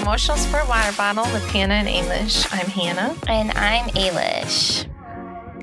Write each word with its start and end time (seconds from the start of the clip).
Emotional 0.00 0.36
Support 0.36 0.68
Water 0.68 0.96
Bottle 0.96 1.24
with 1.32 1.44
Hannah 1.50 1.74
and 1.74 1.88
Ailish. 1.88 2.46
I'm 2.52 2.66
Hannah. 2.66 3.16
And 3.28 3.50
I'm 3.52 3.88
Ailish. 3.90 4.86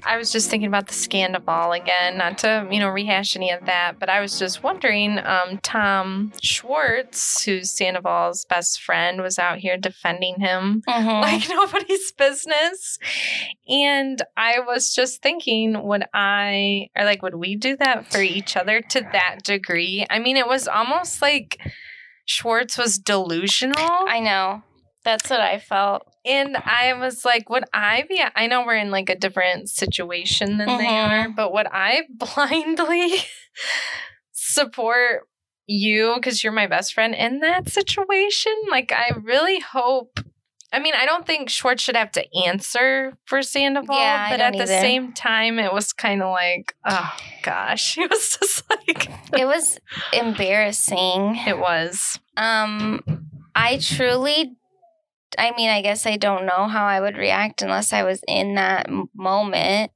I 0.06 0.18
was 0.18 0.34
just 0.34 0.50
thinking 0.50 0.68
about 0.68 0.88
the 0.88 0.94
Scandoval 0.94 1.80
again, 1.80 2.18
not 2.18 2.40
to, 2.40 2.68
you 2.70 2.80
know, 2.80 2.90
rehash 2.90 3.38
any 3.38 3.52
of 3.52 3.66
that, 3.68 4.00
but 4.00 4.10
I 4.10 4.20
was 4.20 4.38
just 4.38 4.62
wondering, 4.62 5.18
um, 5.20 5.60
Tom 5.64 6.34
Schwartz, 6.42 7.44
who's 7.46 7.72
Sandoval's 7.74 8.44
best 8.50 8.82
friend, 8.82 9.22
was 9.22 9.40
out 9.40 9.60
here 9.60 9.78
defending 9.78 10.42
him 10.42 10.84
Mhm. 10.90 11.22
like 11.22 11.48
nobody's 11.48 12.12
business. 12.12 13.00
And 13.70 14.22
I 14.36 14.60
was 14.60 14.94
just 14.94 15.22
thinking, 15.22 15.82
would 15.84 16.04
I, 16.14 16.90
or 16.98 17.06
like, 17.06 17.22
would 17.22 17.36
we 17.36 17.56
do 17.56 17.78
that 17.78 18.12
for 18.12 18.20
each 18.22 18.58
other 18.58 18.82
to 18.82 19.02
that 19.14 19.44
degree? 19.46 20.06
I 20.10 20.20
mean, 20.20 20.36
it 20.36 20.48
was 20.48 20.68
almost 20.68 21.22
like 21.22 21.58
Schwartz 22.26 22.78
was 22.78 22.98
delusional. 22.98 23.76
I 23.80 24.20
know. 24.20 24.64
That's 25.04 25.30
what 25.30 25.42
I 25.42 25.60
felt. 25.60 26.04
And 26.26 26.56
I 26.56 26.94
was 26.94 27.26
like, 27.26 27.50
would 27.50 27.66
I 27.74 28.06
be? 28.08 28.24
I 28.36 28.48
know 28.48 28.66
we're 28.66 28.78
in 28.78 28.92
like 28.92 29.10
a 29.10 29.16
different 29.18 29.70
situation 29.70 30.58
than 30.58 30.68
they 30.78 30.86
Mhm. 30.86 31.26
are, 31.26 31.30
but 31.30 31.52
would 31.52 31.68
I 31.70 32.04
blindly 32.10 33.16
support 34.32 35.28
you 35.68 36.14
because 36.16 36.44
you're 36.44 36.54
my 36.54 36.68
best 36.68 36.94
friend 36.94 37.14
in 37.14 37.40
that 37.40 37.70
situation? 37.70 38.54
Like, 38.70 38.92
I 38.92 39.12
really 39.22 39.60
hope. 39.60 40.20
I 40.74 40.80
mean, 40.80 40.96
I 40.98 41.06
don't 41.06 41.26
think 41.26 41.50
Schwartz 41.50 41.84
should 41.84 41.96
have 41.96 42.12
to 42.14 42.26
answer 42.46 43.16
for 43.26 43.44
Sandoval, 43.44 43.96
Yeah, 43.96 44.30
but 44.32 44.42
at 44.42 44.58
the 44.58 44.66
same 44.66 45.14
time, 45.14 45.60
it 45.60 45.72
was 45.72 45.94
kind 45.94 46.24
of 46.24 46.32
like, 46.32 46.76
oh 46.84 47.16
gosh, 47.44 47.96
it 48.00 48.10
was 48.10 48.38
just 48.38 48.68
like, 48.70 49.08
It 49.40 49.46
was 49.46 49.80
embarrassing. 50.12 51.36
it 51.48 51.60
was. 51.60 52.20
Um, 52.38 53.02
I 53.54 53.78
truly, 53.78 54.56
I 55.38 55.52
mean, 55.56 55.70
I 55.70 55.84
guess 55.84 56.08
I 56.08 56.18
don't 56.18 56.48
know 56.48 56.68
how 56.68 56.86
I 56.86 57.00
would 57.00 57.18
react 57.18 57.62
unless 57.62 57.94
I 57.94 58.02
was 58.02 58.24
in 58.28 58.56
that 58.56 58.90
moment. 59.16 59.92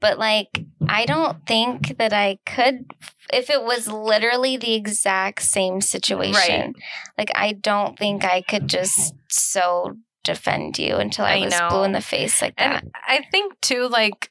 But 0.00 0.18
like, 0.18 0.64
I 0.88 1.06
don't 1.06 1.46
think 1.46 1.98
that 1.98 2.12
I 2.12 2.38
could, 2.44 2.90
if 3.32 3.48
it 3.48 3.62
was 3.62 3.86
literally 3.86 4.56
the 4.56 4.74
exact 4.74 5.42
same 5.42 5.80
situation. 5.80 6.74
Like, 7.16 7.30
I 7.34 7.52
don't 7.52 7.96
think 7.96 8.24
I 8.24 8.42
could 8.42 8.68
just 8.68 9.14
so 9.28 9.96
defend 10.26 10.78
you 10.78 10.96
until 10.96 11.24
I, 11.24 11.36
I 11.36 11.44
was 11.44 11.58
know. 11.58 11.68
blue 11.70 11.82
in 11.84 11.92
the 11.92 12.00
face 12.00 12.42
like 12.42 12.56
that. 12.56 12.82
And 12.82 12.92
I 13.06 13.22
think 13.30 13.58
too, 13.62 13.88
like 13.88 14.30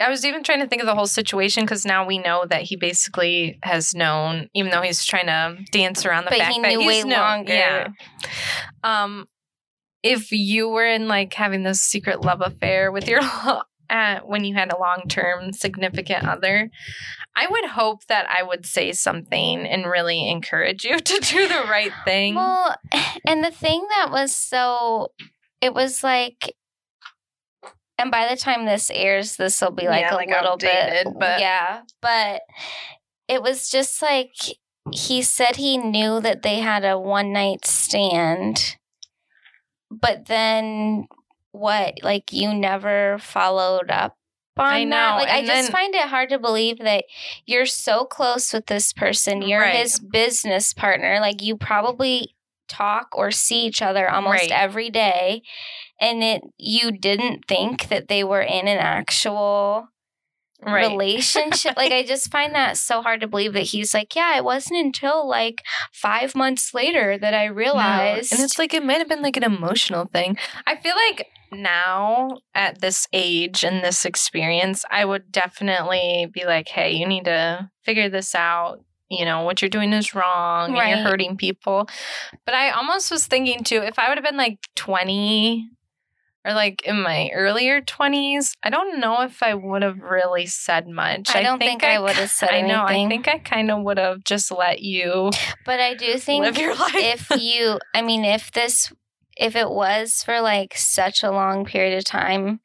I 0.00 0.08
was 0.08 0.24
even 0.24 0.42
trying 0.42 0.60
to 0.60 0.66
think 0.66 0.80
of 0.82 0.86
the 0.86 0.94
whole 0.94 1.06
situation 1.06 1.64
because 1.64 1.84
now 1.84 2.06
we 2.06 2.18
know 2.18 2.46
that 2.48 2.62
he 2.62 2.76
basically 2.76 3.58
has 3.62 3.94
known, 3.94 4.48
even 4.54 4.70
though 4.70 4.80
he's 4.82 5.04
trying 5.04 5.26
to 5.26 5.58
dance 5.72 6.06
around 6.06 6.24
the 6.24 6.30
But 6.30 6.38
fact 6.38 6.54
he 6.54 6.62
that 6.62 6.70
he's 6.70 6.86
way 6.86 7.02
known. 7.02 7.18
longer. 7.18 7.52
Yeah. 7.52 7.88
Um, 8.82 9.26
if 10.02 10.32
you 10.32 10.68
were 10.70 10.86
in 10.86 11.06
like 11.08 11.34
having 11.34 11.62
this 11.62 11.82
secret 11.82 12.22
love 12.22 12.40
affair 12.40 12.90
with 12.90 13.06
your 13.08 13.20
uh, 13.90 14.20
when 14.24 14.44
you 14.44 14.54
had 14.54 14.72
a 14.72 14.78
long 14.78 15.02
term 15.08 15.52
significant 15.52 16.26
other, 16.26 16.70
I 17.36 17.46
would 17.48 17.64
hope 17.70 18.06
that 18.06 18.26
I 18.28 18.42
would 18.42 18.66
say 18.66 18.92
something 18.92 19.66
and 19.66 19.86
really 19.86 20.28
encourage 20.28 20.84
you 20.84 20.98
to 20.98 21.20
do 21.20 21.48
the 21.48 21.64
right 21.70 21.92
thing. 22.04 22.34
Well, 22.34 22.74
and 23.26 23.44
the 23.44 23.50
thing 23.50 23.86
that 23.90 24.08
was 24.10 24.34
so, 24.34 25.12
it 25.60 25.72
was 25.74 26.02
like, 26.02 26.54
and 27.98 28.10
by 28.10 28.28
the 28.28 28.36
time 28.36 28.64
this 28.64 28.90
airs, 28.90 29.36
this 29.36 29.60
will 29.60 29.70
be 29.72 29.86
like 29.86 30.02
Yeah, 30.02 30.14
a 30.14 30.16
like 30.16 30.30
little 30.30 30.56
bit, 30.56 31.06
but- 31.18 31.40
yeah. 31.40 31.82
But 32.00 32.42
it 33.28 33.42
was 33.42 33.70
just 33.70 34.00
like 34.02 34.32
he 34.92 35.22
said 35.22 35.56
he 35.56 35.76
knew 35.78 36.20
that 36.20 36.42
they 36.42 36.56
had 36.60 36.84
a 36.84 36.98
one 36.98 37.32
night 37.32 37.64
stand, 37.66 38.76
but 39.90 40.26
then 40.26 41.06
what? 41.52 41.94
Like 42.02 42.32
you 42.32 42.54
never 42.54 43.18
followed 43.20 43.90
up. 43.90 44.16
On 44.60 44.66
I 44.66 44.80
that? 44.80 44.88
know, 44.88 45.16
Like 45.16 45.28
I 45.28 45.38
and 45.38 45.46
just 45.46 45.62
then- 45.64 45.72
find 45.72 45.94
it 45.94 46.08
hard 46.08 46.28
to 46.30 46.38
believe 46.38 46.78
that 46.78 47.04
you're 47.46 47.66
so 47.66 48.04
close 48.04 48.52
with 48.52 48.66
this 48.66 48.92
person. 48.92 49.42
You're 49.42 49.60
Right. 49.62 49.74
his 49.76 49.98
business 49.98 50.72
partner. 50.72 51.18
Like 51.20 51.42
you 51.42 51.56
probably 51.56 52.34
talk 52.68 53.08
or 53.14 53.30
see 53.32 53.64
each 53.66 53.82
other 53.82 54.08
almost 54.08 54.42
Right. 54.42 54.50
every 54.52 54.90
day 54.90 55.42
and 56.00 56.22
it 56.22 56.42
you 56.56 56.92
didn't 56.92 57.46
think 57.48 57.88
that 57.88 58.06
they 58.06 58.22
were 58.22 58.42
in 58.42 58.68
an 58.68 58.78
actual 58.78 59.88
right. 60.62 60.88
relationship 60.88 61.76
like 61.76 61.90
i 61.90 62.04
just 62.04 62.30
find 62.30 62.54
that 62.54 62.76
so 62.76 63.02
hard 63.02 63.20
to 63.22 63.26
believe 63.26 63.54
that 63.54 63.64
he's 63.64 63.92
like 63.92 64.14
yeah 64.14 64.36
it 64.36 64.44
wasn't 64.44 64.78
until 64.78 65.28
like 65.28 65.62
five 65.92 66.36
months 66.36 66.72
later 66.72 67.18
that 67.18 67.34
i 67.34 67.48
No. 67.48 67.54
realized 67.54 68.32
And 68.32 68.40
it's 68.40 68.56
like 68.56 68.72
it 68.72 68.84
might 68.84 68.98
have 68.98 69.08
been 69.08 69.22
like 69.22 69.36
an 69.36 69.42
emotional 69.42 70.04
thing. 70.06 70.36
I 70.64 70.76
feel 70.76 70.94
like 71.08 71.26
now 71.52 72.38
at 72.54 72.80
this 72.80 73.06
age 73.12 73.64
and 73.64 73.82
this 73.82 74.04
experience, 74.04 74.84
I 74.90 75.04
would 75.04 75.30
definitely 75.32 76.28
be 76.32 76.44
like, 76.44 76.68
hey, 76.68 76.92
you 76.92 77.06
need 77.06 77.24
to 77.24 77.70
figure 77.82 78.08
this 78.08 78.34
out. 78.34 78.84
You 79.10 79.24
know, 79.24 79.42
what 79.42 79.60
you're 79.60 79.68
doing 79.68 79.92
is 79.92 80.14
wrong 80.14 80.76
and 80.78 80.88
you're 80.88 80.98
hurting 80.98 81.36
people. 81.36 81.88
But 82.44 82.54
I 82.54 82.70
almost 82.70 83.10
was 83.10 83.26
thinking 83.26 83.64
too, 83.64 83.78
if 83.82 83.98
I 83.98 84.08
would 84.08 84.18
have 84.18 84.24
been 84.24 84.36
like 84.36 84.58
20 84.76 85.68
or 86.44 86.54
like 86.54 86.82
in 86.86 87.02
my 87.02 87.30
earlier 87.34 87.80
20s, 87.82 88.52
I 88.62 88.70
don't 88.70 89.00
know 89.00 89.22
if 89.22 89.42
I 89.42 89.54
would 89.54 89.82
have 89.82 89.98
really 89.98 90.46
said 90.46 90.86
much. 90.86 91.34
I 91.34 91.42
don't 91.42 91.58
think 91.58 91.82
I 91.82 91.98
would 91.98 92.16
have 92.16 92.30
said 92.30 92.50
I 92.50 92.60
know. 92.62 92.84
I 92.84 93.08
think 93.08 93.26
I 93.26 93.38
kind 93.38 93.70
of 93.70 93.82
would 93.82 93.98
have 93.98 94.22
just 94.24 94.50
let 94.52 94.80
you 94.80 95.30
but 95.66 95.80
i 95.80 95.94
do 95.94 96.16
think 96.18 96.44
live 96.44 96.58
your 96.58 96.74
life. 96.76 96.94
if 96.94 97.30
you 97.40 97.78
i 97.94 98.02
mean 98.02 98.24
if 98.24 98.52
this 98.52 98.92
if 99.36 99.54
it 99.56 99.70
was 99.70 100.22
for 100.22 100.40
like 100.40 100.76
such 100.76 101.22
a 101.22 101.30
long 101.30 101.64
period 101.64 101.96
of 101.96 102.04
time 102.04 102.60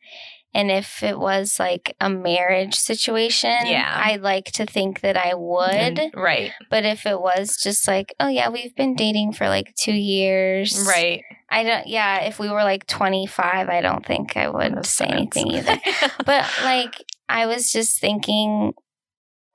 and 0.53 0.71
if 0.71 1.03
it 1.03 1.19
was 1.19 1.59
like 1.59 1.95
a 1.99 2.09
marriage 2.09 2.75
situation 2.75 3.55
Yeah. 3.65 4.01
i'd 4.05 4.21
like 4.21 4.45
to 4.53 4.65
think 4.65 5.01
that 5.01 5.17
i 5.17 5.33
would 5.33 5.73
And- 5.99 6.11
right. 6.15 6.51
but 6.69 6.85
if 6.85 7.05
it 7.05 7.19
was 7.19 7.57
just 7.61 7.87
like 7.87 8.13
oh 8.19 8.29
yeah 8.29 8.49
we've 8.49 8.75
been 8.75 8.95
dating 8.95 9.33
for 9.33 9.47
like 9.49 9.73
two 9.75 9.93
years 9.93 10.85
Right. 10.87 11.21
i 11.49 11.63
don't 11.63 11.87
yeah 11.87 12.21
if 12.23 12.39
we 12.39 12.49
were 12.49 12.63
like 12.63 12.87
25 12.87 13.69
i 13.69 13.81
don't 13.81 14.05
think 14.05 14.37
i 14.37 14.49
would 14.49 14.85
say 14.85 15.05
sentence. 15.07 15.35
anything 15.37 15.51
either 15.57 15.77
but 16.25 16.49
like 16.63 17.03
i 17.29 17.45
was 17.45 17.71
just 17.71 17.99
thinking 17.99 18.73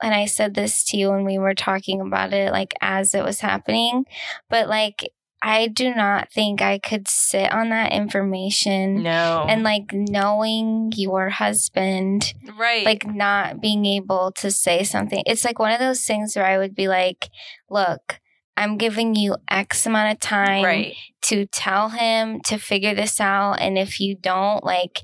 and 0.03 0.13
i 0.13 0.25
said 0.25 0.53
this 0.53 0.83
to 0.85 0.97
you 0.97 1.09
when 1.09 1.25
we 1.25 1.37
were 1.39 1.55
talking 1.55 1.99
about 2.01 2.31
it 2.33 2.51
like 2.51 2.73
as 2.81 3.13
it 3.15 3.23
was 3.23 3.39
happening 3.39 4.05
but 4.49 4.67
like 4.69 5.09
i 5.41 5.67
do 5.67 5.93
not 5.93 6.31
think 6.31 6.61
i 6.61 6.77
could 6.77 7.07
sit 7.07 7.51
on 7.51 7.69
that 7.69 7.91
information 7.91 9.03
no. 9.03 9.45
and 9.47 9.63
like 9.63 9.91
knowing 9.93 10.91
your 10.95 11.29
husband 11.29 12.33
right. 12.57 12.85
like 12.85 13.05
not 13.05 13.61
being 13.61 13.85
able 13.85 14.31
to 14.31 14.51
say 14.51 14.83
something 14.83 15.23
it's 15.25 15.45
like 15.45 15.59
one 15.59 15.71
of 15.71 15.79
those 15.79 16.03
things 16.03 16.35
where 16.35 16.45
i 16.45 16.57
would 16.57 16.75
be 16.75 16.87
like 16.87 17.29
look 17.69 18.19
i'm 18.57 18.77
giving 18.77 19.15
you 19.15 19.35
x 19.49 19.85
amount 19.85 20.11
of 20.11 20.19
time 20.19 20.63
right. 20.63 20.95
to 21.21 21.45
tell 21.47 21.89
him 21.89 22.39
to 22.41 22.57
figure 22.57 22.93
this 22.93 23.19
out 23.19 23.53
and 23.53 23.77
if 23.77 23.99
you 23.99 24.15
don't 24.15 24.63
like 24.63 25.01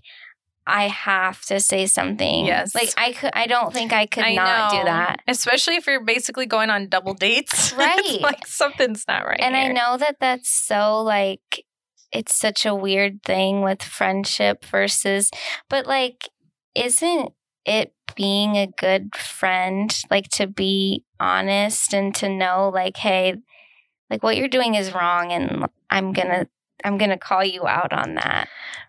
i 0.68 0.88
have 0.88 1.42
to 1.46 1.60
say 1.60 1.86
something 1.88 2.46
Yes. 2.46 2.76
like 2.76 2.90
i 2.98 3.14
could 3.14 3.32
i 3.34 3.48
don't 3.48 3.74
think 3.74 3.94
i 3.94 4.06
could 4.06 4.24
I 4.24 4.36
not 4.36 4.74
know. 4.74 4.80
do 4.80 4.86
that 4.86 5.22
Especially 5.28 5.76
if 5.76 5.88
you're 5.88 6.04
basically 6.04 6.46
going 6.46 6.70
on 6.70 6.88
double 6.90 7.14
dates. 7.14 7.74
Right. 7.78 8.20
Like 8.22 8.46
something's 8.46 9.06
not 9.08 9.26
right. 9.26 9.40
and 9.40 9.56
i 9.56 9.68
know 9.68 9.98
that 9.98 10.18
that's 10.20 10.50
so 10.50 11.02
like 11.02 11.64
it's 12.12 12.36
such 12.36 12.66
a 12.66 12.74
weird 12.76 13.24
thing 13.24 13.62
with 13.62 13.82
friendship 13.84 14.64
versus 14.66 15.32
but 15.70 15.86
like 15.88 16.30
isn't 16.76 17.32
it 17.66 17.94
being 18.16 18.56
a 18.56 18.68
good 18.68 19.16
friend 19.16 19.94
like 20.10 20.30
to 20.30 20.48
be 20.48 21.04
honest 21.20 21.94
and 21.94 22.16
to 22.16 22.30
know 22.30 22.70
like 22.74 22.98
hey 22.98 23.36
like 24.10 24.24
what 24.24 24.38
you're 24.38 24.48
doing 24.48 24.76
is 24.76 24.94
wrong 24.94 25.32
and 25.34 25.66
i'm 25.90 26.14
gonna 26.14 26.48
i'm 26.84 26.98
gonna 26.98 27.18
call 27.18 27.44
you 27.44 27.68
out 27.68 27.94
on 27.94 28.16
that 28.16 28.48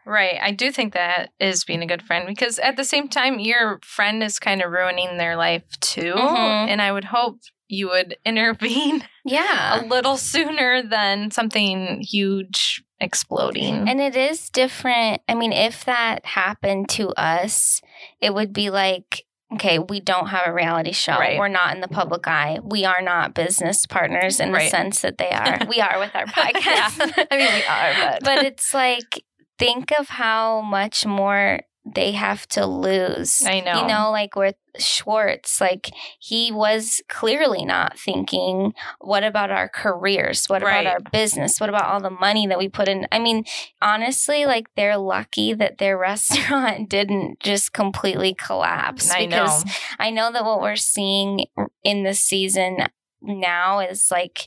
Right. 0.09 0.39
I 0.41 0.53
do 0.53 0.73
think 0.73 0.95
that 0.95 1.33
is 1.39 1.65
being 1.65 1.83
a 1.83 1.87
good 1.87 2.03
friend 2.03 2.27
because 2.27 2.59
at 2.59 2.77
the 2.79 2.85
same 2.85 3.09
time, 3.09 3.39
your 3.39 3.79
friend 3.83 4.23
is 4.23 4.39
kind 4.39 4.63
of 4.63 4.73
ruining 4.73 5.19
their 5.19 5.37
life 5.37 5.65
too. 5.81 6.15
Mhm. 6.15 6.69
And 6.69 6.81
I 6.81 6.91
would 6.93 7.05
hope 7.05 7.41
you 7.69 7.89
would 7.89 8.17
intervene 8.25 9.07
yeah 9.27 9.83
a 9.83 9.85
little 9.85 10.17
sooner 10.17 10.83
than 10.83 11.31
something 11.31 12.01
huge 12.01 12.83
exploding. 13.01 13.87
And 13.87 14.01
it 14.01 14.17
is 14.17 14.49
different. 14.49 15.21
I 15.29 15.35
mean, 15.35 15.53
if 15.53 15.85
that 15.85 16.25
happened 16.25 16.89
to 16.91 17.11
us, 17.11 17.83
it 18.19 18.33
would 18.33 18.55
be 18.55 18.71
like, 18.71 19.27
okay, 19.55 19.79
we 19.79 20.01
don't 20.01 20.29
have 20.29 20.47
a 20.47 20.53
reality 20.53 20.93
show. 20.93 21.13
Right. 21.13 21.39
We're 21.39 21.49
not 21.49 21.75
in 21.75 21.81
the 21.81 21.89
public 21.89 22.27
eye. 22.27 22.59
We 22.63 22.85
are 22.85 23.01
not 23.01 23.35
business 23.35 23.87
partners 23.87 24.41
in 24.41 24.53
the 24.53 24.69
sense 24.69 25.01
that 25.03 25.19
they 25.19 25.31
are. 25.31 25.61
we 25.69 25.81
are 25.81 25.99
with 25.99 26.15
our 26.15 26.27
podcast. 26.27 26.99
Yeah. 26.99 27.25
I 27.31 27.37
mean, 27.37 27.55
we 27.55 27.65
are, 27.65 28.11
but, 28.13 28.25
but 28.25 28.45
it's 28.45 28.75
like, 28.75 29.25
think 29.59 29.93
of 29.99 30.09
how 30.09 30.61
much 30.61 31.07
more 31.07 31.61
they 31.95 32.13
have 32.13 32.47
to 32.49 32.67
lose. 32.67 33.45
I 33.45 33.61
know. 33.61 33.81
You 33.83 33.87
know, 33.87 34.11
like 34.11 34.37
with 34.37 34.57
Schwartz, 34.79 35.61
like 35.61 35.91
he 36.19 36.53
was 36.53 37.01
clearly 37.09 37.65
not 37.65 37.99
thinking, 37.99 38.73
what 39.01 39.25
about 39.25 39.51
our 39.51 39.69
careers? 39.69 40.47
What 40.49 40.63
Right. 40.63 40.81
about 40.87 40.93
our 40.93 41.11
business? 41.11 41.61
What 41.61 41.69
about 41.69 41.87
all 41.87 42.01
the 42.01 42.11
money 42.11 42.47
that 42.47 42.59
we 42.59 42.69
put 42.69 42.89
in? 42.89 43.07
I 43.13 43.19
mean, 43.19 43.45
honestly, 43.83 44.47
like 44.47 44.67
they're 44.77 44.97
lucky 44.99 45.55
that 45.55 45.79
their 45.79 45.97
restaurant 46.11 46.89
didn't 46.89 47.41
just 47.41 47.73
completely 47.73 48.35
collapse. 48.35 49.11
I 49.11 49.21
know. 49.27 49.27
because 49.27 49.65
I 49.99 50.11
know 50.11 50.31
that 50.33 50.45
what 50.45 50.61
we're 50.61 50.77
seeing 50.77 51.47
in 51.83 52.03
this 52.05 52.21
season 52.21 52.77
now 53.21 53.81
is 53.81 54.11
like 54.11 54.47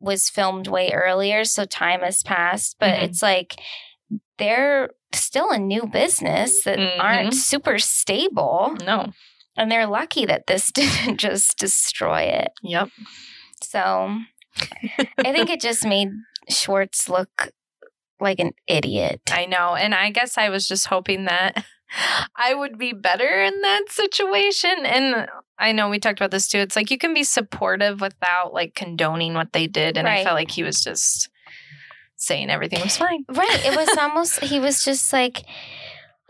was 0.00 0.30
filmed 0.30 0.66
way 0.66 0.90
earlier, 0.92 1.44
so 1.44 1.64
time 1.66 2.00
has 2.00 2.22
passed, 2.22 2.76
but 2.80 2.94
Mhm. 2.94 3.02
it's 3.02 3.22
like 3.22 3.60
they're 4.38 4.90
still 5.12 5.50
a 5.50 5.58
new 5.58 5.86
business 5.86 6.62
that 6.64 6.78
aren't 6.98 7.30
Mhm. 7.30 7.34
super 7.34 7.78
stable 7.78 8.76
No. 8.84 9.12
and 9.56 9.70
they're 9.70 9.86
lucky 9.86 10.26
that 10.26 10.46
this 10.46 10.70
didn't 10.72 11.18
just 11.18 11.58
destroy 11.58 12.22
it. 12.22 12.50
Yep. 12.62 12.88
So 13.62 14.18
I 15.18 15.32
think 15.32 15.50
it 15.50 15.60
just 15.60 15.84
made 15.86 16.08
Schwartz 16.48 17.08
look 17.08 17.50
like 18.20 18.38
an 18.40 18.52
idiot. 18.66 19.20
I 19.32 19.46
know. 19.46 19.74
And 19.74 19.94
I 19.94 20.10
guess 20.10 20.36
I 20.36 20.48
was 20.50 20.68
just 20.68 20.88
hoping 20.88 21.24
that 21.24 21.64
I 22.36 22.54
would 22.54 22.76
be 22.78 22.92
better 22.92 23.42
in 23.42 23.60
that 23.62 23.84
situation. 23.88 24.84
And 24.84 25.26
I 25.58 25.72
know 25.72 25.88
we 25.88 25.98
talked 25.98 26.20
about 26.20 26.30
this 26.30 26.46
too. 26.48 26.58
It's 26.58 26.76
like 26.76 26.90
you 26.90 26.98
can 26.98 27.14
be 27.14 27.24
supportive 27.24 28.00
without 28.00 28.52
like 28.52 28.74
condoning 28.74 29.34
what 29.34 29.52
they 29.52 29.66
did. 29.66 29.96
And 29.96 30.06
I 30.08 30.22
felt 30.22 30.34
like 30.36 30.50
he 30.50 30.62
was 30.62 30.82
just 30.82 31.29
saying 32.20 32.50
everything 32.50 32.80
was 32.82 32.96
fine. 32.96 33.24
Right. 33.28 33.64
It 33.64 33.76
was 33.76 33.96
almost, 33.98 34.40
he 34.40 34.60
was 34.60 34.84
just 34.84 35.12
like, 35.12 35.44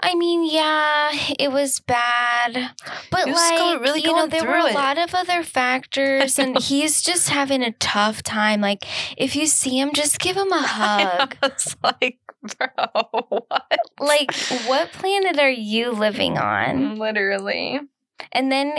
I 0.02 0.14
mean, 0.14 0.48
yeah, 0.50 1.10
it 1.38 1.52
was 1.52 1.80
bad, 1.80 2.70
but 3.10 3.26
go- 3.26 3.32
like, 3.32 3.80
really 3.82 4.00
you 4.00 4.12
know, 4.14 4.26
there 4.26 4.46
were 4.46 4.56
a 4.56 4.68
it. 4.68 4.74
lot 4.74 4.96
of 4.96 5.14
other 5.14 5.42
factors, 5.42 6.38
and 6.38 6.58
he's 6.62 7.02
just 7.02 7.28
having 7.28 7.62
a 7.62 7.72
tough 7.72 8.22
time. 8.22 8.62
Like, 8.62 8.86
if 9.18 9.36
you 9.36 9.44
see 9.46 9.78
him, 9.78 9.92
just 9.92 10.18
give 10.18 10.36
him 10.38 10.50
a 10.52 10.62
hug. 10.66 11.36
I 11.42 11.48
was 11.48 11.76
like, 11.82 12.18
bro, 12.56 13.24
what? 13.28 13.78
like, 13.98 14.34
what 14.66 14.90
planet 14.92 15.38
are 15.38 15.50
you 15.50 15.90
living 15.90 16.38
on? 16.38 16.96
Literally. 16.96 17.80
And 18.32 18.50
then 18.50 18.78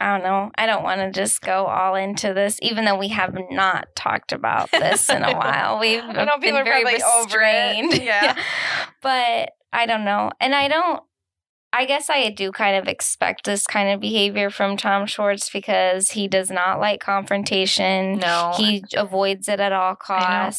I 0.00 0.14
don't 0.16 0.22
know. 0.24 0.50
I 0.56 0.64
don't 0.66 0.82
want 0.82 1.00
to 1.02 1.10
just 1.10 1.42
go 1.42 1.66
all 1.66 1.94
into 1.94 2.32
this, 2.32 2.58
even 2.62 2.84
though 2.86 2.96
we 2.98 3.08
have 3.08 3.36
not 3.50 3.94
talked 3.94 4.32
about 4.32 4.70
this 4.70 5.10
in 5.10 5.22
a 5.22 5.32
while. 5.36 5.78
We've 5.78 6.02
I 6.02 6.24
know 6.24 6.38
been 6.38 6.40
people 6.40 6.58
are 6.60 6.64
very 6.64 6.82
probably 6.82 7.02
over 7.02 7.40
it. 7.42 7.80
restrained. 7.82 7.92
Yeah. 8.02 8.36
but 9.02 9.50
I 9.72 9.86
don't 9.86 10.04
know. 10.04 10.30
And 10.40 10.54
I 10.54 10.68
don't 10.68 11.02
I 11.72 11.84
guess 11.84 12.10
I 12.10 12.30
do 12.30 12.50
kind 12.50 12.76
of 12.76 12.88
expect 12.88 13.44
this 13.44 13.64
kind 13.66 13.90
of 13.90 14.00
behavior 14.00 14.50
from 14.50 14.76
Tom 14.76 15.06
Schwartz 15.06 15.50
because 15.50 16.10
he 16.10 16.26
does 16.26 16.50
not 16.50 16.80
like 16.80 17.00
confrontation. 17.00 18.18
No. 18.18 18.52
He 18.56 18.82
avoids 18.96 19.48
it 19.48 19.60
at 19.60 19.72
all 19.72 19.96
I 20.08 20.52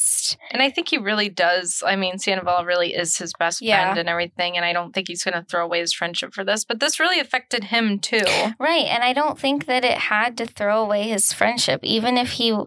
And 0.52 0.62
I 0.62 0.70
think 0.70 0.88
he 0.88 0.98
really 0.98 1.28
does. 1.28 1.84
I 1.86 1.98
mean, 1.98 2.18
Sandoval 2.18 2.64
really 2.64 2.94
is 2.94 3.18
his 3.18 3.34
best 3.38 3.62
Yeah. 3.62 3.84
friend 3.88 4.00
and 4.00 4.10
everything. 4.10 4.56
And 4.56 4.66
I 4.66 4.72
don't 4.72 4.94
think 4.94 5.10
he's 5.10 5.24
going 5.24 5.34
to 5.34 5.44
throw 5.44 5.66
away 5.66 5.80
his 5.80 5.92
friendship 5.92 6.34
for 6.34 6.46
this. 6.46 6.64
But 6.64 6.80
this 6.80 7.00
really 7.00 7.20
affected 7.20 7.66
him 7.66 8.00
too. 8.00 8.24
Right. 8.58 8.86
And 8.86 9.04
I 9.04 9.12
don't 9.12 9.38
think 9.38 9.66
that 9.66 9.84
it 9.84 9.98
had 9.98 10.38
to 10.38 10.46
throw 10.46 10.82
away 10.82 11.10
his 11.10 11.34
friendship, 11.34 11.82
even 11.84 12.18
if 12.18 12.32
he 12.32 12.58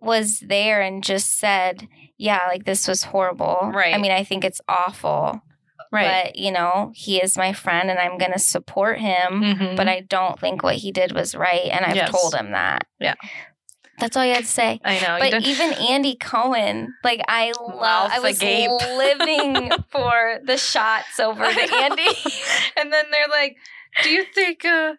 was 0.00 0.38
there 0.40 0.80
and 0.80 1.02
just 1.02 1.36
said, 1.38 1.88
yeah, 2.16 2.42
like 2.48 2.64
this 2.64 2.86
was 2.86 3.04
horrible. 3.04 3.70
Right. 3.74 3.94
I 3.94 3.98
mean, 3.98 4.12
I 4.12 4.22
think 4.22 4.44
it's 4.44 4.60
awful. 4.68 5.42
But, 5.90 6.36
you 6.36 6.50
know, 6.52 6.92
he 6.94 7.16
is 7.22 7.36
my 7.36 7.52
friend 7.52 7.90
and 7.90 7.98
I'm 7.98 8.18
going 8.18 8.32
to 8.32 8.38
support 8.38 8.98
him. 8.98 9.42
Mhm. 9.42 9.76
But 9.76 9.88
I 9.88 10.00
don't 10.00 10.38
think 10.38 10.62
what 10.62 10.76
he 10.76 10.92
did 10.92 11.12
was 11.12 11.34
right. 11.34 11.66
And 11.70 11.84
I've 11.84 11.96
Yes. 11.96 12.10
told 12.10 12.34
him 12.34 12.52
that. 12.52 12.86
Yeah. 13.00 13.14
That's 13.98 14.16
all 14.16 14.24
you 14.24 14.32
had 14.34 14.44
to 14.44 14.48
say. 14.50 14.80
I 14.84 14.98
know. 15.00 15.16
But 15.18 15.42
even 15.44 15.72
Andy 15.90 16.14
Cohen, 16.14 16.94
like 17.02 17.20
I 17.26 17.52
love, 17.60 18.10
I 18.12 18.20
was 18.20 18.36
agape. 18.36 18.70
living 18.96 19.70
for 19.90 20.38
the 20.44 20.56
shots 20.56 21.18
over 21.18 21.42
the. 21.42 21.74
Andy. 21.82 22.06
and 22.76 22.92
then 22.92 23.06
they're 23.10 23.26
like, 23.28 23.56
"Do 24.04 24.10
you 24.10 24.24
think 24.32 24.64
uh, 24.64 24.92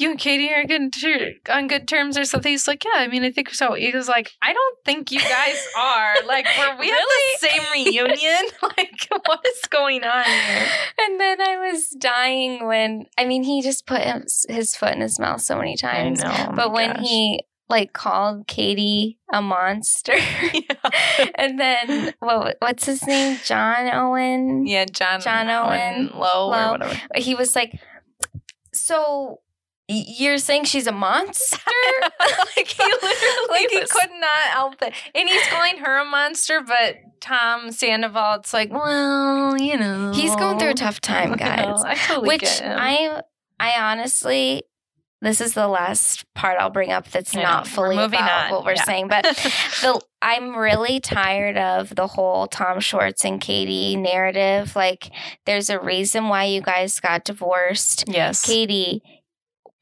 you 0.00 0.10
and 0.10 0.18
Katie 0.18 0.52
are 0.52 0.64
good 0.64 0.92
ter- 0.92 1.32
on 1.50 1.68
good 1.68 1.86
terms 1.88 2.16
or 2.18 2.24
something?" 2.24 2.50
He's 2.52 2.68
like, 2.68 2.84
"Yeah, 2.84 2.92
I 3.00 3.08
mean, 3.08 3.24
I 3.24 3.30
think 3.30 3.52
so." 3.54 3.74
He 3.74 3.90
was 3.92 4.08
like, 4.08 4.32
"I 4.42 4.52
don't 4.52 4.76
think 4.84 5.10
you 5.10 5.20
guys 5.20 5.66
are. 5.78 6.14
Like, 6.26 6.46
were 6.58 6.76
we 6.78 6.90
Really? 6.90 7.34
at 7.34 7.40
the 7.40 7.48
same 7.48 7.62
reunion? 7.72 8.44
like, 8.62 9.08
what 9.26 9.40
is 9.46 9.60
going 9.70 10.04
on 10.04 10.24
here?" 10.24 10.66
And 11.00 11.20
then 11.20 11.40
I 11.40 11.56
was 11.70 11.88
dying 11.90 12.66
when 12.66 13.06
I 13.18 13.24
mean 13.24 13.42
he 13.44 13.62
just 13.62 13.86
put 13.86 14.00
his, 14.02 14.46
his 14.48 14.76
foot 14.76 14.92
in 14.92 15.00
his 15.00 15.18
mouth 15.18 15.40
so 15.40 15.56
many 15.56 15.76
times. 15.76 16.22
I 16.22 16.28
know, 16.28 16.46
oh 16.50 16.54
but 16.56 16.72
when 16.72 16.94
gosh. 16.96 17.02
he 17.06 17.44
like 17.68 17.92
called 17.92 18.46
Katie 18.46 19.18
a 19.32 19.42
monster, 19.42 20.14
yeah. 20.16 21.30
and 21.34 21.58
then 21.58 22.14
what 22.20 22.56
what's 22.60 22.86
his 22.86 23.04
name? 23.06 23.38
John 23.44 23.88
Owen. 23.92 24.66
yeah, 24.66 24.84
John 24.84 25.20
John 25.20 25.48
Owen 25.48 26.10
Lowe, 26.14 26.48
Lowe. 26.48 26.52
or 26.68 26.70
whatever. 26.72 26.96
He 27.16 27.34
was 27.34 27.56
like, 27.56 27.80
so. 28.72 29.40
You're 29.88 30.38
saying 30.38 30.64
she's 30.64 30.86
a 30.86 30.92
monster? 30.92 31.58
like 32.56 32.66
he 32.68 32.82
literally 32.82 33.48
Like 33.50 33.70
he 33.70 33.78
was- 33.78 33.90
could 33.92 34.10
not 34.20 34.30
help 34.52 34.82
it. 34.82 34.92
And 35.14 35.28
he's 35.28 35.46
calling 35.46 35.78
her 35.78 35.98
a 35.98 36.04
monster, 36.04 36.60
but 36.60 36.96
Tom 37.20 37.70
Sandoval, 37.72 38.34
it's 38.40 38.52
like, 38.52 38.72
well, 38.72 39.56
you 39.60 39.76
know, 39.78 40.12
He's 40.12 40.34
going 40.36 40.58
through 40.58 40.70
a 40.70 40.74
tough 40.74 41.00
time, 41.02 41.34
guys. 41.34 41.82
I 41.84 41.94
totally 41.94 42.28
Which. 42.28 42.60
I, 42.62 43.22
I 43.60 43.90
honestly, 43.92 44.64
this 45.22 45.40
is 45.40 45.54
the 45.54 45.66
last 45.68 46.24
part 46.34 46.58
I'll 46.60 46.68
bring 46.70 46.90
up 46.92 47.08
that's 47.10 47.34
I 47.34 47.38
know. 47.42 47.48
not 47.48 47.66
fully 47.66 47.96
moving 47.96 48.18
about 48.20 48.46
on. 48.46 48.50
what 48.52 48.64
we're 48.64 48.72
Yeah. 48.74 48.84
saying, 48.84 49.08
but 49.08 49.24
the 49.24 50.00
I'm 50.20 50.56
really 50.56 50.98
tired 51.00 51.56
of 51.56 51.94
the 51.94 52.06
whole 52.06 52.46
Tom 52.48 52.80
Schwartz 52.80 53.24
and 53.24 53.40
Katie 53.40 53.96
narrative. 53.96 54.74
Like, 54.76 55.10
there's 55.46 55.70
a 55.70 55.78
reason 55.80 56.28
why 56.28 56.44
you 56.44 56.60
guys 56.60 56.98
got 57.00 57.24
divorced. 57.24 58.04
yes, 58.08 58.44
Katie, 58.44 59.00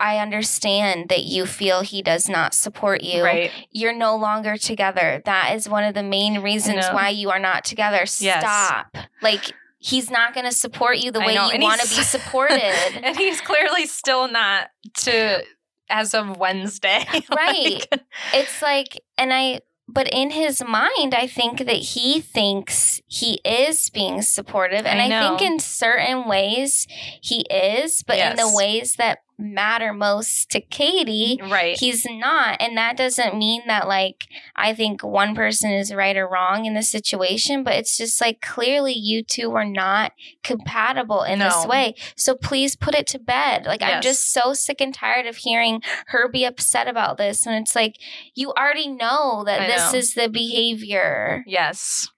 I 0.05 0.19
understand 0.19 1.09
that 1.09 1.25
you 1.25 1.47
feel 1.47 1.81
he 1.81 2.03
does 2.03 2.29
not 2.29 2.53
support 2.53 3.03
you. 3.03 3.25
right. 3.25 3.51
You're 3.71 3.97
no 3.97 4.17
longer 4.17 4.59
together. 4.59 5.23
That 5.25 5.55
is 5.55 5.67
one 5.67 5.83
of 5.83 5.95
the 5.95 6.03
main 6.03 6.41
reasons 6.43 6.85
why 6.89 7.09
you 7.09 7.31
are 7.31 7.39
not 7.39 7.65
together. 7.65 8.05
Yes. 8.19 8.41
Stop. 8.41 8.99
Like, 9.23 9.53
he's 9.79 10.11
not 10.11 10.35
going 10.35 10.45
to 10.45 10.53
support 10.53 10.99
you 10.99 11.11
the 11.11 11.21
way 11.21 11.33
you 11.33 11.59
want 11.59 11.81
to 11.81 11.89
be 11.89 12.03
supported. 12.03 12.61
and 13.03 13.17
he's 13.17 13.41
clearly 13.41 13.87
still 13.87 14.29
not 14.31 14.69
to 14.99 15.43
as 15.89 16.13
of 16.13 16.37
Wednesday, 16.37 17.05
Right. 17.31 17.87
Like, 17.91 18.01
it's 18.35 18.61
like 18.63 19.01
and 19.19 19.33
i 19.33 19.61
but 19.87 20.09
in 20.11 20.31
his 20.31 20.65
mind 20.67 21.15
i 21.15 21.27
think 21.27 21.59
that 21.59 21.77
he 21.77 22.23
thinks 22.23 23.03
he 23.07 23.35
is 23.45 23.91
being 23.91 24.23
supportive 24.23 24.87
and 24.87 24.99
I 25.01 25.07
i, 25.15 25.29
think 25.29 25.43
in 25.43 25.59
certain 25.59 26.27
ways 26.27 26.87
he 27.21 27.43
is 27.43 28.03
but 28.03 28.17
in 28.17 28.37
the 28.37 28.51
ways 28.55 28.97
that 28.97 29.19
matter 29.39 29.93
most 29.93 30.51
to 30.51 30.61
katie 30.61 31.41
right. 31.43 31.79
he's 31.79 32.07
not. 32.09 32.57
And 32.61 32.77
that 32.77 32.97
doesn't 32.97 33.37
mean 33.37 33.63
that 33.67 33.89
like 33.89 34.27
i 34.57 34.75
think 34.75 35.03
one 35.03 35.35
person 35.35 35.73
is 35.73 35.93
right 35.93 36.17
or 36.17 36.29
wrong 36.29 36.67
in 36.67 36.75
the 36.75 36.83
situation 36.83 37.65
but 37.65 37.75
it's 37.75 37.97
just 37.97 38.21
like 38.21 38.41
clearly 38.41 38.93
you 38.93 39.23
two 39.23 39.53
are 39.53 39.65
not 39.65 40.13
compatible 40.43 41.23
in 41.23 41.39
this 41.39 41.67
way. 41.67 41.95
So 42.17 42.35
please 42.35 42.77
put 42.77 42.95
it 42.95 43.07
to 43.09 43.19
bed. 43.19 43.67
Like 43.67 43.83
i'm 43.83 44.03
just 44.03 44.33
so 44.33 44.55
sick 44.55 44.81
and 44.81 44.95
tired 44.95 45.27
of 45.27 45.37
hearing 45.37 45.81
her 46.09 46.29
be 46.29 46.45
upset 46.45 46.89
about 46.89 47.17
this. 47.17 47.47
And 47.47 47.57
it's 47.57 47.75
like 47.75 47.97
you 48.35 48.53
already 48.53 48.89
know 48.89 49.45
that 49.45 49.61
I 49.61 49.67
this 49.67 49.93
know. 49.93 49.99
is 49.99 50.15
the 50.15 50.29
behavior. 50.29 51.43
Yes, 51.47 52.09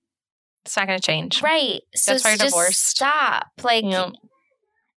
it's 0.64 0.76
not 0.76 0.87
going 0.87 0.99
to 0.99 1.04
change. 1.04 1.42
right. 1.42 1.80
So 1.94 2.12
That's 2.12 2.25
why 2.25 2.30
you're 2.30 2.38
just 2.38 2.54
divorced. 2.54 2.88
stop. 2.88 3.46
Like 3.62 3.85
know, 3.85 4.12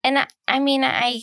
and 0.04 0.20
I, 0.20 0.28
I 0.48 0.60
mean 0.60 0.84
i 0.84 1.22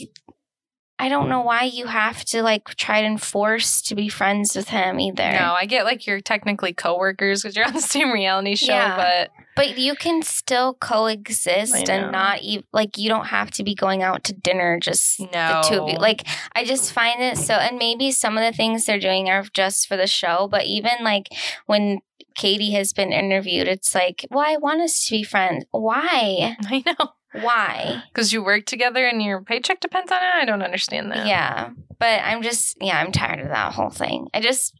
i 0.98 1.08
don't 1.08 1.28
know 1.28 1.40
why 1.40 1.64
you 1.64 1.86
have 1.86 2.24
to 2.24 2.42
like 2.42 2.64
try 2.76 3.00
to 3.00 3.06
enforce 3.06 3.82
to 3.82 3.94
be 3.94 4.08
friends 4.08 4.54
with 4.56 4.68
him 4.68 5.00
either. 5.00 5.30
No, 5.32 5.52
I 5.52 5.66
get 5.66 5.84
like 5.84 6.06
you're 6.06 6.20
technically 6.20 6.72
coworkers 6.72 7.42
because 7.42 7.56
you're 7.56 7.66
on 7.66 7.72
the 7.74 7.80
same 7.80 8.12
reality 8.12 8.54
show, 8.54 8.72
Yeah. 8.72 8.96
but 8.96 9.30
but 9.56 9.78
you 9.78 9.94
can 9.94 10.22
still 10.22 10.74
coexist 10.74 11.88
and 11.88 12.10
not 12.10 12.42
even 12.42 12.64
like 12.72 12.98
you 12.98 13.08
don't 13.08 13.26
have 13.26 13.50
to 13.52 13.64
be 13.64 13.74
going 13.74 14.02
out 14.02 14.24
to 14.24 14.32
dinner 14.32 14.78
just 14.80 15.20
no, 15.20 15.26
the 15.28 15.68
two 15.68 15.82
of 15.82 15.88
you. 15.90 15.96
Like 15.98 16.26
i 16.54 16.64
just 16.64 16.92
find 16.92 17.22
it 17.22 17.38
so 17.38 17.54
and 17.54 17.78
maybe 17.78 18.10
some 18.10 18.36
of 18.36 18.44
the 18.44 18.56
things 18.56 18.84
they're 18.86 18.98
doing 18.98 19.28
are 19.28 19.44
just 19.52 19.86
for 19.88 19.96
the 19.96 20.06
show 20.06 20.48
but 20.50 20.64
even 20.64 20.92
like 21.02 21.28
when 21.66 22.00
katie 22.34 22.72
has 22.72 22.92
been 22.92 23.12
interviewed 23.12 23.68
it's 23.68 23.94
like 23.94 24.26
well 24.30 24.44
i 24.44 24.56
want 24.56 24.80
us 24.80 25.06
to 25.06 25.12
be 25.12 25.22
friends. 25.22 25.64
Why? 25.70 26.56
I 26.64 26.82
know 26.86 27.12
why 27.40 28.02
because 28.08 28.32
you 28.32 28.42
work 28.42 28.64
together 28.66 29.06
and 29.06 29.22
your 29.22 29.42
paycheck 29.42 29.80
depends 29.80 30.10
on 30.12 30.18
it. 30.18 30.34
I 30.34 30.44
don't 30.44 30.62
understand 30.62 31.10
that. 31.12 31.26
Yeah. 31.26 31.70
But 31.98 32.20
I'm 32.22 32.42
just, 32.42 32.76
yeah, 32.80 32.98
I'm 32.98 33.12
tired 33.12 33.40
of 33.40 33.48
that 33.48 33.72
whole 33.72 33.90
thing. 33.90 34.28
I 34.34 34.40
just 34.40 34.74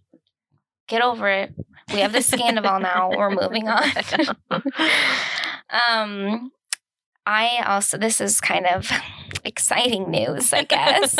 get 0.88 1.02
over 1.02 1.28
it. 1.28 1.54
We 1.92 2.00
have 2.00 2.12
the 2.12 2.22
scandal 2.22 2.80
now. 2.80 3.10
We're 3.16 3.30
moving 3.30 3.68
on. 3.68 3.84
um, 5.88 6.50
I 7.26 7.62
also, 7.66 7.96
this 7.98 8.20
is 8.20 8.40
kind 8.40 8.66
of 8.66 8.90
exciting 9.44 10.10
news, 10.10 10.52
I 10.52 10.64
guess. 10.64 11.16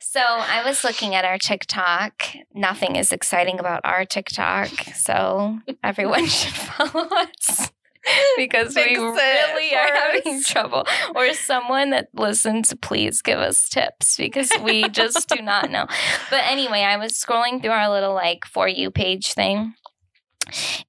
so 0.00 0.20
I 0.20 0.62
was 0.64 0.84
looking 0.84 1.14
at 1.14 1.24
our 1.24 1.38
TikTok. 1.38 2.24
Nothing 2.54 2.96
is 2.96 3.12
exciting 3.12 3.58
about 3.58 3.82
our 3.84 4.04
TikTok. 4.04 4.68
So 4.94 5.58
everyone 5.82 6.26
should 6.26 6.54
follow 6.54 7.08
us. 7.08 7.70
because 8.36 8.74
we 8.74 8.96
really 8.96 9.74
are 9.74 9.88
for 9.88 9.94
having 9.94 10.42
trouble. 10.42 10.86
Or 11.14 11.32
someone 11.34 11.90
that 11.90 12.08
listens, 12.14 12.74
please 12.80 13.22
give 13.22 13.38
us 13.38 13.68
tips 13.68 14.16
because 14.16 14.50
we 14.62 14.88
just 14.88 15.28
do 15.28 15.42
not 15.42 15.70
know. 15.70 15.86
But 16.30 16.40
anyway, 16.44 16.80
I 16.82 16.96
was 16.96 17.12
scrolling 17.12 17.60
through 17.60 17.72
our 17.72 17.90
little 17.90 18.14
like 18.14 18.44
for 18.44 18.68
you 18.68 18.90
page 18.90 19.32
thing, 19.32 19.74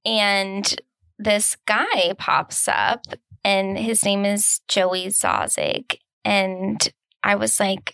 and 0.06 0.82
this 1.18 1.58
guy 1.66 2.14
pops 2.18 2.68
up, 2.68 3.06
and 3.44 3.78
his 3.78 4.04
name 4.04 4.26
is 4.26 4.62
Joey 4.68 5.08
Zauzig, 5.08 5.98
and 6.24 6.92
I 7.24 7.36
was 7.36 7.60
like. 7.60 7.94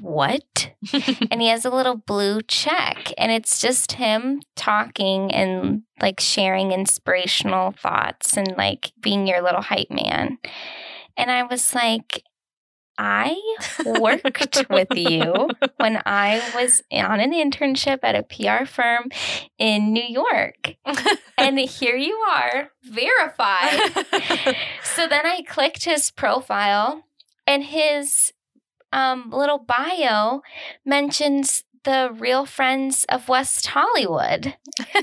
What? 0.00 0.72
and 1.30 1.40
he 1.40 1.48
has 1.48 1.64
a 1.64 1.70
little 1.70 1.96
blue 1.96 2.42
check 2.42 3.12
and 3.16 3.30
it's 3.30 3.60
just 3.60 3.92
him 3.92 4.42
talking 4.56 5.32
and 5.32 5.82
like 6.00 6.18
sharing 6.18 6.72
inspirational 6.72 7.72
thoughts 7.72 8.36
and 8.36 8.54
like 8.56 8.92
being 9.00 9.26
your 9.26 9.40
little 9.40 9.62
hype 9.62 9.90
man. 9.90 10.38
And 11.16 11.30
i 11.30 11.44
was 11.44 11.74
like 11.74 12.24
i 12.98 13.36
worked 13.84 14.66
with 14.68 14.88
you 14.94 15.48
when 15.76 16.00
i 16.06 16.42
was 16.54 16.82
on 16.92 17.20
an 17.20 17.32
internship 17.32 18.00
at 18.02 18.14
a 18.16 18.22
pr 18.22 18.64
firm 18.66 19.08
in 19.58 19.92
new 19.92 20.02
york. 20.02 20.74
And 21.38 21.58
here 21.58 21.96
you 21.96 22.14
are 22.32 22.70
verified. 22.84 24.56
So 24.82 25.08
then 25.08 25.26
i 25.26 25.42
clicked 25.42 25.84
his 25.84 26.10
profile 26.10 27.04
and 27.46 27.64
his 27.64 28.32
um, 28.94 29.30
little 29.30 29.58
bio 29.58 30.40
mentions 30.84 31.64
the 31.82 32.10
Real 32.16 32.46
Friends 32.46 33.04
of 33.08 33.28
West 33.28 33.66
Hollywood, 33.66 34.56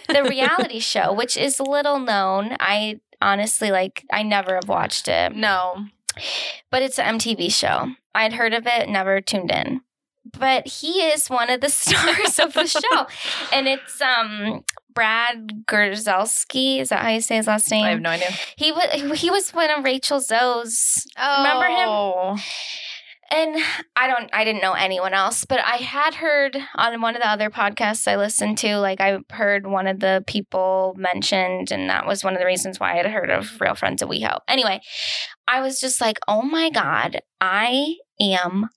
the 0.08 0.24
reality 0.24 0.80
show, 0.94 1.14
which 1.14 1.38
is 1.38 1.60
little 1.60 2.00
known. 2.00 2.56
I 2.60 3.02
honestly 3.22 3.70
like, 3.70 4.06
I 4.12 4.24
never 4.24 4.56
have 4.56 4.68
watched 4.68 5.08
it, 5.08 5.36
no. 5.36 5.86
but 6.72 6.82
it's 6.82 6.98
an 6.98 7.20
MTV 7.20 7.52
show. 7.52 7.92
I'd 8.16 8.34
heard 8.34 8.54
of 8.54 8.66
it, 8.66 8.90
never 8.90 9.22
tuned 9.22 9.52
in. 9.52 9.82
But 10.38 10.68
he 10.68 11.02
is 11.02 11.30
one 11.30 11.50
of 11.50 11.62
the 11.62 11.70
stars 11.70 12.40
of 12.40 12.54
the 12.54 12.68
show, 12.68 13.08
and 13.52 13.68
it's 13.68 14.00
um 14.02 14.64
Brad 14.94 15.66
Gerzelski. 15.66 16.80
Is 16.80 16.90
that 16.90 17.00
how 17.00 17.10
you 17.10 17.22
say 17.22 17.38
his 17.38 17.48
last 17.48 17.72
name? 17.72 17.86
I 17.86 17.90
have 17.90 18.02
no 18.02 18.12
idea. 18.12 18.30
He 18.56 18.72
was 18.72 19.20
he 19.20 19.32
was 19.32 19.52
one 19.52 19.72
of 19.72 19.84
Rachel 19.84 20.20
Zoe's 20.20 21.08
Remember 21.18 21.66
him? 21.66 22.40
And 23.32 23.56
I 23.96 24.08
don't 24.08 24.30
I 24.34 24.44
didn't 24.44 24.62
know 24.62 24.74
anyone 24.74 25.14
else, 25.14 25.46
but 25.46 25.60
I 25.60 25.78
had 25.78 26.16
heard 26.16 26.58
on 26.76 27.02
one 27.02 27.16
of 27.16 27.22
the 27.22 27.30
other 27.30 27.50
podcasts 27.50 28.06
I 28.08 28.18
listened 28.18 28.58
to, 28.60 28.78
like 28.78 29.00
I 29.00 29.20
heard 29.32 29.66
one 29.66 29.88
of 29.88 30.02
the 30.02 30.24
people 30.28 30.94
mentioned, 30.98 31.72
and 31.72 31.90
that 31.90 32.06
was 32.06 32.24
one 32.26 32.34
of 32.34 32.40
the 32.40 32.46
reasons 32.46 32.80
why 32.80 32.92
I 32.94 32.98
had 32.98 33.06
heard 33.06 33.30
of 33.30 33.60
Real 33.62 33.76
Friends 33.76 34.02
of 34.02 34.10
WeHo. 34.10 34.40
Anyway, 34.50 34.82
I 35.48 35.62
was 35.62 35.80
just 35.80 36.02
like, 36.02 36.20
oh 36.28 36.42
my 36.42 36.70
God, 36.70 37.22
I 37.40 37.96
am 38.20 38.70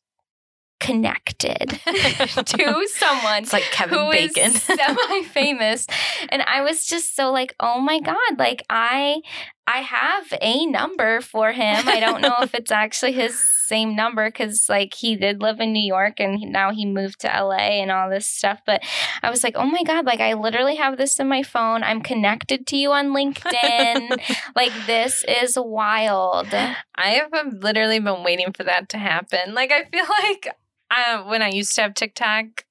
connected 0.80 1.68
to 1.86 2.86
someone 2.94 3.42
It's 3.42 3.52
like 3.52 3.62
Kevin 3.70 4.10
Bacon. 4.10 4.50
semi-famous 4.52 5.86
and 6.28 6.42
i 6.42 6.60
was 6.60 6.84
just 6.84 7.16
so 7.16 7.30
like 7.30 7.54
oh 7.60 7.80
my 7.80 8.00
god 8.00 8.38
like 8.38 8.62
i 8.68 9.20
i 9.66 9.78
have 9.78 10.32
a 10.40 10.66
number 10.66 11.20
for 11.20 11.52
him. 11.52 11.88
I 11.88 12.00
don't 12.00 12.20
know 12.20 12.36
if 12.42 12.54
it's 12.54 12.70
actually 12.70 13.12
his 13.12 13.38
same 13.38 13.96
number 13.96 14.28
because 14.28 14.68
like 14.68 14.92
he 14.92 15.16
did 15.16 15.40
live 15.40 15.58
in 15.58 15.72
new 15.72 15.86
york 15.86 16.20
and 16.20 16.38
now 16.52 16.70
he 16.70 16.84
moved 16.84 17.20
to 17.20 17.28
la 17.28 17.52
and 17.56 17.90
all 17.90 18.10
this 18.10 18.26
stuff 18.26 18.60
but 18.66 18.82
i 19.22 19.30
was 19.30 19.42
like 19.42 19.54
oh 19.56 19.64
my 19.64 19.82
god 19.84 20.04
like 20.04 20.20
i 20.20 20.34
literally 20.34 20.74
have 20.74 20.98
this 20.98 21.18
in 21.18 21.28
my 21.28 21.42
phone. 21.42 21.82
I'm 21.82 22.02
connected 22.02 22.66
to 22.68 22.76
you 22.76 22.92
on 22.92 23.08
linkedin. 23.08 24.20
Like 24.56 24.72
this 24.86 25.24
is 25.26 25.58
wild. 25.58 26.48
I 26.52 27.22
have 27.32 27.52
literally 27.54 27.98
been 27.98 28.22
waiting 28.22 28.52
for 28.52 28.64
that 28.64 28.88
to 28.90 28.98
happen. 28.98 29.54
Like 29.54 29.72
I 29.72 29.84
feel 29.84 30.04
like 30.22 30.48
uh, 30.90 31.24
when 31.24 31.42
I 31.42 31.48
used 31.48 31.74
to 31.76 31.82
have 31.82 31.94
TikTok 31.94 32.64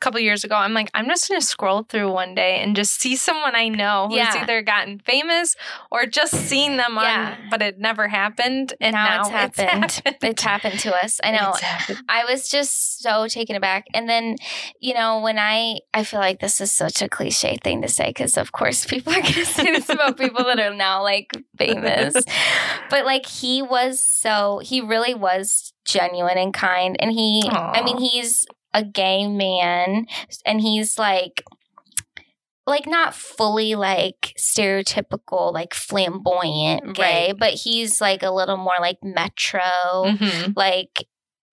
couple 0.00 0.18
years 0.20 0.44
ago, 0.44 0.54
I'm 0.56 0.72
like, 0.74 0.90
I'm 0.94 1.06
just 1.06 1.28
gonna 1.28 1.40
scroll 1.40 1.82
through 1.84 2.10
one 2.12 2.34
day 2.34 2.58
and 2.60 2.74
just 2.74 3.00
see 3.00 3.16
someone 3.16 3.54
I 3.54 3.68
know 3.68 4.06
who's 4.08 4.16
Yeah. 4.16 4.42
either 4.42 4.62
gotten 4.62 4.98
famous 5.00 5.56
or 5.90 6.06
just 6.06 6.32
seen 6.34 6.76
them 6.76 6.96
Yeah. 7.00 7.36
on, 7.40 7.48
but 7.50 7.62
it 7.62 7.78
never 7.78 8.08
happened. 8.08 8.74
And 8.80 8.94
Now 8.94 9.22
now, 9.28 9.44
it's 9.44 9.58
happened. 9.58 10.02
it's 10.22 10.42
happened 10.42 10.78
to 10.80 10.94
us 10.94 11.20
i 11.22 11.30
know 11.30 11.52
I 12.08 12.24
was 12.24 12.48
just 12.48 13.02
so 13.02 13.26
taken 13.28 13.56
aback. 13.56 13.86
And 13.94 14.08
then, 14.08 14.36
you 14.80 14.94
know, 14.94 15.20
when 15.20 15.38
I, 15.38 15.80
I 15.94 16.04
feel 16.04 16.20
like 16.20 16.40
this 16.40 16.60
is 16.60 16.72
such 16.72 17.02
a 17.02 17.08
cliche 17.08 17.58
thing 17.62 17.82
to 17.82 17.88
say 17.88 18.06
because, 18.08 18.36
of 18.36 18.52
course, 18.52 18.84
people 18.92 19.12
are 19.12 19.22
to 19.22 19.44
say 19.44 19.64
this 19.72 19.88
about 19.88 20.16
people 20.18 20.44
that 20.44 20.58
are 20.58 20.74
now 20.74 21.02
like 21.02 21.30
famous. 21.58 22.14
But 22.90 23.04
like, 23.04 23.26
he 23.26 23.62
was 23.62 24.00
so, 24.00 24.60
he 24.62 24.80
really 24.80 25.14
was 25.14 25.72
genuine 25.84 26.38
and 26.38 26.52
kind. 26.52 26.96
And 26.98 27.12
he, 27.12 27.42
I 27.50 27.82
mean, 27.82 27.98
he's 27.98 28.46
a 28.72 28.84
gay 28.84 29.26
man 29.26 30.06
and 30.46 30.60
he's 30.60 30.98
like, 30.98 31.42
like 32.66 32.86
not 32.86 33.14
fully 33.14 33.74
like 33.74 34.32
stereotypical 34.38 35.52
like 35.52 35.74
flamboyant 35.74 36.94
gay 36.94 37.28
Right. 37.28 37.38
but 37.38 37.54
he's 37.54 38.00
like 38.00 38.22
a 38.22 38.30
little 38.30 38.56
more 38.56 38.76
like 38.80 38.98
metro 39.02 39.60
Mhm. 40.04 40.52
like 40.56 41.04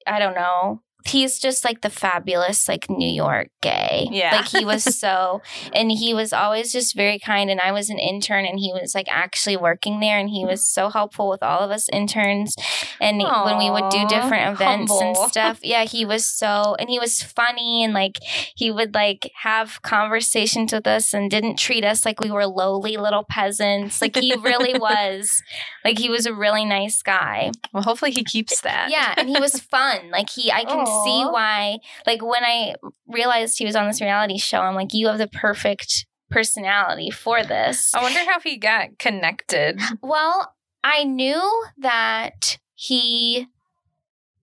I 0.05 0.19
don't 0.19 0.35
know. 0.35 0.81
He's 1.05 1.39
just 1.39 1.63
like 1.63 1.81
the 1.81 1.89
fabulous 1.89 2.67
like 2.67 2.89
New 2.89 3.09
York 3.09 3.49
gay. 3.61 4.07
Yeah. 4.11 4.37
Like 4.37 4.47
he 4.47 4.65
was 4.65 4.83
so 4.99 5.41
and 5.73 5.91
he 5.91 6.13
was 6.13 6.33
always 6.33 6.71
just 6.71 6.95
very 6.95 7.19
kind 7.19 7.49
and 7.49 7.59
I 7.59 7.71
was 7.71 7.89
an 7.89 7.99
intern 7.99 8.45
and 8.45 8.59
he 8.59 8.73
was 8.73 8.93
like 8.93 9.07
actually 9.09 9.57
working 9.57 9.99
there 9.99 10.17
and 10.17 10.29
he 10.29 10.45
was 10.45 10.65
so 10.65 10.89
helpful 10.89 11.29
with 11.29 11.41
all 11.43 11.59
of 11.59 11.71
us 11.71 11.87
interns 11.89 12.55
and 12.99 13.17
when 13.19 13.57
we 13.57 13.69
would 13.69 13.89
do 13.89 14.05
different 14.07 14.53
events 14.53 14.91
and 14.91 15.15
stuff. 15.15 15.59
Yeah, 15.63 15.85
he 15.85 16.05
was 16.05 16.25
so 16.25 16.75
and 16.79 16.89
he 16.89 16.99
was 16.99 17.21
funny 17.21 17.83
and 17.83 17.93
like 17.93 18.17
he 18.55 18.71
would 18.71 18.93
like 18.93 19.31
have 19.43 19.81
conversations 19.81 20.73
with 20.73 20.87
us 20.87 21.13
and 21.13 21.31
didn't 21.31 21.57
treat 21.57 21.83
us 21.83 22.05
like 22.05 22.19
we 22.19 22.31
were 22.31 22.47
lowly 22.47 22.97
little 22.97 23.23
peasants. 23.23 24.01
Like 24.01 24.15
he 24.15 24.35
really 24.35 24.73
was 24.79 25.41
like 25.83 25.99
he 25.99 26.09
was 26.09 26.25
a 26.25 26.33
really 26.33 26.65
nice 26.65 27.01
guy. 27.01 27.51
Well, 27.73 27.83
hopefully 27.83 28.11
he 28.11 28.23
keeps 28.23 28.61
that. 28.61 28.89
Yeah, 28.89 29.13
and 29.17 29.29
he 29.29 29.39
was 29.39 29.59
fun. 29.59 30.09
Like 30.11 30.29
he, 30.29 30.51
I 30.51 30.63
can 30.63 30.85
see 31.05 31.23
why. 31.23 31.77
Like 32.05 32.23
when 32.23 32.43
I 32.43 32.75
realized 33.07 33.57
he 33.57 33.65
was 33.65 33.75
on 33.75 33.87
this 33.87 34.01
reality 34.01 34.37
show, 34.37 34.59
I'm 34.59 34.75
like, 34.75 34.93
you 34.93 35.07
have 35.07 35.17
the 35.17 35.27
perfect 35.27 36.05
personality 36.29 37.09
for 37.09 37.43
this. 37.43 37.93
I 37.93 38.01
wonder 38.01 38.19
how 38.19 38.39
he 38.39 38.57
got 38.57 38.97
connected. 38.99 39.79
Well, 40.01 40.53
I 40.83 41.03
knew 41.03 41.63
that 41.79 42.59
he, 42.75 43.47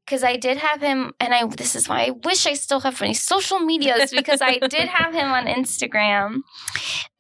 because 0.04 0.22
I 0.22 0.36
did 0.36 0.58
have 0.58 0.80
him, 0.82 1.12
and 1.20 1.32
I. 1.32 1.46
This 1.46 1.74
is 1.74 1.88
why 1.88 2.06
I 2.06 2.10
wish 2.10 2.46
I 2.46 2.54
still 2.54 2.80
have 2.80 3.00
any 3.00 3.14
social 3.14 3.60
medias 3.60 4.10
because 4.10 4.42
I 4.42 4.58
did 4.58 4.88
have 4.88 5.14
him 5.14 5.30
on 5.30 5.46
Instagram, 5.46 6.40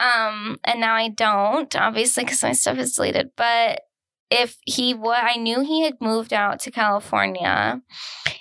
um, 0.00 0.58
and 0.64 0.80
now 0.80 0.94
I 0.94 1.08
don't, 1.08 1.74
obviously, 1.76 2.24
because 2.24 2.42
my 2.42 2.52
stuff 2.52 2.76
is 2.78 2.92
deleted. 2.92 3.30
But 3.36 3.82
if 4.42 4.56
he 4.64 4.94
what 4.94 5.22
I 5.22 5.36
knew 5.36 5.60
he 5.62 5.82
had 5.82 5.94
moved 6.00 6.32
out 6.32 6.60
to 6.60 6.70
California 6.70 7.80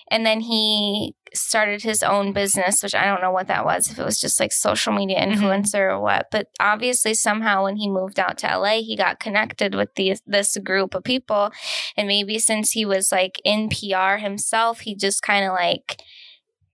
and 0.09 0.25
then 0.25 0.41
he 0.41 1.15
started 1.35 1.81
his 1.81 2.03
own 2.03 2.31
business, 2.31 2.83
which 2.83 2.93
I 2.93 3.05
don't 3.05 3.21
know 3.21 3.31
what 3.31 3.47
that 3.47 3.65
was, 3.65 3.89
if 3.89 3.97
it 3.97 4.05
was 4.05 4.19
just 4.21 4.39
like 4.39 4.51
social 4.51 4.93
media 4.93 5.19
Mhm. 5.19 5.33
influencer 5.33 5.91
or 5.93 5.99
what. 5.99 6.27
But 6.31 6.47
obviously 6.59 7.15
somehow 7.15 7.63
when 7.63 7.77
he 7.77 7.89
moved 7.89 8.19
out 8.19 8.37
to 8.39 8.47
LA, 8.47 8.81
he 8.83 8.95
got 8.95 9.19
connected 9.19 9.73
with 9.73 9.89
these 9.95 10.21
this 10.27 10.55
group 10.57 10.93
of 10.93 11.03
people. 11.03 11.51
And 11.97 12.07
maybe 12.07 12.37
since 12.37 12.71
he 12.71 12.85
was 12.85 13.11
like 13.11 13.41
in 13.43 13.69
PR 13.69 14.17
himself, 14.17 14.81
he 14.81 14.95
just 14.95 15.23
kind 15.23 15.43
of 15.45 15.53
like 15.53 15.97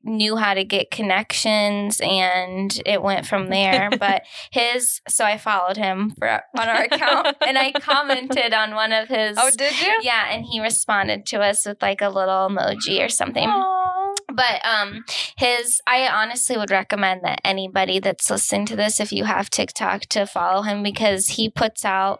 knew 0.03 0.35
how 0.37 0.53
to 0.53 0.63
get 0.63 0.91
connections 0.91 1.99
and 2.01 2.81
it 2.85 3.01
went 3.01 3.25
from 3.25 3.49
there 3.49 3.89
but 3.99 4.23
his 4.51 5.01
so 5.07 5.25
i 5.25 5.37
followed 5.37 5.75
him 5.77 6.11
for 6.17 6.41
on 6.57 6.69
our 6.69 6.83
account 6.83 7.35
and 7.45 7.57
i 7.57 7.71
commented 7.79 8.53
on 8.53 8.73
one 8.75 8.91
of 8.93 9.07
his 9.09 9.37
Oh, 9.39 9.49
did 9.57 9.79
you? 9.81 9.93
yeah 10.01 10.27
and 10.31 10.45
he 10.45 10.61
responded 10.61 11.25
to 11.27 11.41
us 11.41 11.65
with 11.65 11.81
like 11.81 12.01
a 12.01 12.09
little 12.09 12.47
emoji 12.49 13.03
or 13.05 13.09
something 13.09 13.47
Aw. 13.47 13.98
But 14.39 14.65
um 14.65 15.03
his 15.35 15.81
I 15.85 16.07
honestly 16.07 16.57
would 16.57 16.71
recommend 16.71 17.21
that 17.23 17.41
anybody 17.43 17.99
that's 17.99 18.29
listening 18.29 18.65
to 18.67 18.75
this 18.77 19.01
if 19.01 19.11
you 19.11 19.25
have 19.25 19.49
TikTok 19.49 20.03
to 20.07 20.25
follow 20.25 20.61
him 20.61 20.81
because 20.81 21.29
he 21.29 21.49
puts 21.49 21.83
out 21.83 22.19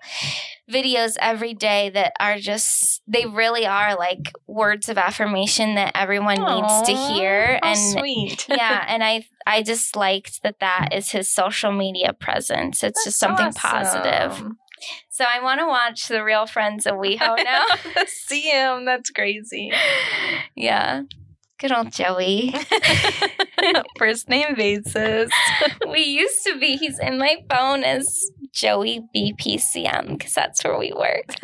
videos 0.69 1.15
every 1.19 1.53
day 1.53 1.89
that 1.91 2.11
are 2.19 2.38
just 2.38 3.01
they 3.07 3.25
really 3.25 3.65
are 3.65 3.95
like 3.95 4.33
words 4.47 4.89
of 4.89 4.97
affirmation 4.97 5.75
that 5.75 5.93
everyone 5.95 6.43
needs 6.43 6.81
to 6.81 6.93
hear 6.93 7.57
and 7.63 7.77
sweet. 7.77 8.45
yeah 8.49 8.83
and 8.89 9.01
I 9.01 9.25
I 9.47 9.63
just 9.63 9.95
liked 9.95 10.43
that 10.43 10.59
that 10.59 10.89
is 10.93 11.11
his 11.11 11.29
social 11.29 11.71
media 11.71 12.11
presence 12.11 12.83
it's 12.83 13.05
just 13.05 13.19
That's 13.21 13.38
something 13.38 13.53
positive. 13.53 14.51
So 15.09 15.25
I 15.27 15.41
want 15.43 15.59
to 15.59 15.67
watch 15.67 16.07
The 16.07 16.23
Real 16.23 16.45
Friends 16.45 16.85
of 16.85 16.93
WeHo 16.93 17.38
now. 17.43 17.65
See 18.07 18.49
him. 18.49 18.85
That's 18.85 19.09
crazy. 19.09 19.71
yeah. 20.55 21.01
Good 21.59 21.71
old 21.73 21.91
Joey. 21.91 22.55
First 23.97 24.29
name 24.29 24.55
basis. 24.55 25.29
we 25.89 25.99
used 26.05 26.45
to 26.45 26.57
be, 26.57 26.77
he's 26.77 26.97
in 26.99 27.17
my 27.17 27.43
phone 27.49 27.83
as 27.83 28.31
Joey 28.53 29.01
BPCM 29.13 30.17
because 30.17 30.33
that's 30.33 30.63
where 30.63 30.77
we 30.79 30.93
worked. 30.95 31.37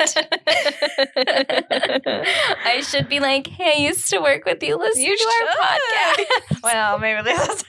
I 2.64 2.82
should 2.82 3.10
be 3.10 3.20
like, 3.20 3.46
hey, 3.46 3.74
I 3.76 3.78
used 3.88 4.08
to 4.08 4.20
work 4.20 4.46
with 4.46 4.62
you. 4.62 4.78
Listen 4.78 5.02
You 5.02 5.16
to 5.18 5.24
our 5.24 5.32
should. 5.52 6.26
podcast. 6.26 6.62
well, 6.62 6.98
maybe 6.98 7.20
that's. 7.22 7.64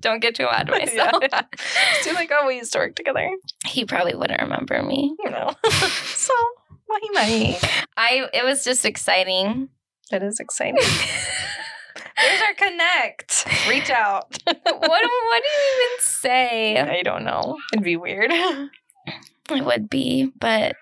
Don't 0.00 0.20
get 0.20 0.36
too 0.36 0.44
mad 0.44 0.70
at 0.70 0.80
myself. 0.80 1.20
yeah. 1.20 1.42
So 2.02 2.12
like, 2.12 2.30
oh, 2.32 2.46
we 2.46 2.58
used 2.58 2.72
to 2.74 2.78
work 2.78 2.94
together. 2.94 3.28
He 3.66 3.84
probably 3.84 4.14
wouldn't 4.14 4.40
remember 4.40 4.80
me. 4.84 5.16
You 5.24 5.30
know. 5.30 5.50
so, 5.70 6.32
he 7.00 7.10
might. 7.10 7.58
I 7.96 8.28
it 8.32 8.44
was 8.44 8.62
just 8.64 8.84
exciting. 8.84 9.68
That 10.12 10.22
is 10.22 10.38
exciting. 10.40 10.76
There's 12.18 12.42
our 12.42 12.54
connect. 12.54 13.46
Reach 13.66 13.88
out. 13.88 14.26
what 14.44 14.54
do- 14.54 14.78
what 14.82 15.42
do 15.42 15.48
you 15.48 15.86
even 15.86 16.00
say? 16.00 16.76
I 16.78 17.00
don't 17.02 17.24
know. 17.24 17.56
It'd 17.72 17.82
be 17.82 17.96
weird. 17.96 18.30
It 18.30 19.64
would 19.64 19.88
be, 19.88 20.30
but 20.38 20.76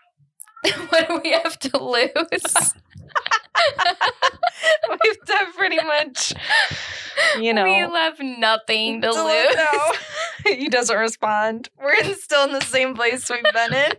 what 0.88 1.06
do 1.06 1.20
we 1.22 1.30
have 1.30 1.56
to 1.60 1.78
lose? 1.78 2.74
We've 4.90 5.24
done 5.26 5.52
pretty 5.56 5.78
much, 5.84 6.34
you 7.38 7.54
know. 7.54 7.64
we 7.64 7.74
have 7.78 8.18
nothing 8.20 9.00
to 9.02 9.10
lose. 9.10 9.56
no. 9.56 9.92
he 10.44 10.68
doesn't 10.68 10.98
respond. 10.98 11.68
We're 11.80 11.94
in, 11.94 12.16
still 12.16 12.46
in 12.46 12.52
the 12.52 12.60
same 12.60 12.96
place 12.96 13.30
we've 13.30 13.42
been 13.54 13.74
in. 13.74 13.92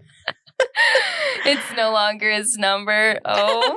It's 1.45 1.75
no 1.77 1.91
longer 1.91 2.29
his 2.31 2.57
number. 2.57 3.19
Oh, 3.25 3.75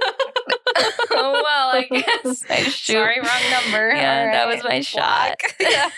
oh 0.77 1.33
well, 1.45 1.71
I 1.75 1.87
guess 1.91 2.45
I 2.51 2.63
shoot. 2.63 2.93
Sorry, 2.95 3.21
wrong 3.21 3.51
number. 3.51 3.95
Yeah, 3.95 4.27
All 4.27 4.33
that 4.33 4.49
was 4.49 4.65
my 4.65 4.81
shot. 4.81 5.37
Yeah. 5.61 5.91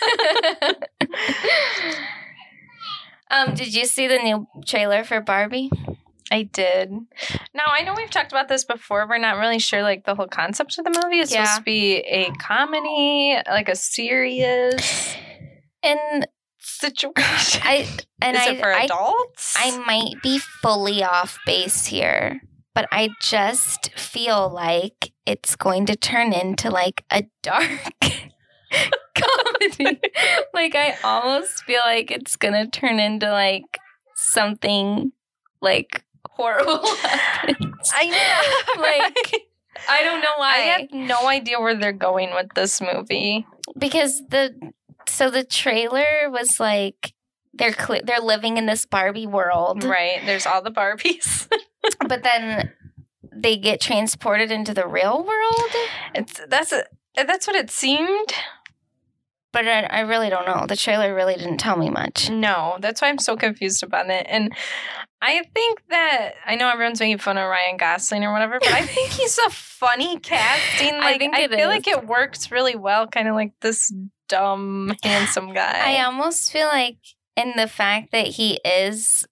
um, 3.31 3.53
did 3.55 3.73
you 3.73 3.85
see 3.85 4.07
the 4.07 4.17
new 4.19 4.47
trailer 4.65 5.03
for 5.03 5.19
Barbie? 5.21 5.69
I 6.29 6.43
did. 6.43 6.91
Now 7.53 7.63
I 7.67 7.83
know 7.83 7.93
we've 7.95 8.09
talked 8.09 8.31
about 8.31 8.47
this 8.49 8.65
before. 8.65 9.07
We're 9.07 9.17
not 9.17 9.37
really 9.37 9.59
sure 9.59 9.81
like 9.81 10.05
the 10.05 10.13
whole 10.15 10.27
concept 10.27 10.77
of 10.77 10.83
the 10.85 11.01
movie. 11.03 11.19
It's 11.19 11.31
Yeah. 11.33 11.43
supposed 11.45 11.59
to 11.59 11.63
be 11.63 11.97
a 11.99 12.31
comedy, 12.33 13.37
like 13.47 13.69
a 13.69 13.75
serious 13.75 15.15
And 15.83 16.27
situation. 16.59 17.61
I 17.63 17.87
and 18.21 18.35
Is 18.35 18.43
I 18.43 18.51
it 18.51 18.59
for 18.59 18.73
I, 18.73 18.83
adults? 18.83 19.55
I 19.57 19.77
might 19.85 20.21
be 20.21 20.37
fully 20.39 21.01
off 21.03 21.39
base 21.45 21.85
here, 21.85 22.41
but 22.77 22.87
I 22.91 23.09
just 23.19 23.89
feel 23.97 24.51
like 24.53 25.11
it's 25.25 25.55
going 25.55 25.87
to 25.87 25.95
turn 25.95 26.31
into 26.31 26.69
like 26.69 27.03
a 27.09 27.23
dark 27.41 27.71
comedy. 29.15 29.99
like 30.53 30.75
I 30.75 30.95
almost 31.03 31.63
feel 31.63 31.79
like 31.83 32.11
it's 32.11 32.35
going 32.35 32.53
to 32.53 32.69
turn 32.69 32.99
into 32.99 33.31
like 33.31 33.79
something 34.15 35.11
like 35.59 36.03
horrible 36.29 36.85
happens. 36.97 37.91
I 37.95 38.05
know. 38.11 38.81
Like, 38.83 39.47
I 39.89 40.03
don't 40.03 40.21
know 40.21 40.33
why. 40.37 40.53
I 40.53 40.59
have 40.59 40.91
no 40.91 41.27
idea 41.27 41.59
where 41.59 41.73
they're 41.73 41.91
going 41.93 42.29
with 42.35 42.53
this 42.53 42.79
movie. 42.79 43.47
because 43.75 44.21
the 44.29 44.53
so 45.07 45.31
the 45.31 45.43
trailer 45.43 46.29
was 46.29 46.59
like 46.59 47.15
they're 47.55 47.73
cle 47.73 48.01
they're 48.03 48.19
living 48.19 48.57
in 48.57 48.67
this 48.67 48.85
Barbie 48.85 49.25
world. 49.25 49.83
Right. 49.83 50.21
There's 50.27 50.45
all 50.45 50.61
the 50.61 50.69
Barbies. 50.69 51.47
But 52.07 52.23
then 52.23 52.71
they 53.31 53.57
get 53.57 53.79
transported 53.81 54.51
into 54.51 54.73
the 54.73 54.87
real 54.87 55.23
world. 55.23 55.71
It's 56.15 56.41
that's 56.47 56.71
a, 56.71 56.85
that's 57.15 57.47
what 57.47 57.55
it 57.55 57.69
seemed. 57.69 58.33
But 59.53 59.67
I, 59.67 59.81
I 59.83 59.99
really 60.01 60.29
don't 60.29 60.45
know. 60.45 60.65
The 60.67 60.75
trailer 60.75 61.15
really 61.15 61.35
didn't 61.35 61.57
tell 61.57 61.77
me 61.77 61.89
much. 61.89 62.29
No, 62.29 62.77
that's 62.79 63.01
why 63.01 63.07
I'm 63.09 63.17
so 63.17 63.35
confused 63.37 63.81
about 63.81 64.09
it. 64.09 64.25
And 64.29 64.53
I 65.21 65.43
think 65.53 65.81
that 65.89 66.33
I 66.45 66.55
know 66.55 66.69
everyone's 66.69 66.99
making 66.99 67.17
fun 67.19 67.37
of 67.37 67.49
Ryan 67.49 67.77
Gosling 67.77 68.23
or 68.23 68.33
whatever, 68.33 68.59
but 68.59 68.71
I 68.71 68.81
think 68.85 69.09
he's 69.11 69.39
a 69.47 69.49
funny 69.49 70.19
casting. 70.19 70.93
I 70.93 70.97
Like 70.99 71.15
I, 71.15 71.17
think 71.17 71.39
it 71.39 71.49
feel 71.51 71.59
is. 71.61 71.67
like 71.67 71.87
it 71.87 72.05
works 72.05 72.51
really 72.51 72.75
well, 72.75 73.07
kind 73.07 73.27
of 73.27 73.35
like 73.35 73.53
this 73.61 73.91
dumb, 74.27 74.93
handsome 75.01 75.53
guy. 75.53 75.97
I 75.97 76.03
almost 76.03 76.51
feel 76.51 76.67
like 76.67 76.97
in 77.35 77.53
the 77.55 77.67
fact 77.67 78.11
that 78.11 78.27
he 78.27 78.59
is 78.65 79.25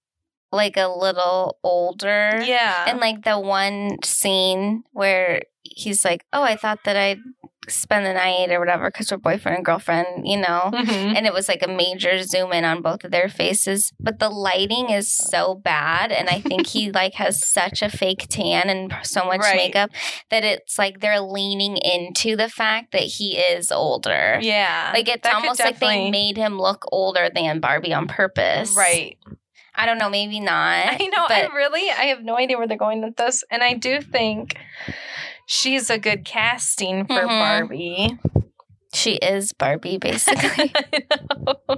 like 0.55 0.77
a 0.77 0.87
little 0.87 1.57
older. 1.63 2.41
yeah. 2.43 2.85
And 2.87 2.99
like 2.99 3.23
the 3.23 3.39
one 3.39 3.97
scene 4.03 4.83
where 4.91 5.41
he's 5.63 6.05
like, 6.05 6.25
"Oh, 6.33 6.43
I 6.43 6.55
thought 6.55 6.79
that 6.85 6.95
I'd 6.95 7.19
spend 7.67 8.05
the 8.05 8.13
night 8.13 8.51
or 8.51 8.59
whatever 8.59 8.85
because 8.91 9.09
we're 9.11 9.17
boyfriend 9.17 9.57
and 9.57 9.65
girlfriend," 9.65 10.27
you 10.27 10.37
know. 10.37 10.69
Mhm. 10.71 11.15
And 11.17 11.25
it 11.25 11.33
was 11.33 11.47
like 11.49 11.63
a 11.63 11.67
major 11.67 12.21
zoom 12.21 12.53
in 12.53 12.63
on 12.63 12.83
both 12.83 13.03
of 13.03 13.09
their 13.09 13.27
faces, 13.27 13.91
but 13.99 14.19
the 14.19 14.29
lighting 14.29 14.91
is 14.91 15.09
so 15.09 15.55
bad, 15.55 16.11
and 16.11 16.29
I 16.29 16.39
think 16.41 16.67
he 16.67 16.91
like 16.91 17.15
has 17.15 17.43
such 17.43 17.81
a 17.81 17.89
fake 17.89 18.27
tan 18.29 18.69
and 18.69 18.95
so 19.01 19.25
much 19.25 19.41
Right. 19.41 19.55
makeup 19.57 19.89
that 20.29 20.43
it's 20.43 20.77
like 20.77 20.99
they're 20.99 21.19
leaning 21.21 21.75
into 21.77 22.35
the 22.35 22.49
fact 22.49 22.91
that 22.91 23.01
he 23.17 23.37
is 23.37 23.71
older. 23.71 24.37
yeah. 24.41 24.91
Like 24.93 25.07
it's 25.09 25.27
almost 25.27 25.59
like 25.59 25.79
they 25.79 26.11
made 26.11 26.37
him 26.37 26.59
look 26.59 26.85
older 26.91 27.29
than 27.33 27.59
Barbie 27.59 27.93
on 27.93 28.07
purpose. 28.07 28.75
Right. 28.77 29.17
I 29.77 29.85
don't 29.85 29.97
know, 29.97 30.09
maybe 30.09 30.39
not. 30.39 31.01
I 31.01 31.05
know. 31.07 31.25
But 31.27 31.51
I 31.51 31.55
really, 31.55 31.89
I 31.91 32.05
have 32.05 32.23
no 32.23 32.37
idea 32.37 32.57
where 32.57 32.67
they're 32.67 32.77
going 32.77 33.01
with 33.03 33.15
this, 33.17 33.43
and 33.51 33.63
I 33.63 33.73
do 33.73 34.01
think 34.01 34.55
she's 35.45 35.89
a 35.89 35.97
good 35.97 36.25
casting 36.25 37.05
for 37.05 37.13
Mhm. 37.21 37.27
Barbie. 37.27 38.17
she 38.93 39.15
is 39.15 39.51
Barbie, 39.53 39.97
basically. 39.97 40.71
I 40.75 41.01
know. 41.45 41.77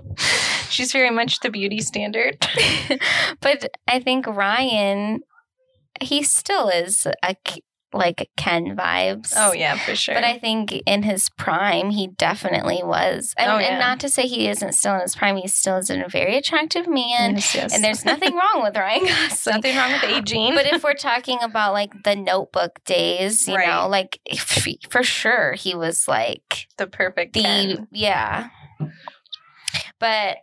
She's 0.70 0.92
very 0.92 1.10
much 1.10 1.40
the 1.40 1.50
beauty 1.50 1.80
standard. 1.80 2.38
but 3.42 3.70
I 3.88 4.00
think 4.00 4.28
Ryan, 4.28 5.22
he 6.02 6.22
still 6.24 6.70
is 6.70 7.08
a 7.24 7.36
like 7.94 8.30
Ken 8.38 8.76
vibes. 8.76 9.34
Oh 9.36 9.54
yeah, 9.54 9.78
for 9.78 9.96
sure. 9.96 10.14
But 10.16 10.24
I 10.26 10.38
think 10.40 10.74
in 10.86 11.04
his 11.04 11.30
prime, 11.30 11.90
he 11.92 12.08
definitely 12.08 12.82
was. 12.84 13.34
And, 13.38 13.52
Oh, 13.52 13.58
yeah. 13.58 13.68
and 13.68 13.80
not 13.80 14.00
to 14.02 14.10
say 14.10 14.24
he 14.28 14.48
isn't 14.50 14.74
still 14.74 14.96
in 14.96 15.02
his 15.02 15.16
prime, 15.16 15.38
he 15.38 15.48
still 15.48 15.78
is 15.78 15.90
a 15.90 16.06
very 16.10 16.36
attractive 16.38 16.88
man. 16.88 17.36
Yes, 17.36 17.56
yes. 17.56 17.74
And 17.74 17.84
there's 17.84 18.04
nothing 18.06 18.36
wrong 18.36 18.62
with 18.64 18.76
Ryan 18.76 19.06
Gosling. 19.30 19.56
nothing 19.56 19.76
wrong 19.78 19.92
with 19.94 20.04
aging. 20.04 20.54
But 20.54 20.66
if 20.68 20.84
we're 20.84 20.94
talking 20.96 21.38
about 21.42 21.74
like 21.74 21.92
the 22.04 22.16
notebook 22.16 22.84
days, 22.86 23.48
you 23.48 23.56
Right. 23.56 23.68
know, 23.68 23.88
like 23.88 24.20
for 24.90 25.04
sure 25.04 25.54
he 25.54 25.74
was 25.74 26.08
like 26.08 26.68
the 26.78 26.88
perfect 26.88 27.34
the 27.34 27.42
Ken. 27.44 27.88
yeah. 27.92 28.50
But 30.00 30.38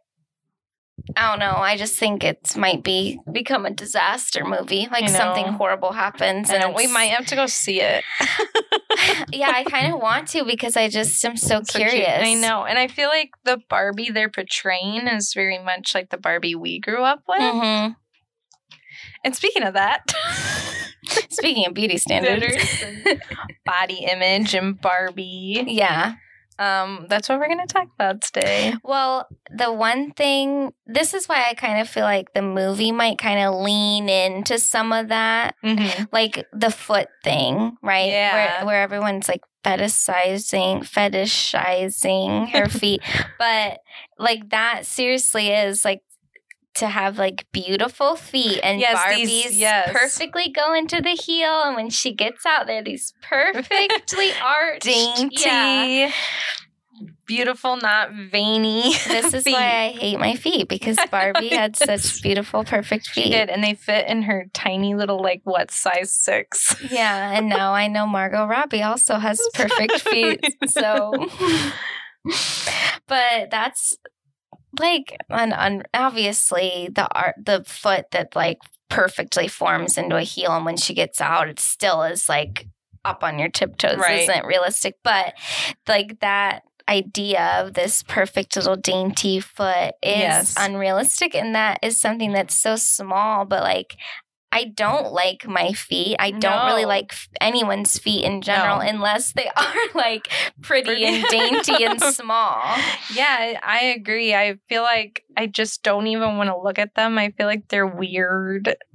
I 1.16 1.30
don't 1.30 1.38
know. 1.38 1.56
I 1.56 1.76
just 1.76 1.98
think 1.98 2.24
it 2.24 2.56
might 2.56 2.82
be 2.82 3.20
become 3.30 3.66
a 3.66 3.70
disaster 3.70 4.44
movie. 4.44 4.88
Like 4.90 5.08
something 5.08 5.46
horrible 5.48 5.92
happens, 5.92 6.50
I 6.50 6.56
and 6.56 6.74
we 6.74 6.86
might 6.86 7.10
have 7.10 7.26
to 7.26 7.34
go 7.36 7.46
see 7.46 7.80
it. 7.80 8.02
yeah, 9.32 9.50
I 9.54 9.64
kind 9.64 9.92
of 9.92 10.00
want 10.02 10.28
to 10.28 10.44
because 10.44 10.76
I 10.76 10.88
just 10.88 11.22
am 11.24 11.36
so, 11.36 11.62
So 11.62 11.78
cute. 11.78 11.90
curious. 11.90 12.22
I 12.22 12.34
know, 12.34 12.64
and 12.64 12.78
I 12.78 12.88
feel 12.88 13.08
like 13.08 13.30
the 13.44 13.58
Barbie 13.68 14.10
they're 14.10 14.30
portraying 14.30 15.06
is 15.06 15.32
very 15.34 15.58
much 15.58 15.94
like 15.94 16.10
the 16.10 16.16
Barbie 16.18 16.54
we 16.54 16.80
grew 16.80 17.02
up 17.02 17.22
with. 17.28 17.38
hmm 17.40 17.92
And 19.24 19.36
speaking 19.36 19.62
of 19.62 19.74
that, 19.74 20.10
Speaking 21.30 21.66
of 21.66 21.74
beauty 21.74 21.96
standards, 21.98 22.62
Standards 22.68 23.20
body 23.66 24.06
image 24.10 24.54
and 24.54 24.80
Barbie, 24.80 25.64
yeah. 25.66 26.14
Um, 26.58 27.06
that's 27.08 27.28
what 27.28 27.38
we're 27.38 27.48
gonna 27.48 27.66
talk 27.66 27.88
about 27.94 28.22
today. 28.22 28.74
Well, 28.84 29.26
the 29.50 29.72
one 29.72 30.12
thing, 30.12 30.72
this 30.86 31.14
is 31.14 31.26
why 31.26 31.44
I 31.48 31.54
kind 31.54 31.80
of 31.80 31.88
feel 31.88 32.04
like 32.04 32.32
the 32.32 32.42
movie 32.42 32.92
might 32.92 33.18
kind 33.18 33.40
of 33.40 33.54
lean 33.60 34.08
into 34.08 34.58
some 34.58 34.92
of 34.92 35.08
that, 35.08 35.56
Mm-hmm. 35.64 36.04
like 36.12 36.46
the 36.52 36.70
foot 36.70 37.08
thing, 37.22 37.76
right? 37.82 38.08
Yeah. 38.10 38.58
Where, 38.58 38.66
where 38.66 38.82
everyone's 38.82 39.28
like 39.28 39.42
fetishizing, 39.64 40.80
fetishizing 41.54 42.50
her 42.50 42.68
feet. 42.68 43.02
But 43.38 43.80
like 44.18 44.50
that 44.50 44.86
seriously 44.86 45.50
is 45.50 45.84
like 45.84 46.02
to 46.74 46.88
have 46.88 47.18
like 47.18 47.46
beautiful 47.52 48.16
feet 48.16 48.60
and 48.62 48.80
Yes, 48.80 48.96
Barbies 48.98 49.26
these- 49.26 49.58
yes. 49.58 49.90
perfectly 49.92 50.48
go 50.50 50.74
into 50.74 51.00
the 51.00 51.10
heel. 51.10 51.62
And 51.64 51.76
when 51.76 51.90
she 51.90 52.12
gets 52.12 52.44
out 52.46 52.66
there, 52.66 52.82
these 52.82 53.14
perfectly 53.22 54.30
arched. 54.44 54.82
Dainty, 54.82 55.36
Yeah. 55.44 56.10
beautiful, 57.26 57.76
not 57.76 58.10
veiny. 58.12 58.82
This 59.06 59.32
is 59.34 59.44
feet. 59.44 59.52
why 59.52 59.84
I 59.84 59.88
hate 59.90 60.18
my 60.18 60.34
feet 60.34 60.68
because 60.68 60.98
Barbie 61.10 61.48
had 61.48 61.76
such 61.90 62.22
beautiful, 62.22 62.64
perfect 62.64 63.06
feet. 63.08 63.24
She 63.24 63.30
did, 63.30 63.48
and 63.50 63.62
they 63.62 63.74
fit 63.74 64.08
in 64.08 64.22
her 64.22 64.46
tiny 64.52 64.94
little 64.94 65.20
like 65.22 65.40
what 65.44 65.70
size 65.70 66.12
six. 66.12 66.74
Yeah, 66.90 67.30
and 67.32 67.48
now 67.48 67.72
I 67.72 67.86
know 67.88 68.06
Margot 68.06 68.46
Robbie 68.46 68.82
also 68.82 69.16
has 69.18 69.40
perfect 69.54 70.00
feet. 70.00 70.44
So, 70.68 71.12
but 73.06 73.50
that's 73.50 73.96
like 74.78 75.16
an 75.30 75.52
un- 75.52 75.82
obviously 75.92 76.88
the 76.94 77.08
art 77.14 77.34
the 77.44 77.64
foot 77.66 78.06
that 78.12 78.34
like 78.36 78.58
perfectly 78.88 79.48
forms 79.48 79.96
into 79.98 80.16
a 80.16 80.22
heel 80.22 80.52
and 80.54 80.64
when 80.64 80.76
she 80.76 80.94
gets 80.94 81.20
out 81.20 81.48
it 81.48 81.58
still 81.58 82.02
is 82.02 82.28
like 82.28 82.66
up 83.04 83.22
on 83.24 83.38
your 83.38 83.48
tiptoes 83.48 83.98
Right. 83.98 84.22
isn't 84.28 84.46
realistic 84.46 84.96
but 85.02 85.34
like 85.88 86.20
that 86.20 86.62
idea 86.88 87.62
of 87.62 87.72
this 87.74 88.02
perfect 88.02 88.56
little 88.56 88.76
dainty 88.76 89.40
foot 89.40 89.94
is 90.02 90.18
Yes. 90.18 90.54
unrealistic 90.58 91.34
and 91.34 91.54
that 91.54 91.78
is 91.82 91.98
something 92.00 92.32
that's 92.32 92.54
so 92.54 92.76
small 92.76 93.44
but 93.46 93.62
like 93.62 93.96
I 94.54 94.66
don't 94.72 95.12
like 95.12 95.46
my 95.48 95.72
feet. 95.72 96.14
I 96.20 96.30
don't 96.30 96.66
really 96.66 96.84
like 96.84 97.12
f- 97.12 97.28
anyone's 97.40 97.98
feet 97.98 98.24
in 98.24 98.40
general 98.40 98.76
No. 98.78 98.82
unless 98.88 99.32
they 99.32 99.48
are 99.56 99.74
like 99.96 100.28
pretty, 100.62 100.86
Pretty. 100.86 101.04
and 101.04 101.24
dainty 101.24 101.84
and 101.84 102.00
small. 102.14 102.62
Yeah, 103.12 103.58
I 103.62 103.94
agree. 103.98 104.32
I 104.32 104.54
feel 104.68 104.82
like 104.82 105.24
I 105.36 105.46
just 105.48 105.82
don't 105.82 106.06
even 106.06 106.36
want 106.36 106.50
to 106.50 106.56
look 106.56 106.78
at 106.78 106.94
them. 106.94 107.18
I 107.18 107.30
feel 107.36 107.46
like 107.46 107.68
they're 107.68 107.86
weird. 107.86 108.76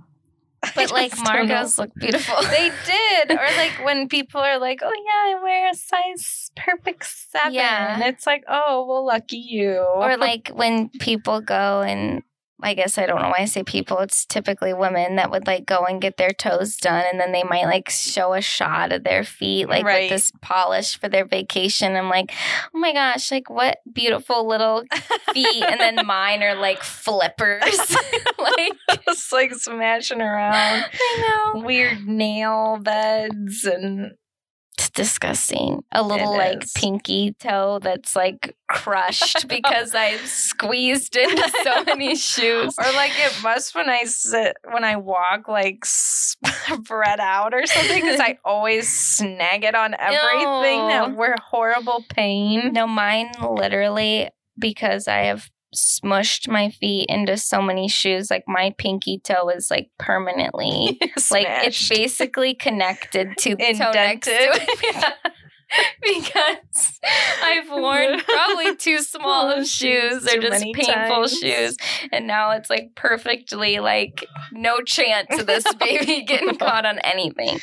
But 0.76 0.92
like. 0.92 1.14
Margot's 1.24 1.78
look 1.78 1.94
beautiful. 1.96 2.36
They 2.44 2.70
did. 2.86 3.32
Or 3.32 3.48
like 3.56 3.80
when 3.86 4.10
people 4.10 4.42
are 4.42 4.60
like, 4.60 4.80
oh, 4.84 4.92
yeah, 4.92 5.38
I 5.38 5.42
wear 5.42 5.70
a 5.72 5.74
size 5.74 6.52
perfect 6.58 7.06
seven. 7.06 7.54
Yeah. 7.54 8.06
It's 8.08 8.28
like, 8.28 8.44
oh, 8.46 8.86
well, 8.86 9.06
lucky 9.06 9.38
you. 9.38 9.78
or 9.78 10.18
like 10.18 10.50
when 10.54 10.90
people 11.00 11.40
go 11.40 11.82
and 11.82 12.24
I 12.62 12.74
guess 12.74 12.98
I 12.98 13.06
don't 13.06 13.22
know 13.22 13.30
why 13.30 13.38
I 13.40 13.46
say 13.46 13.64
people. 13.64 14.00
It's 14.00 14.26
typically 14.26 14.74
women 14.74 15.16
that 15.16 15.32
would 15.32 15.48
like 15.48 15.66
go 15.66 15.86
and 15.86 16.02
get 16.02 16.18
their 16.18 16.32
toes 16.32 16.76
done, 16.76 17.06
and 17.10 17.20
then 17.20 17.32
they 17.32 17.44
might 17.44 17.66
like 17.66 17.90
show 17.90 18.34
a 18.34 18.42
shot 18.42 18.92
of 18.92 19.04
their 19.04 19.24
feet, 19.24 19.70
like 19.70 19.86
Right. 19.86 20.04
with 20.04 20.10
this 20.12 20.32
polish 20.42 21.00
for 21.00 21.08
their 21.08 21.26
vacation. 21.26 21.96
I'm 21.96 22.10
like, 22.10 22.34
oh 22.74 22.80
my 22.80 22.92
gosh, 22.94 23.32
like 23.32 23.50
what 23.50 23.80
beautiful 23.92 24.46
little 24.48 24.84
feet, 25.34 25.64
and 25.64 25.80
then 25.80 26.06
mine 26.06 26.44
are 26.44 26.56
like 26.56 26.84
flippers. 26.84 27.64
like 28.38 28.74
just 29.06 29.32
like 29.32 29.54
smashing 29.56 30.22
around. 30.22 30.86
I 30.94 31.52
know 31.54 31.62
Weird 31.64 32.08
nail 32.08 32.78
beds 32.82 33.64
and 33.66 34.12
disgusting. 34.90 35.84
A 35.92 36.04
little 36.04 36.34
It 36.36 36.38
like 36.38 36.74
pinky 36.76 37.34
toe 37.40 37.80
that's 37.82 38.16
like 38.16 38.56
crushed 38.70 39.48
because 39.50 39.96
I've 39.96 40.26
squeezed 40.26 41.16
into 41.18 41.52
so 41.64 41.84
many 41.86 42.16
shoes. 42.30 42.76
or 42.78 42.92
like 42.94 43.12
it 43.16 43.34
must 43.44 43.74
when 43.74 43.90
I 43.90 44.04
sit 44.04 44.56
when 44.72 44.84
I 44.84 44.96
walk 44.98 45.48
like 45.48 45.84
spread 45.84 47.20
out 47.20 47.54
or 47.54 47.66
something 47.66 48.02
because 48.02 48.20
I 48.20 48.38
always 48.46 48.88
snag 48.88 49.64
it 49.64 49.76
on 49.76 49.96
everything 49.98 50.88
that 50.88 51.10
No. 51.10 51.16
were 51.16 51.36
horrible 51.42 52.06
pain. 52.10 52.74
No, 52.74 52.88
mine 52.88 53.32
literally 53.42 54.30
because 54.58 55.08
I 55.08 55.24
have 55.26 55.50
smushed 55.76 56.48
my 56.48 56.70
feet 56.70 57.08
into 57.10 57.38
so 57.38 57.62
many 57.62 57.88
shoes. 57.88 58.30
Like 58.32 58.44
my 58.48 58.74
pinky 58.78 59.20
toe 59.20 59.50
is 59.50 59.70
like 59.70 59.90
permanently 59.98 61.00
like 61.32 61.48
it's 61.48 61.90
basically 61.90 62.54
connected 62.54 63.38
to 63.40 63.56
the 63.56 63.74
toe 63.74 63.92
next 63.92 64.28
to 64.28 64.34
it. 64.34 65.14
because 66.02 67.00
I've 67.44 67.70
worn 67.70 68.20
probably 68.28 68.76
too 68.76 69.00
small 69.00 69.52
of 69.52 69.68
shoes. 69.68 70.24
They're 70.24 70.42
just 70.42 70.64
painful 70.74 70.84
times. 70.84 71.38
shoes. 71.38 71.78
And 72.12 72.28
now 72.28 72.52
it's 72.52 72.70
like 72.70 72.96
perfectly 72.96 73.80
like 73.80 74.26
no 74.52 74.82
chance 74.82 75.40
of 75.40 75.46
this 75.46 75.66
baby 75.76 76.24
getting 76.24 76.58
caught 76.58 76.86
on 76.86 77.00
anything. 77.00 77.60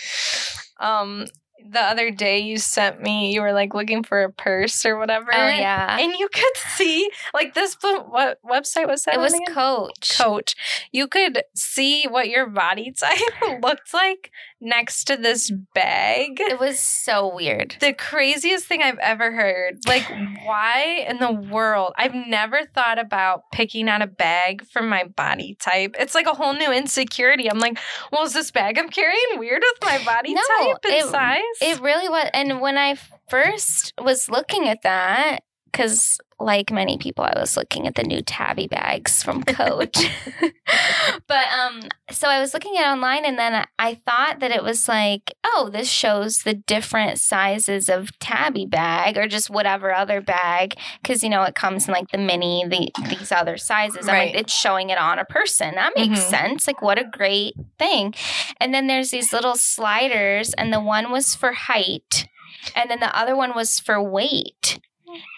Um, 0.79 1.27
the 1.71 1.81
other 1.83 2.11
day 2.11 2.39
you 2.41 2.59
sent 2.59 3.01
me, 3.03 3.33
you 3.33 3.41
were 3.43 3.53
like 3.53 3.75
looking 3.75 4.03
for 4.03 4.23
a 4.25 4.33
purse 4.33 4.85
or 4.87 4.99
whatever. 4.99 5.31
Oh 5.33 5.49
yeah. 5.49 5.99
And 5.99 6.13
you 6.19 6.29
could 6.33 6.57
see, 6.77 7.11
like 7.35 7.55
this, 7.55 7.77
what 7.83 8.39
website 8.45 8.89
was 8.89 9.05
that? 9.05 9.15
It 9.15 9.21
was 9.21 9.35
again? 9.35 9.55
coach. 9.55 10.19
Coach. 10.19 10.55
You 10.93 11.07
could 11.09 11.43
see 11.55 12.05
what 12.05 12.29
your 12.29 12.47
body 12.47 12.93
type 12.99 13.61
looked 13.63 13.93
like 13.95 14.31
next 14.61 15.05
to 15.05 15.17
this 15.17 15.51
bag. 15.75 16.41
It 16.41 16.59
was 16.59 16.79
so 16.81 17.33
weird. 17.35 17.77
The 17.81 17.93
craziest 17.93 18.67
thing 18.67 18.83
I've 18.83 18.99
ever 18.99 19.31
heard. 19.33 19.79
Like, 19.87 20.05
why 20.45 21.05
in 21.09 21.19
the 21.19 21.33
world? 21.33 21.93
I've 21.97 22.15
never 22.15 22.61
thought 22.75 22.99
about 22.99 23.43
picking 23.53 23.89
out 23.89 24.03
a 24.03 24.07
bag 24.07 24.67
for 24.67 24.83
my 24.83 25.05
body 25.05 25.57
type. 25.61 25.95
It's 25.99 26.15
like 26.15 26.27
a 26.27 26.35
whole 26.35 26.55
new 26.55 26.73
insecurity. 26.73 27.51
I'm 27.51 27.59
like, 27.59 27.79
well, 28.11 28.25
is 28.25 28.33
this 28.33 28.51
bag 28.51 28.79
I'm 28.79 28.89
carrying 28.89 29.39
weird 29.39 29.63
with 29.63 29.83
my 29.89 30.03
body 30.05 30.33
No, 30.35 30.41
type 30.61 30.77
and 30.85 30.95
it- 30.95 31.05
size? 31.05 31.43
It 31.61 31.81
really 31.81 32.09
was. 32.09 32.31
And 32.35 32.61
when 32.61 32.77
I 32.79 32.97
first 33.29 33.93
was 34.01 34.29
looking 34.29 34.69
at 34.69 34.83
that, 34.83 35.41
because 35.71 36.19
like 36.39 36.71
many 36.71 36.99
people, 36.99 37.25
I 37.25 37.39
was 37.41 37.57
looking 37.57 37.87
at 37.87 37.95
the 37.95 38.03
new 38.03 38.21
tabby 38.21 38.67
bags 38.67 39.23
from 39.23 39.43
Coach. 39.43 39.97
but 41.27 41.47
um, 41.59 41.81
so 42.11 42.29
I 42.29 42.41
was 42.41 42.53
looking 42.53 42.77
at 42.77 42.91
online, 42.93 43.25
and 43.25 43.39
then 43.39 43.65
I- 43.79 44.01
thought 44.07 44.41
that 44.41 44.51
it 44.51 44.63
was 44.63 44.87
like, 44.89 45.35
oh, 45.45 45.71
this 45.73 45.89
shows 45.91 46.39
the 46.43 46.53
different 46.55 47.19
sizes 47.19 47.89
of 47.89 48.17
tabby 48.19 48.67
bag 48.67 49.17
or 49.17 49.27
just 49.27 49.49
whatever 49.49 49.95
other 49.95 50.21
bag, 50.21 50.75
because 51.03 51.23
you 51.23 51.31
know 51.31 51.43
it 51.45 51.55
comes 51.55 51.89
in 51.89 51.95
like 51.95 52.11
the 52.11 52.19
mini, 52.19 52.65
the 52.69 52.91
these 53.09 53.33
other 53.33 53.57
sizes. 53.57 54.07
I'm 54.07 54.15
Right. 54.15 54.35
like, 54.35 54.43
it's 54.43 54.53
showing 54.53 54.91
it 54.91 54.99
on 54.99 55.19
a 55.19 55.25
person. 55.25 55.75
That 55.77 55.95
makes 55.97 56.21
Mhm. 56.21 56.29
sense. 56.31 56.67
Like, 56.67 56.83
what 56.83 56.99
a 56.99 57.05
great 57.05 57.55
thing. 57.79 58.15
And 58.61 58.75
then 58.75 58.87
there's 58.87 59.11
these 59.11 59.33
little 59.33 59.57
sliders, 59.57 60.53
and 60.55 60.71
the 60.73 60.81
one 60.81 61.11
was 61.11 61.35
for 61.35 61.53
height, 61.53 62.29
and 62.75 62.91
then 62.91 63.01
the 63.01 63.17
other 63.19 63.35
one 63.35 63.55
was 63.55 63.81
for 63.81 64.03
weight. 64.03 64.79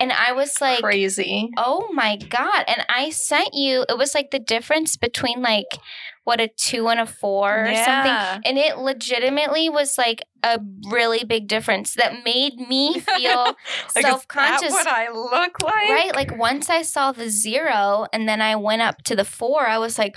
And 0.00 0.12
I 0.12 0.32
was 0.32 0.60
like, 0.60 0.80
Crazy. 0.80 1.50
oh 1.56 1.88
my 1.92 2.16
God. 2.16 2.64
And 2.66 2.84
I 2.88 3.10
sent 3.10 3.54
you, 3.54 3.84
it 3.88 3.98
was 3.98 4.14
like 4.14 4.30
the 4.30 4.38
difference 4.38 4.96
between 4.96 5.42
like 5.42 5.78
what 6.24 6.40
a 6.40 6.48
two 6.56 6.88
and 6.88 7.00
a 7.00 7.06
four 7.06 7.62
or 7.62 7.66
something. 7.66 7.76
Yeah. 7.76 8.38
And 8.44 8.58
it 8.58 8.76
legitimately 8.76 9.70
was 9.70 9.96
like 9.96 10.20
a 10.42 10.60
really 10.90 11.24
big 11.24 11.48
difference 11.48 11.94
that 11.94 12.22
made 12.22 12.56
me 12.56 13.00
feel 13.00 13.56
Like, 13.96 14.04
self 14.04 14.28
conscious. 14.28 14.70
What 14.70 14.86
I 14.86 15.10
look 15.10 15.62
like? 15.62 15.88
Right? 15.88 16.14
Like 16.14 16.36
once 16.36 16.68
I 16.68 16.82
saw 16.82 17.12
the 17.12 17.30
zero 17.30 18.06
and 18.12 18.28
then 18.28 18.42
I 18.42 18.56
went 18.56 18.82
up 18.82 19.02
to 19.04 19.16
the 19.16 19.24
four, 19.24 19.66
I 19.66 19.78
was 19.78 19.98
like, 19.98 20.16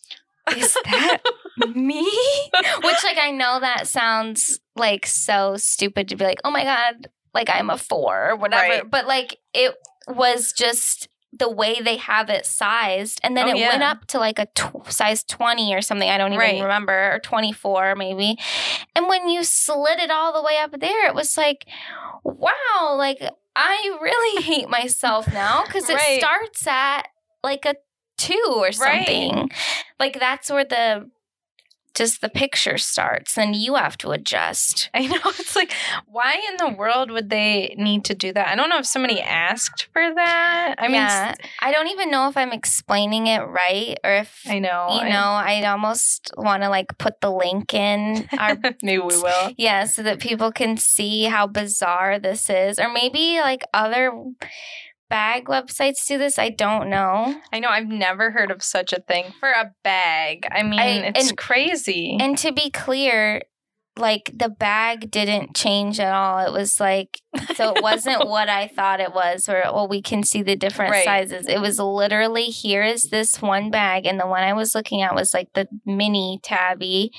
is 0.56 0.76
that 0.84 1.18
me? 1.74 2.02
Which, 2.82 3.04
like, 3.04 3.18
I 3.20 3.30
know 3.32 3.58
that 3.60 3.88
sounds 3.88 4.60
like 4.76 5.06
so 5.06 5.56
stupid 5.56 6.08
to 6.08 6.16
be 6.16 6.24
like, 6.24 6.40
oh 6.44 6.50
my 6.50 6.64
God, 6.64 7.08
like 7.36 7.50
I'm 7.50 7.70
a 7.70 7.78
four 7.78 8.30
or 8.30 8.36
whatever. 8.36 8.68
Right. 8.68 8.90
But 8.90 9.06
like, 9.06 9.38
it 9.54 9.74
was 10.08 10.52
just 10.52 11.08
the 11.32 11.50
way 11.50 11.80
they 11.82 11.96
have 11.98 12.30
it 12.30 12.46
sized. 12.46 13.20
And 13.22 13.36
then 13.36 13.46
Oh, 13.46 13.50
it 13.50 13.60
went 13.68 13.82
up 13.82 14.06
to 14.08 14.18
like 14.18 14.38
a 14.38 14.46
tw- 14.54 14.90
size 14.90 15.22
20 15.24 15.74
or 15.74 15.82
something. 15.82 16.08
I 16.08 16.16
don't 16.16 16.32
even 16.32 16.38
Right. 16.40 16.62
remember, 16.62 17.12
or 17.14 17.18
24 17.18 17.94
maybe. 17.96 18.38
And 18.94 19.06
when 19.08 19.28
you 19.28 19.44
slid 19.44 19.98
it 19.98 20.10
all 20.10 20.32
the 20.32 20.42
way 20.42 20.56
up 20.58 20.70
there, 20.80 21.06
it 21.06 21.14
was 21.14 21.36
like, 21.36 21.66
wow, 22.24 22.94
like 22.96 23.18
I 23.54 23.98
really 24.00 24.42
hate 24.50 24.68
myself 24.68 25.30
now 25.32 25.64
because 25.66 25.88
it 25.90 25.94
Right. 25.96 26.20
starts 26.20 26.66
at 26.66 27.02
like 27.42 27.64
a 27.66 27.74
two 28.16 28.54
or 28.56 28.72
something. 28.72 29.50
Like 30.00 30.18
that's 30.18 30.50
where 30.50 30.64
the 30.64 31.10
just 31.96 32.20
the 32.20 32.28
picture 32.28 32.78
starts, 32.78 33.36
and 33.38 33.56
you 33.56 33.74
have 33.74 33.96
to 33.98 34.10
adjust. 34.10 34.90
I 34.94 35.06
know. 35.06 35.18
It's 35.24 35.56
like, 35.56 35.72
why 36.06 36.40
in 36.50 36.56
the 36.58 36.76
world 36.76 37.10
would 37.10 37.30
they 37.30 37.74
need 37.78 38.04
to 38.04 38.14
do 38.14 38.32
that? 38.32 38.48
I 38.48 38.54
don't 38.54 38.68
know 38.68 38.78
if 38.78 38.86
somebody 38.86 39.20
asked 39.20 39.88
for 39.92 40.02
that. 40.14 40.74
I 40.78 40.88
mean, 40.88 40.96
I 41.60 41.72
don't 41.72 41.88
even 41.88 42.10
know 42.10 42.28
if 42.28 42.36
I'm 42.36 42.52
explaining 42.52 43.26
it 43.26 43.40
right 43.40 43.98
or 44.04 44.12
if 44.12 44.42
I 44.46 44.58
know. 44.58 45.00
you 45.02 45.08
know. 45.08 45.16
I'd 45.46 45.64
almost 45.64 46.32
want 46.36 46.62
to 46.62 46.68
like 46.68 46.98
put 46.98 47.20
the 47.20 47.30
link 47.30 47.74
in 47.74 48.28
our 48.38 48.56
maybe 48.82 48.98
we 48.98 49.16
will. 49.16 49.52
Yeah, 49.56 49.84
so 49.84 50.02
that 50.02 50.20
people 50.20 50.52
can 50.52 50.76
see 50.76 51.24
how 51.24 51.46
bizarre 51.46 52.18
this 52.18 52.50
is. 52.50 52.78
Or 52.78 52.92
maybe 52.92 53.40
like 53.40 53.62
other 53.72 54.12
bag 55.08 55.46
websites 55.46 56.06
do 56.06 56.18
this. 56.18 56.38
I 56.38 56.48
don't 56.50 56.88
know. 56.90 57.40
I 57.52 57.58
know. 57.60 57.68
I've 57.68 57.88
never 57.88 58.30
heard 58.32 58.50
of 58.50 58.62
such 58.62 58.92
a 58.92 59.00
thing 59.00 59.26
for 59.40 59.50
a 59.50 59.72
bag. 59.84 60.46
I 60.50 60.62
mean, 60.62 60.78
I- 60.80 61.06
it's 61.14 61.28
and- 61.30 61.38
crazy. 61.38 62.16
And 62.20 62.36
to 62.38 62.52
be 62.52 62.70
clear, 62.70 63.42
like 63.98 64.30
the 64.34 64.50
bag 64.50 65.10
didn't 65.10 65.56
change 65.56 65.98
at 66.00 66.12
all. 66.12 66.40
It 66.46 66.52
was 66.52 66.78
like, 66.80 67.18
so 67.54 67.72
it 67.74 67.82
wasn't 67.82 68.28
what 68.28 68.48
I 68.50 68.66
thought 68.68 69.00
it 69.00 69.14
was, 69.14 69.48
or, 69.48 69.62
well, 69.72 69.88
we 69.88 70.02
can 70.02 70.22
see 70.22 70.42
the 70.42 70.54
different 70.56 70.90
Right. 70.92 71.04
sizes. 71.04 71.46
It 71.46 71.60
was 71.62 71.78
literally, 71.78 72.46
here 72.46 72.82
is 72.82 73.08
this 73.08 73.40
one 73.40 73.70
bag. 73.70 74.04
And 74.04 74.20
the 74.20 74.26
one 74.26 74.42
I 74.42 74.52
was 74.52 74.74
looking 74.74 75.00
at 75.02 75.14
was 75.14 75.32
like 75.32 75.48
the 75.54 75.66
mini 75.86 76.40
tabby. 76.42 77.10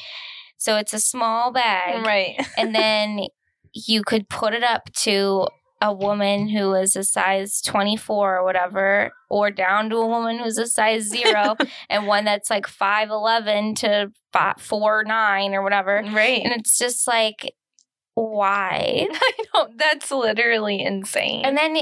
So 0.60 0.78
it's 0.78 0.94
a 0.94 1.00
small 1.00 1.52
bag. 1.52 2.06
right. 2.06 2.36
and 2.58 2.76
then 2.76 3.22
you 3.74 4.04
could 4.04 4.30
put 4.30 4.54
it 4.54 4.64
up 4.64 4.92
to 4.94 5.48
a 5.82 5.94
woman 5.94 6.50
who 6.50 6.74
is 6.74 6.96
a 6.96 7.04
size 7.04 7.62
24 7.62 8.38
or 8.40 8.44
whatever 8.44 9.12
or 9.30 9.52
down 9.52 9.90
to 9.92 9.98
a 9.98 10.08
woman 10.08 10.40
who's 10.40 10.58
a 10.58 10.66
size 10.68 11.04
0 11.10 11.56
and 11.90 12.08
one 12.08 12.26
that's 12.26 12.50
like 12.50 12.66
5'11 12.68 13.76
to 13.78 14.12
5, 14.34 14.56
4 14.60 15.04
9 15.04 15.54
or 15.54 15.62
whatever 15.62 16.02
Right. 16.12 16.42
and 16.44 16.54
it's 16.54 16.78
just 16.78 17.08
like 17.08 17.54
why 18.16 19.08
I 19.14 19.32
know. 19.54 19.68
That's 19.76 20.10
literally 20.12 20.82
insane. 20.82 21.46
and 21.46 21.56
then 21.58 21.78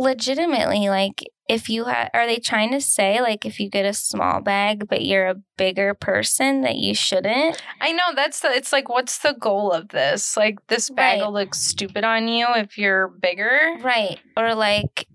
legitimately 0.00 0.88
like 0.88 1.22
if 1.48 1.68
you 1.68 1.84
ha- 1.84 2.08
are 2.14 2.26
they 2.26 2.38
trying 2.38 2.70
to 2.70 2.80
say 2.80 3.20
like 3.20 3.44
if 3.44 3.60
you 3.60 3.68
get 3.68 3.84
a 3.84 3.92
small 3.92 4.40
bag 4.40 4.88
but 4.88 5.04
you're 5.04 5.28
a 5.28 5.34
bigger 5.58 5.92
person 5.94 6.62
that 6.62 6.76
you 6.76 6.94
shouldn't 6.94 7.60
I 7.80 7.92
know 7.92 8.14
that's 8.14 8.40
the. 8.40 8.48
It's 8.48 8.72
like, 8.72 8.88
what's 8.88 9.18
the 9.18 9.32
goal 9.38 9.72
of 9.72 9.88
this? 9.88 10.36
Like, 10.36 10.58
this 10.68 10.90
bag 10.90 11.20
Right. 11.20 11.26
will 11.26 11.32
look 11.32 11.54
stupid 11.54 12.04
on 12.04 12.28
you 12.28 12.46
if 12.56 12.76
you're 12.78 13.08
bigger. 13.08 13.76
right 13.80 14.18
or 14.36 14.54
like 14.54 15.06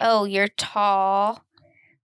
oh 0.00 0.24
you're 0.24 0.48
tall 0.48 1.42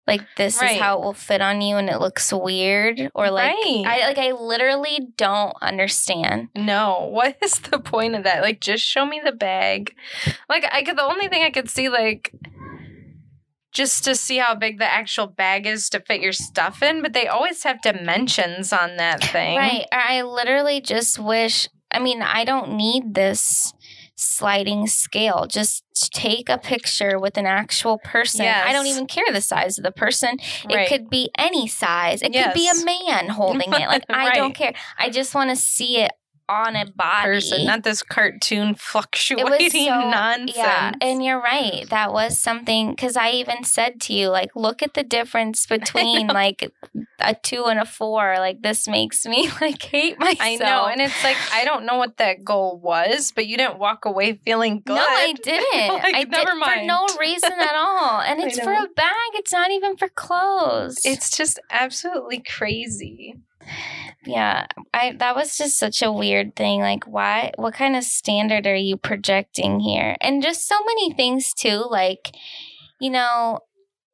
like 0.09 0.23
this 0.37 0.61
Right. 0.61 0.73
is 0.73 0.81
how 0.81 0.99
it 0.99 1.03
will 1.05 1.13
fit 1.13 1.41
on 1.41 1.61
you 1.61 1.77
and 1.77 1.89
it 1.89 2.01
looks 2.01 2.33
weird 2.33 3.11
or 3.15 3.31
like 3.31 3.55
Right. 3.55 3.85
I 3.87 4.07
like 4.09 4.19
I 4.19 4.33
literally 4.33 5.09
don't 5.17 5.55
understand 5.63 6.49
No, 6.57 7.07
what 7.13 7.37
is 7.43 7.61
the 7.61 7.79
point 7.79 8.17
of 8.17 8.25
that? 8.25 8.43
Like, 8.43 8.61
just 8.61 8.85
show 8.85 9.07
me 9.07 9.21
the 9.25 9.31
bag. 9.33 9.95
Like, 10.49 10.65
I 10.73 10.83
could. 10.83 10.97
The 10.99 11.05
only 11.05 11.29
thing 11.29 11.43
I 11.45 11.51
could 11.51 11.71
see, 11.71 11.89
like, 11.89 12.33
just 13.73 14.03
to 14.05 14.15
see 14.15 14.39
how 14.39 14.55
big 14.55 14.79
the 14.79 14.91
actual 14.93 15.27
bag 15.27 15.67
is 15.67 15.89
to 15.91 16.01
fit 16.01 16.21
your 16.21 16.33
stuff 16.33 16.83
in, 16.83 17.03
but 17.03 17.13
they 17.13 17.27
always 17.29 17.63
have 17.63 17.81
dimensions 17.83 18.73
on 18.73 18.97
that 18.97 19.23
thing. 19.23 19.57
Right. 19.59 19.87
I 19.93 20.23
literally 20.23 20.81
just 20.81 21.19
wish, 21.19 21.69
I 21.93 21.99
mean, 22.01 22.23
I 22.23 22.45
don't 22.45 22.73
need 22.77 23.15
this 23.15 23.73
sliding 24.19 24.87
scale. 24.89 25.47
Just 25.49 25.85
take 26.13 26.49
a 26.49 26.59
picture 26.59 27.19
with 27.19 27.39
an 27.39 27.47
actual 27.47 27.99
person. 27.99 28.45
I 28.67 28.73
don't 28.73 28.87
even 28.87 29.07
care 29.07 29.25
the 29.33 29.41
size 29.41 29.79
of 29.79 29.85
the 29.85 29.93
person. 29.93 30.39
Right. 30.69 30.81
It 30.81 30.89
could 30.89 31.09
be 31.09 31.31
any 31.39 31.69
size. 31.69 32.21
It 32.21 32.33
could 32.33 32.55
be 32.55 32.69
a 32.69 32.85
man 32.85 33.29
holding 33.29 33.73
it. 33.73 33.89
Like, 33.89 34.05
I 34.11 34.35
don't 34.35 34.55
care. 34.55 34.75
I 34.99 35.11
just 35.11 35.35
want 35.35 35.51
to 35.51 35.57
see 35.57 35.99
it 35.99 36.13
on 36.49 36.77
a 36.77 36.87
body. 36.87 37.25
person, 37.25 37.65
not 37.67 37.83
this 37.83 38.03
cartoon 38.03 38.75
fluctuating 38.79 39.87
so 39.87 40.11
nonsense. 40.11 40.57
yeah 40.57 40.93
and 41.01 41.25
you're 41.25 41.41
right 41.41 41.89
that 41.91 42.13
was 42.13 42.39
something 42.39 42.91
because 42.91 43.17
i 43.17 43.31
even 43.31 43.65
said 43.65 44.01
to 44.01 44.13
you 44.13 44.29
like 44.29 44.51
look 44.55 44.83
at 44.83 44.95
the 44.95 45.03
difference 45.03 45.67
between 45.77 46.29
like 46.29 46.73
a 47.21 47.35
two 47.35 47.65
and 47.67 47.79
a 47.79 47.85
four 47.85 48.37
like 48.39 48.63
this 48.63 48.89
makes 48.89 49.27
me 49.27 49.51
like 49.61 49.83
hate 49.83 50.19
myself 50.19 50.39
I 50.41 50.57
know, 50.57 50.87
and 50.87 51.01
it's 51.01 51.25
like 51.25 51.37
I 51.53 51.65
don't 51.65 51.85
know 51.85 51.97
what 51.97 52.17
that 52.19 52.45
goal 52.45 52.79
was, 52.79 53.33
but 53.35 53.47
you 53.47 53.57
didn't 53.57 53.79
walk 53.79 54.05
away 54.05 54.35
feeling 54.45 54.83
good. 54.85 54.95
No, 54.95 55.05
I 55.07 55.35
didn't. 55.43 55.95
Like, 55.95 56.15
I 56.15 56.25
did 56.25 56.31
never 56.31 56.51
for 56.53 56.83
no 56.85 57.07
reason 57.21 57.53
at 57.53 57.75
all. 57.75 58.21
And 58.21 58.41
it's 58.41 58.59
for 58.59 58.73
a 58.73 58.87
bag. 58.95 59.31
It's 59.35 59.53
not 59.53 59.71
even 59.71 59.97
for 59.97 60.09
clothes. 60.09 61.01
It's 61.05 61.37
just 61.37 61.59
absolutely 61.71 62.41
crazy. 62.41 63.37
Yeah. 64.27 64.67
I 64.95 65.13
that 65.19 65.35
was 65.37 65.57
just 65.57 65.79
such 65.79 66.03
a 66.03 66.13
weird 66.13 66.57
thing. 66.57 66.81
Like, 66.81 67.05
why? 67.05 67.53
What 67.57 67.75
kind 67.75 67.97
of 67.97 68.05
standard 68.05 68.67
are 68.67 68.75
you 68.75 68.97
projecting 68.97 69.81
here? 69.81 70.17
And 70.21 70.43
just 70.43 70.67
so 70.69 70.77
many 70.85 71.13
things 71.15 71.53
too. 71.53 71.87
Like, 71.89 72.35
you 73.01 73.11
know, 73.11 73.61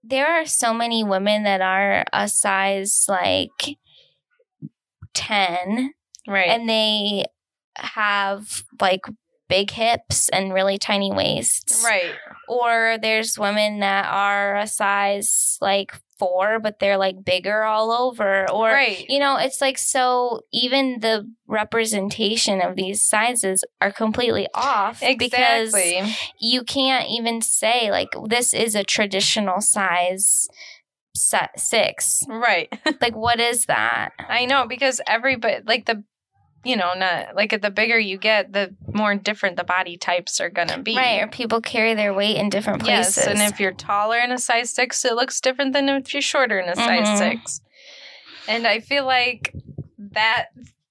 there 0.03 0.27
are 0.27 0.47
so 0.47 0.75
many 0.75 1.03
women 1.05 1.45
that 1.45 1.61
are 1.61 2.05
a 2.13 2.29
size 2.29 3.07
like 3.09 3.77
ten, 5.15 5.95
Right. 6.27 6.49
and 6.49 6.69
they 6.69 7.25
have 7.77 8.65
like 8.81 9.03
big 9.49 9.71
hips 9.71 10.29
and 10.31 10.53
really 10.55 10.79
tiny 10.79 11.13
waists. 11.13 11.83
right. 11.85 12.15
or 12.49 12.99
there's 13.01 13.39
women 13.39 13.81
that 13.81 14.07
are 14.07 14.57
a 14.57 14.67
size 14.67 15.59
like 15.61 15.93
four 16.19 16.59
but 16.61 16.79
they're 16.79 16.97
like 16.97 17.25
bigger 17.25 17.63
all 17.65 17.91
over 17.91 18.49
or 18.51 18.67
right. 18.69 19.05
you 19.09 19.19
know 19.19 19.37
it's 19.37 19.61
like 19.61 19.77
so 19.77 20.41
even 20.53 21.01
the 21.01 21.29
representation 21.47 22.61
of 22.61 22.77
these 22.77 23.03
sizes 23.03 23.65
are 23.81 23.91
completely 23.93 24.47
off 24.55 25.01
because 25.19 25.75
Exactly. 25.75 26.15
you 26.41 26.63
can't 26.63 27.09
even 27.09 27.43
say 27.43 27.91
like 27.91 28.11
this 28.29 28.55
is 28.55 28.75
a 28.75 28.85
traditional 28.85 29.61
size 29.61 30.47
set 31.17 31.59
six 31.59 32.23
Right. 32.29 32.73
like 33.01 33.15
what 33.17 33.41
is 33.41 33.67
that 33.67 34.11
I 34.19 34.47
know 34.47 34.67
because 34.67 35.01
everybody 35.07 35.63
like 35.67 35.87
the 35.87 36.05
you 36.65 36.77
know, 36.77 36.93
not 36.97 37.35
like 37.37 37.61
the 37.61 37.71
bigger 37.71 37.99
you 37.99 38.17
get, 38.19 38.53
the 38.53 38.75
more 38.93 39.15
different 39.15 39.57
the 39.57 39.65
body 39.65 39.97
types 39.97 40.41
are 40.41 40.51
gonna 40.51 40.79
be. 40.83 40.97
right 40.97 41.23
or 41.23 41.29
people 41.29 41.61
carry 41.61 41.95
their 41.95 42.15
weight 42.15 42.37
in 42.37 42.49
different 42.49 42.83
places 42.83 43.17
Yes, 43.19 43.27
and 43.27 43.41
if 43.41 43.61
you're 43.61 43.73
taller 43.73 44.19
in 44.19 44.33
a 44.33 44.39
size 44.39 44.71
six, 44.71 45.05
it 45.05 45.15
looks 45.15 45.41
different 45.41 45.73
than 45.73 45.89
if 45.89 46.13
you're 46.13 46.23
shorter 46.23 46.59
in 46.59 46.69
a 46.69 46.77
size 46.77 47.09
Mhm. 47.09 47.19
six. 47.19 47.61
And 48.49 48.67
I 48.67 48.81
feel 48.81 49.05
like 49.07 49.53
that 49.99 50.47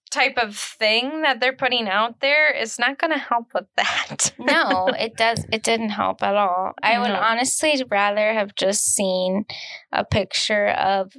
type 0.09 0.37
of 0.37 0.55
thing 0.55 1.21
that 1.23 1.39
they're 1.39 1.53
putting 1.55 1.87
out 1.89 2.19
there 2.19 2.51
is 2.53 2.77
not 2.77 2.99
going 2.99 3.11
to 3.11 3.17
help 3.17 3.47
with 3.55 3.65
that. 3.75 4.31
no, 4.37 4.87
it 4.87 5.17
does. 5.17 5.43
It 5.51 5.63
didn't 5.63 5.89
help 5.89 6.21
at 6.21 6.35
all. 6.35 6.73
I 6.83 6.99
would 6.99 7.09
honestly 7.09 7.83
rather 7.89 8.33
have 8.33 8.53
just 8.55 8.93
seen 8.95 9.45
a 9.91 10.03
picture 10.05 10.67
of 10.67 11.13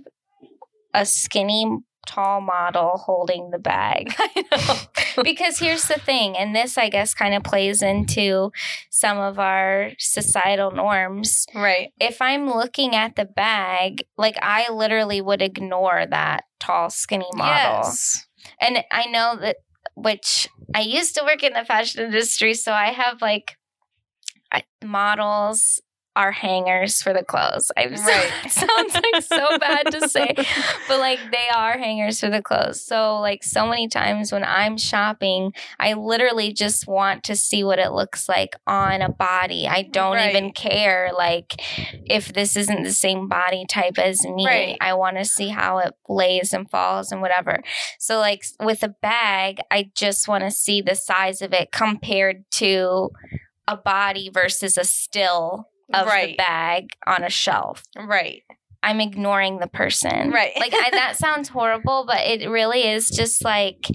a 0.93 1.05
skinny, 1.05 1.67
tall 2.07 2.41
model 2.41 2.99
holding 2.99 3.51
the 3.51 3.59
bag. 3.59 4.15
Because 5.23 5.59
here's 5.59 5.85
the 5.87 6.01
thing, 6.01 6.37
and 6.37 6.57
this, 6.57 6.77
I 6.77 6.89
guess, 6.89 7.15
kind 7.15 7.35
of 7.35 7.45
plays 7.45 7.83
into 7.83 8.51
some 8.91 9.17
of 9.19 9.39
our 9.39 9.93
societal 9.99 10.73
norms. 10.73 11.47
Right. 11.55 11.93
If 12.01 12.21
I'm 12.21 12.49
looking 12.49 12.97
at 12.97 13.15
the 13.15 13.25
bag, 13.25 14.05
like 14.19 14.37
I 14.43 14.73
literally 14.73 15.21
would 15.21 15.41
ignore 15.41 16.05
that 16.05 16.45
tall, 16.59 16.91
skinny 16.91 17.29
model. 17.35 17.83
Yes. 17.85 18.27
And 18.61 18.79
I 18.91 19.07
know 19.07 19.37
that, 19.41 19.57
which 19.95 20.49
I 20.75 20.81
used 20.81 21.15
to 21.15 21.25
work 21.25 21.45
in 21.45 21.53
the 21.53 21.65
fashion 21.65 22.05
industry, 22.05 22.55
so 22.55 22.73
I 22.73 22.87
have 22.87 23.23
like 23.23 23.57
models 24.85 25.81
are 26.17 26.33
hangers 26.33 27.03
for 27.03 27.13
the 27.13 27.25
clothes. 27.25 27.71
I'm 27.77 27.97
so, 27.97 28.05
Right. 28.07 28.51
sounds 28.51 28.95
like 28.95 29.23
so 29.23 29.59
bad 29.59 29.91
to 29.93 30.09
say, 30.09 30.35
but 30.89 30.99
like 31.01 31.19
they 31.31 31.49
are 31.55 31.77
hangers 31.79 32.21
for 32.21 32.31
the 32.31 32.43
clothes. 32.43 32.81
So 32.81 33.19
like 33.19 33.43
so 33.43 33.67
many 33.67 33.89
times 33.89 34.33
when 34.33 34.45
I'm 34.45 34.77
shopping, 34.79 35.53
I 35.81 35.95
literally 35.95 36.53
just 36.53 36.87
want 36.87 37.25
to 37.25 37.37
see 37.37 37.65
what 37.65 37.79
it 37.79 37.93
looks 37.93 38.29
like 38.29 38.55
on 38.67 39.03
a 39.03 39.11
body. 39.11 39.67
I 39.67 39.83
don't 39.83 40.19
even 40.19 40.53
care 40.53 41.11
like 41.17 41.55
if 42.07 42.33
this 42.33 42.57
isn't 42.57 42.83
the 42.85 42.93
same 42.93 43.29
body 43.29 43.65
type 43.69 43.99
as 43.99 44.25
me. 44.25 44.47
Right. 44.47 44.77
I 44.81 44.95
want 44.95 45.17
to 45.19 45.25
see 45.25 45.49
how 45.49 45.79
it 45.79 45.95
lays 46.09 46.53
and 46.53 46.71
falls 46.71 47.11
and 47.11 47.21
whatever. 47.23 47.61
So 47.99 48.19
like 48.19 48.45
with 48.61 48.83
a 48.83 48.89
bag, 48.89 49.59
I 49.71 49.91
just 49.97 50.29
want 50.29 50.45
to 50.45 50.51
see 50.51 50.81
the 50.81 50.95
size 50.95 51.43
of 51.43 51.53
it 51.53 51.73
compared 51.73 52.45
to 52.53 53.11
a 53.67 53.77
body 53.77 54.31
versus 54.33 54.77
a 54.77 54.85
still 54.85 55.69
of 55.93 56.07
the 56.07 56.35
bag 56.37 56.91
on 57.07 57.23
a 57.25 57.31
shelf. 57.31 57.83
Right. 57.97 58.43
I'm 58.83 59.01
ignoring 59.01 59.59
the 59.59 59.67
person. 59.67 60.31
Right. 60.31 60.53
Like 60.59 60.75
I, 60.75 60.91
that 60.91 61.17
sounds 61.19 61.49
horrible, 61.49 62.05
but 62.07 62.19
it 62.27 62.49
really 62.49 62.87
is 62.87 63.11
just 63.11 63.45
like 63.45 63.87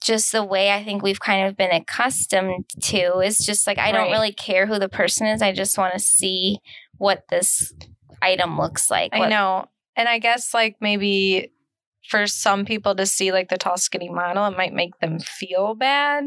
just 0.00 0.32
the 0.32 0.44
way 0.44 0.70
I 0.70 0.84
think 0.84 1.02
we've 1.02 1.20
kind 1.20 1.46
of 1.48 1.56
been 1.56 1.70
accustomed 1.70 2.66
to 2.82 3.20
is 3.20 3.38
just 3.38 3.66
like 3.66 3.78
I 3.78 3.90
don't 3.92 4.02
Right. 4.02 4.10
really 4.12 4.32
care 4.32 4.66
who 4.66 4.78
the 4.78 4.88
person 4.88 5.26
is. 5.26 5.40
I 5.40 5.52
just 5.52 5.78
want 5.78 5.94
to 5.94 5.98
see 5.98 6.58
what 6.98 7.24
this 7.30 7.72
item 8.20 8.58
looks 8.58 8.90
like. 8.90 9.14
I 9.14 9.20
What- 9.20 9.30
know. 9.30 9.66
And 9.96 10.08
I 10.08 10.18
guess 10.18 10.52
like 10.52 10.76
maybe 10.80 11.52
for 12.08 12.26
some 12.26 12.64
people 12.66 12.94
to 12.96 13.06
see 13.06 13.32
like 13.32 13.48
the 13.48 13.56
tall 13.56 13.78
skinny 13.78 14.10
model, 14.10 14.44
it 14.46 14.56
might 14.56 14.72
make 14.74 14.98
them 14.98 15.18
feel 15.20 15.74
bad 15.74 16.24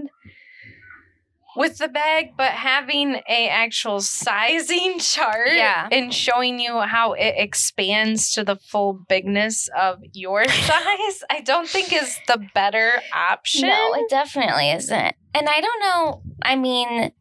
with 1.58 1.80
the 1.80 1.88
bag, 1.88 2.28
but 2.38 2.52
having 2.52 3.16
a 3.28 3.50
actual 3.50 4.00
sizing 4.00 5.00
chart 5.00 5.50
Yeah. 5.54 5.90
and 5.92 6.14
showing 6.14 6.60
you 6.60 6.80
how 6.82 7.14
it 7.14 7.34
expands 7.38 8.32
to 8.34 8.44
the 8.44 8.56
full 8.56 8.94
bigness 9.10 9.68
of 9.78 10.00
your 10.14 10.46
size, 10.48 11.24
I 11.30 11.42
don't 11.44 11.68
think 11.68 11.92
is 11.92 12.20
the 12.28 12.40
better 12.54 13.02
option. 13.14 13.68
No, 13.68 13.94
it 13.96 14.10
definitely 14.10 14.72
isn't. 14.72 15.16
And 15.34 15.50
I 15.50 15.60
don't 15.62 15.80
know. 15.82 16.22
I 16.44 16.56
mean, 16.56 17.12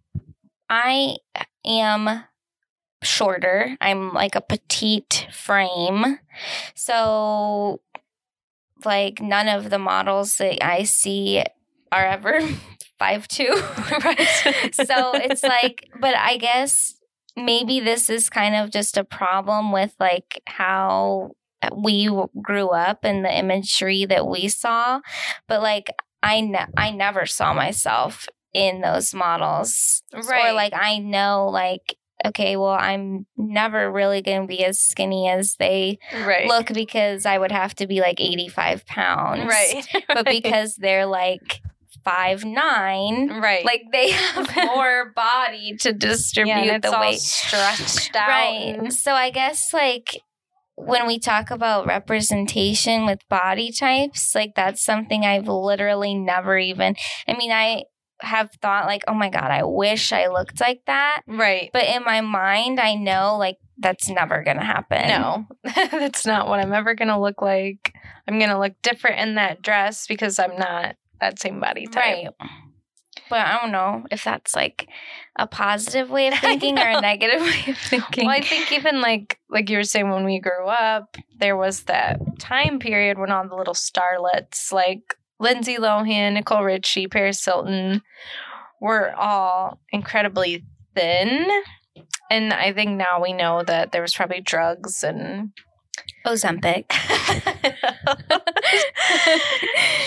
I 0.69 1.17
am 1.65 2.25
shorter. 3.03 3.77
I'm 3.81 4.13
like 4.13 4.35
a 4.35 4.41
petite 4.41 5.27
frame. 5.33 6.19
So, 6.75 7.81
like, 8.85 9.21
none 9.21 9.49
of 9.49 9.71
the 9.71 9.79
models 9.79 10.37
that 10.37 10.63
I 10.65 10.83
see 10.85 11.43
are 11.93 12.05
ever 12.07 12.41
five 12.99 13.29
two. 13.29 13.49
right. 14.05 14.75
so 14.75 15.13
it's 15.15 15.43
like, 15.43 15.89
but 16.01 16.17
I 16.17 16.37
guess 16.37 16.95
maybe 17.37 17.81
this 17.81 18.09
is 18.11 18.31
kind 18.31 18.55
of 18.55 18.71
just 18.71 18.97
a 18.97 19.05
problem 19.05 19.73
with 19.73 19.95
like 20.01 20.43
how 20.47 21.33
we 21.75 22.09
grew 22.43 22.69
up 22.69 23.01
and 23.05 23.25
the 23.25 23.37
imagery 23.39 24.05
that 24.07 24.27
we 24.27 24.49
saw. 24.49 25.01
But 25.49 25.63
like, 25.63 25.91
I 26.23 26.41
ne- 26.41 26.67
I 26.77 26.91
never 26.91 27.27
saw 27.27 27.53
myself 27.55 28.27
in 28.55 28.81
those 28.81 29.13
models, 29.13 30.03
Right. 30.13 30.51
or 30.51 30.53
like 30.53 30.73
I 30.75 30.99
know 30.99 31.49
like. 31.53 31.97
Okay, 32.25 32.57
well, 32.57 32.71
I'm 32.71 33.27
never 33.37 33.93
really 33.93 34.23
going 34.23 34.41
to 34.41 34.47
be 34.47 34.65
as 34.65 34.81
skinny 34.81 35.29
as 35.29 35.57
they 35.57 35.99
right. 36.25 36.47
look 36.49 36.73
because 36.73 37.27
I 37.27 37.37
would 37.37 37.53
have 37.53 37.75
to 37.77 37.87
be 37.87 38.01
like 38.01 38.21
85 38.23 38.87
pounds 38.87 39.45
right. 39.47 39.87
but 40.09 40.25
because 40.25 40.77
they're 40.77 41.05
like 41.05 41.61
five 42.07 42.45
nine. 42.45 43.41
Right. 43.41 43.65
Like 43.65 43.83
they 43.93 44.11
have 44.11 44.57
more 44.65 45.13
body 45.15 45.77
to 45.81 45.93
distribute 45.93 46.55
yeah, 46.55 46.79
the 46.79 46.97
weight. 47.01 47.19
stretched 47.19 48.15
out. 48.15 48.29
Right. 48.29 48.93
So 48.93 49.13
I 49.13 49.31
guess 49.31 49.75
like 49.75 50.21
when 50.77 51.07
we 51.07 51.19
talk 51.19 51.51
about 51.51 51.87
representation 51.87 53.07
with 53.07 53.29
body 53.29 53.73
types, 53.73 54.35
like 54.35 54.55
that's 54.55 54.85
something 54.85 55.25
I've 55.25 55.49
literally 55.49 56.15
never 56.15 56.57
even 56.57 56.95
I 57.27 57.37
mean, 57.37 57.51
I 57.51 57.85
have 58.21 58.51
thought 58.63 58.87
like, 58.87 59.03
oh 59.09 59.15
my 59.15 59.29
God, 59.29 59.51
I 59.51 59.65
wish 59.65 60.13
I 60.13 60.29
looked 60.29 60.61
like 60.61 60.83
that. 60.87 61.23
Right. 61.27 61.71
But 61.73 61.85
in 61.85 62.05
my 62.05 62.21
mind, 62.21 62.79
I 62.79 62.95
know 62.95 63.37
like 63.37 63.59
that's 63.79 64.09
never 64.09 64.43
gonna 64.43 64.65
happen. 64.65 65.09
No, 65.09 65.47
that's 65.91 66.25
not 66.25 66.49
what 66.49 66.61
I'm 66.61 66.73
ever 66.73 66.95
going 66.95 67.09
to 67.09 67.21
look 67.21 67.43
like. 67.43 67.93
I'm 68.27 68.39
going 68.39 68.51
to 68.51 68.59
look 68.59 68.73
different 68.83 69.21
in 69.21 69.35
that 69.35 69.63
dress 69.63 70.07
because 70.07 70.39
I'm 70.39 70.57
not 70.57 70.97
that 71.21 71.39
same 71.39 71.61
body 71.61 71.87
type. 71.87 72.35
Right. 72.41 72.51
But 73.29 73.41
I 73.41 73.61
don't 73.61 73.73
know 73.73 74.05
if 74.11 74.23
that's 74.23 74.55
like 74.55 74.89
a 75.37 75.47
positive 75.47 76.11
way 76.11 76.29
of 76.29 76.35
thinking 76.41 76.79
or 76.79 76.89
a 76.89 77.01
negative 77.01 77.41
way 77.41 77.65
of 77.69 77.79
thinking. 77.79 78.27
Well, 78.27 78.37
I 78.37 78.41
think 78.41 78.73
even 78.73 79.01
like 79.01 79.39
like 79.51 79.69
you 79.71 79.79
were 79.79 79.85
saying 79.85 80.11
when 80.11 80.25
we 80.25 80.39
grew 80.39 80.67
up, 80.67 81.17
there 81.39 81.57
was 81.57 81.85
that 81.85 82.21
time 82.39 82.79
period 82.79 83.19
when 83.19 83.31
all 83.31 83.49
the 83.49 83.57
little 83.57 83.75
starlets 83.75 84.73
like 84.73 85.17
Lindsay 85.39 85.77
Lohan, 85.77 86.35
Nicole 86.35 86.65
Richie, 86.65 87.09
Paris 87.09 87.45
Hilton 87.45 88.03
were 88.81 89.15
all 89.15 89.81
incredibly 89.91 90.65
thin. 90.95 91.47
And 92.31 92.53
I 92.53 92.73
think 92.73 92.91
now 92.91 93.23
we 93.23 93.33
know 93.33 93.63
that 93.63 93.93
there 93.93 94.03
was 94.03 94.15
probably 94.15 94.41
drugs 94.41 95.03
and 95.03 95.51
Ozempic. 96.27 96.85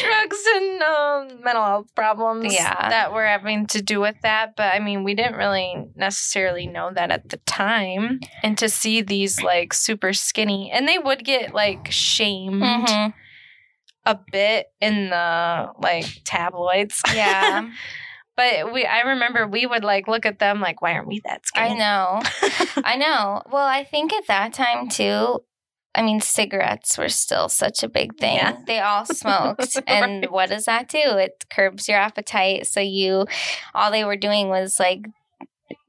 drugs 0.02 0.43
and 0.56 0.82
um, 0.84 1.41
mental 1.43 1.63
health 1.65 1.95
problems 1.95 2.54
Yeah. 2.54 2.89
that 2.89 3.13
were 3.13 3.25
having 3.25 3.67
to 3.67 3.82
do 3.82 3.99
with 3.99 4.15
that. 4.21 4.56
But 4.56 4.73
I 4.73 4.80
mean, 4.80 5.04
we 5.04 5.13
didn't 5.15 5.36
really 5.36 5.86
necessarily 5.95 6.67
know 6.67 6.91
that 6.93 7.12
at 7.12 7.30
the 7.30 7.38
time. 7.45 8.19
And 8.43 8.58
to 8.58 8.69
see 8.69 9.02
these 9.02 9.41
like 9.41 9.73
super 9.73 10.13
skinny, 10.13 10.71
and 10.71 10.88
they 10.88 10.97
would 10.97 11.23
get 11.23 11.54
like 11.54 11.88
shamed 11.91 12.62
Mhm. 12.62 13.13
a 14.06 14.19
bit 14.32 14.67
in 14.82 15.10
the 15.10 15.71
like 15.82 16.06
tabloids. 16.23 17.02
Yeah. 17.13 17.69
but 18.38 18.71
we, 18.73 18.86
I 18.86 19.02
remember 19.02 19.47
we 19.47 19.65
would 19.65 19.84
like 19.84 20.08
look 20.08 20.25
at 20.25 20.39
them 20.39 20.62
like, 20.62 20.82
why 20.82 20.93
aren't 20.93 21.08
we 21.08 21.19
that 21.25 21.45
skinny? 21.45 21.71
I 21.71 21.78
know. 21.78 22.21
I 22.86 22.95
know. 22.95 23.41
Well, 23.52 23.65
I 23.67 23.84
think 23.84 24.13
at 24.13 24.28
that 24.28 24.54
time 24.54 24.88
too, 24.88 25.43
I 25.95 26.02
mean, 26.04 26.21
cigarettes 26.21 26.97
were 26.97 27.10
still 27.10 27.49
such 27.49 27.82
a 27.84 27.89
big 27.89 28.17
thing. 28.17 28.36
Yeah. 28.38 28.58
They 28.67 28.80
all 28.80 29.06
smoked. 29.06 29.78
And 29.88 30.25
what 30.30 30.49
does 30.49 30.65
that 30.65 30.88
do? 30.88 30.99
It 31.04 31.45
curbs 31.49 31.88
your 31.88 31.97
appetite. 31.97 32.67
So 32.67 32.80
you, 32.80 33.25
all 33.73 33.91
they 33.91 34.04
were 34.06 34.15
doing 34.15 34.49
was 34.49 34.80
like 34.80 35.02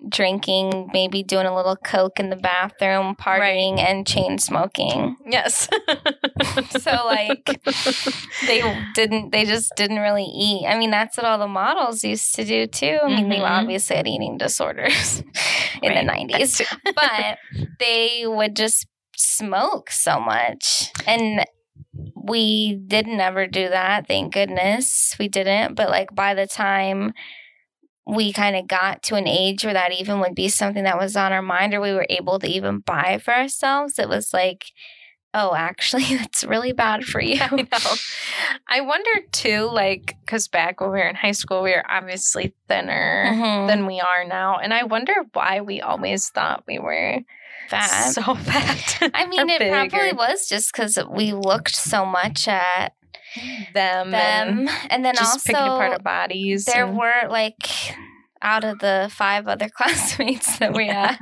drinking, 0.08 0.88
maybe 0.92 1.22
doing 1.22 1.46
a 1.46 1.54
little 1.54 1.76
coke 1.76 2.18
in 2.18 2.30
the 2.30 2.36
bathroom, 2.36 3.14
partying, 3.14 3.78
and 3.78 4.06
chain 4.06 4.38
smoking. 4.38 5.16
Yes. 5.26 5.68
So, 6.80 6.90
like, 7.04 7.60
They 8.46 8.62
didn't, 8.94 9.30
they 9.30 9.44
just 9.44 9.72
didn't 9.76 9.98
really 9.98 10.24
eat. 10.24 10.66
I 10.66 10.78
mean, 10.78 10.90
that's 10.90 11.16
what 11.16 11.26
all 11.26 11.38
the 11.38 11.46
models 11.46 12.02
used 12.02 12.34
to 12.36 12.44
do 12.44 12.66
too. 12.66 12.98
I 13.02 13.08
mean, 13.08 13.28
they 13.28 13.36
Mhm. 13.38 13.48
obviously 13.60 13.96
had 13.96 14.06
eating 14.06 14.38
disorders 14.38 15.20
in 15.82 15.94
the 15.94 16.00
90s 16.12 16.62
but 16.94 17.38
they 17.78 18.24
would 18.26 18.56
just 18.56 18.86
smoke 19.20 19.90
so 19.90 20.18
much 20.20 20.90
and 21.06 21.44
we 22.14 22.74
didn't 22.86 23.20
ever 23.20 23.46
do 23.46 23.68
that 23.68 24.06
thank 24.06 24.32
goodness 24.32 25.16
we 25.18 25.28
didn't 25.28 25.74
but 25.74 25.88
like 25.90 26.14
by 26.14 26.34
the 26.34 26.46
time 26.46 27.12
we 28.06 28.32
kind 28.32 28.56
of 28.56 28.66
got 28.66 29.02
to 29.02 29.14
an 29.14 29.28
age 29.28 29.64
where 29.64 29.74
that 29.74 29.92
even 29.92 30.20
would 30.20 30.34
be 30.34 30.48
something 30.48 30.84
that 30.84 30.98
was 30.98 31.16
on 31.16 31.32
our 31.32 31.42
mind 31.42 31.74
or 31.74 31.80
we 31.80 31.92
were 31.92 32.06
able 32.10 32.38
to 32.38 32.48
even 32.48 32.78
buy 32.80 33.18
for 33.22 33.34
ourselves 33.34 33.98
it 33.98 34.08
was 34.08 34.32
like 34.32 34.66
oh 35.34 35.54
actually 35.54 36.04
that's 36.16 36.44
really 36.44 36.72
bad 36.72 37.04
for 37.04 37.20
you 37.20 37.38
I 37.40 37.56
know. 37.56 37.94
I 38.68 38.80
wonder 38.82 39.10
too, 39.32 39.68
like, 39.72 40.16
because 40.24 40.48
back 40.48 40.80
when 40.80 40.90
we 40.90 40.98
were 40.98 41.08
in 41.08 41.16
high 41.16 41.32
school, 41.32 41.62
we 41.62 41.70
were 41.72 41.84
obviously 41.88 42.54
thinner 42.68 43.26
Mhm. 43.32 43.66
than 43.68 43.86
we 43.86 44.00
are 44.00 44.24
now. 44.24 44.58
And 44.58 44.72
I 44.72 44.84
wonder 44.84 45.12
why 45.32 45.60
we 45.60 45.80
always 45.80 46.28
thought 46.28 46.64
we 46.68 46.78
were 46.78 47.18
fat 47.70 48.12
so 48.12 48.34
fat. 48.34 49.10
i 49.14 49.26
mean 49.26 49.48
it 49.48 49.70
probably 49.70 50.12
was 50.12 50.48
just 50.48 50.72
because 50.72 50.98
we 51.10 51.32
looked 51.32 51.74
so 51.74 52.04
much 52.04 52.48
at 52.48 52.92
them, 53.74 54.12
and 54.14 54.66
them 54.66 54.76
and 54.90 55.04
then 55.04 55.14
just 55.14 55.32
also 55.32 55.46
picking 55.46 55.62
apart 55.62 55.92
our 55.92 55.98
bodies. 56.00 56.64
there 56.64 56.86
and- 56.86 56.98
were 56.98 57.28
like 57.28 57.68
out 58.42 58.64
of 58.64 58.78
the 58.78 59.10
five 59.12 59.46
other 59.46 59.68
classmates 59.76 60.58
that 60.58 60.72
we 60.74 60.86
had 60.86 61.18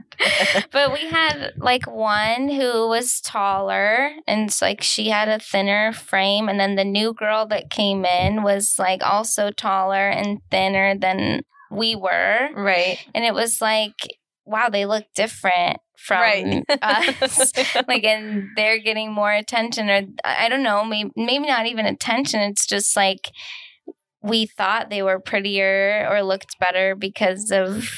but 0.70 0.92
we 0.92 1.00
had 1.08 1.52
like 1.56 1.84
one 1.86 2.48
who 2.48 2.86
was 2.88 3.20
taller 3.20 4.10
and 4.26 4.46
it's 4.46 4.62
like 4.62 4.82
she 4.82 5.08
had 5.08 5.28
a 5.28 5.38
thinner 5.38 5.92
frame 5.92 6.48
and 6.48 6.60
then 6.60 6.76
the 6.76 6.84
new 6.84 7.12
girl 7.12 7.44
that 7.46 7.70
came 7.70 8.04
in 8.04 8.42
was 8.42 8.76
like 8.78 9.02
also 9.02 9.50
taller 9.50 10.08
and 10.08 10.38
thinner 10.50 10.96
than 10.96 11.42
we 11.70 11.96
were 11.96 12.48
right. 12.54 13.04
and 13.14 13.24
it 13.24 13.34
was 13.34 13.60
like 13.60 14.16
wow 14.44 14.68
they 14.68 14.86
look 14.86 15.04
different 15.14 15.78
from 15.98 16.20
right. 16.20 16.44
Mm. 16.44 16.62
us. 16.82 17.52
Like 17.88 18.04
and 18.04 18.48
they're 18.56 18.78
getting 18.78 19.12
more 19.12 19.32
attention 19.32 19.90
or 19.90 20.02
i 20.24 20.48
don't 20.48 20.62
know 20.62 20.84
maybe, 20.84 21.10
maybe 21.16 21.46
not 21.46 21.66
even 21.66 21.86
attention. 21.86 22.40
It's 22.40 22.66
just 22.66 22.96
like 22.96 23.30
we 24.22 24.46
thought 24.46 24.90
they 24.90 25.02
were 25.02 25.20
prettier 25.20 26.08
or 26.10 26.22
looked 26.22 26.58
better 26.58 26.94
because 26.94 27.50
of 27.50 27.88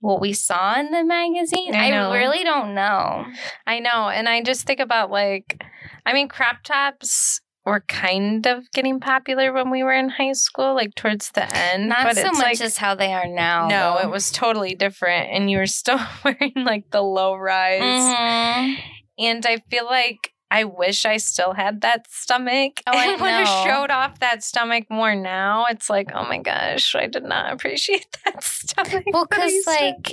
what 0.00 0.20
we 0.20 0.32
saw 0.32 0.78
in 0.78 0.90
the 0.90 1.04
magazine. 1.04 1.74
I 1.74 1.90
i, 1.90 2.16
really 2.16 2.44
don't 2.44 2.74
know. 2.74 3.26
I 3.66 3.80
know. 3.80 4.08
And 4.08 4.28
I 4.28 4.42
just 4.42 4.66
think 4.66 4.80
about 4.80 5.10
like, 5.10 5.62
I 6.04 6.12
mean, 6.12 6.28
crop 6.28 6.62
tops 6.62 7.40
were 7.66 7.80
kind 7.88 8.46
of 8.46 8.70
getting 8.72 9.00
popular 9.00 9.52
when 9.52 9.70
we 9.70 9.82
were 9.82 9.92
in 9.92 10.08
high 10.08 10.32
school, 10.32 10.74
like 10.74 10.94
towards 10.94 11.32
the 11.32 11.44
end. 11.54 11.88
not 11.88 12.04
but 12.04 12.16
so 12.16 12.28
it's 12.28 12.38
much 12.38 12.44
like, 12.44 12.60
as 12.62 12.78
how 12.78 12.94
they 12.94 13.12
are 13.12 13.26
now 13.26 13.66
No, 13.68 13.96
though. 14.00 14.08
it 14.08 14.10
was 14.10 14.30
totally 14.30 14.74
different. 14.76 15.30
And 15.32 15.50
you 15.50 15.58
were 15.58 15.66
still 15.66 15.98
wearing 16.24 16.52
like 16.56 16.90
the 16.92 17.02
low 17.02 17.34
rise. 17.34 17.82
Mhm. 17.82 18.76
And 19.18 19.44
I 19.46 19.58
feel 19.70 19.84
like 19.86 20.32
I 20.48 20.62
wish 20.62 21.04
I 21.04 21.16
still 21.16 21.54
had 21.54 21.80
that 21.80 22.06
stomach. 22.08 22.80
Oh, 22.86 22.92
I 22.94 23.16
when 23.16 23.34
I 23.34 23.64
showed 23.66 23.90
off 23.90 24.20
that 24.20 24.44
stomach 24.44 24.84
more 24.88 25.16
now, 25.16 25.66
it's 25.68 25.90
like, 25.90 26.10
oh 26.14 26.24
my 26.24 26.38
gosh, 26.38 26.94
I 26.94 27.06
did 27.08 27.24
not 27.24 27.52
appreciate 27.54 28.06
that 28.24 28.42
stomach. 28.44 29.04
well 29.12 29.26
because 29.26 29.66
like 29.66 30.12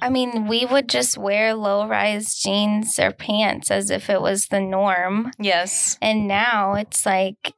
I 0.00 0.08
mean, 0.10 0.46
we 0.48 0.64
would 0.66 0.88
just 0.88 1.16
wear 1.16 1.54
low 1.54 1.86
rise 1.86 2.34
jeans 2.34 2.98
or 2.98 3.12
pants 3.12 3.70
as 3.70 3.90
if 3.90 4.10
it 4.10 4.20
was 4.20 4.46
the 4.46 4.60
norm. 4.60 5.30
yes, 5.38 5.96
And 6.02 6.26
now 6.26 6.74
it's 6.74 7.06
like, 7.06 7.54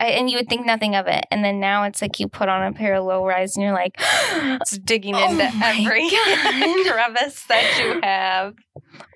I- 0.00 0.06
and 0.06 0.28
you 0.28 0.36
would 0.38 0.48
think 0.48 0.66
nothing 0.66 0.96
of 0.96 1.06
it. 1.06 1.24
And 1.30 1.44
then 1.44 1.60
now 1.60 1.84
it's 1.84 2.02
like 2.02 2.18
you 2.18 2.26
put 2.26 2.48
on 2.48 2.64
a 2.64 2.72
pair 2.72 2.94
of 2.96 3.04
low 3.04 3.24
rise 3.24 3.56
and 3.56 3.62
you're 3.64 3.72
like, 3.74 3.94
it's 4.00 4.76
digging 4.78 5.14
Oh 5.14 5.30
into 5.30 5.44
every 5.62 6.10
crevice 6.90 7.44
that 7.46 7.78
you 7.78 8.00
have. 8.02 8.54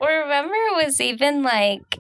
or 0.00 0.08
remember 0.08 0.54
it 0.54 0.84
was 0.86 1.00
even 1.00 1.42
like, 1.42 1.98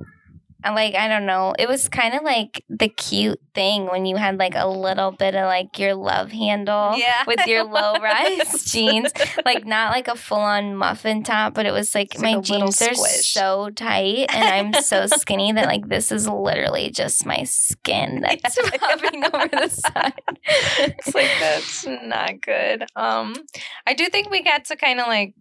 like 0.64 0.94
I 0.94 1.08
don't 1.08 1.26
know, 1.26 1.54
it 1.58 1.68
was 1.68 1.88
kind 1.88 2.14
of 2.14 2.22
like 2.22 2.64
the 2.68 2.88
cute 2.88 3.40
thing 3.54 3.86
when 3.86 4.06
you 4.06 4.16
had 4.16 4.38
like 4.38 4.54
a 4.56 4.68
little 4.68 5.12
bit 5.12 5.34
of 5.34 5.44
like 5.46 5.78
your 5.78 5.94
love 5.94 6.32
handle 6.32 6.94
Yeah, 6.96 7.24
with 7.26 7.46
your 7.46 7.64
low 7.64 7.94
rise 8.02 8.64
jeans, 8.64 9.12
like 9.44 9.64
not 9.64 9.92
like 9.92 10.08
a 10.08 10.16
full 10.16 10.38
on 10.38 10.74
muffin 10.76 11.22
top, 11.22 11.54
but 11.54 11.66
it 11.66 11.72
was 11.72 11.94
like 11.94 12.14
It's 12.14 12.22
my 12.22 12.34
like 12.34 12.44
jeans 12.44 12.82
are 12.82 12.94
so 12.94 13.70
tight 13.70 14.26
and 14.34 14.44
I'm 14.74 14.82
so 14.82 15.06
skinny 15.06 15.52
that 15.52 15.66
like 15.66 15.88
this 15.88 16.10
is 16.10 16.28
literally 16.28 16.90
just 16.90 17.24
my 17.24 17.44
skin 17.44 18.20
that's 18.42 18.58
popping 18.78 19.24
over 19.24 19.48
the 19.48 19.68
side. 19.68 20.12
it's 20.44 21.14
like 21.14 21.30
that's 21.40 21.86
not 21.86 22.40
good. 22.40 22.84
Um, 22.96 23.34
I 23.86 23.94
do 23.94 24.06
think 24.08 24.30
we 24.30 24.42
got 24.42 24.64
to 24.66 24.76
kind 24.76 25.00
of 25.00 25.06
like 25.06 25.34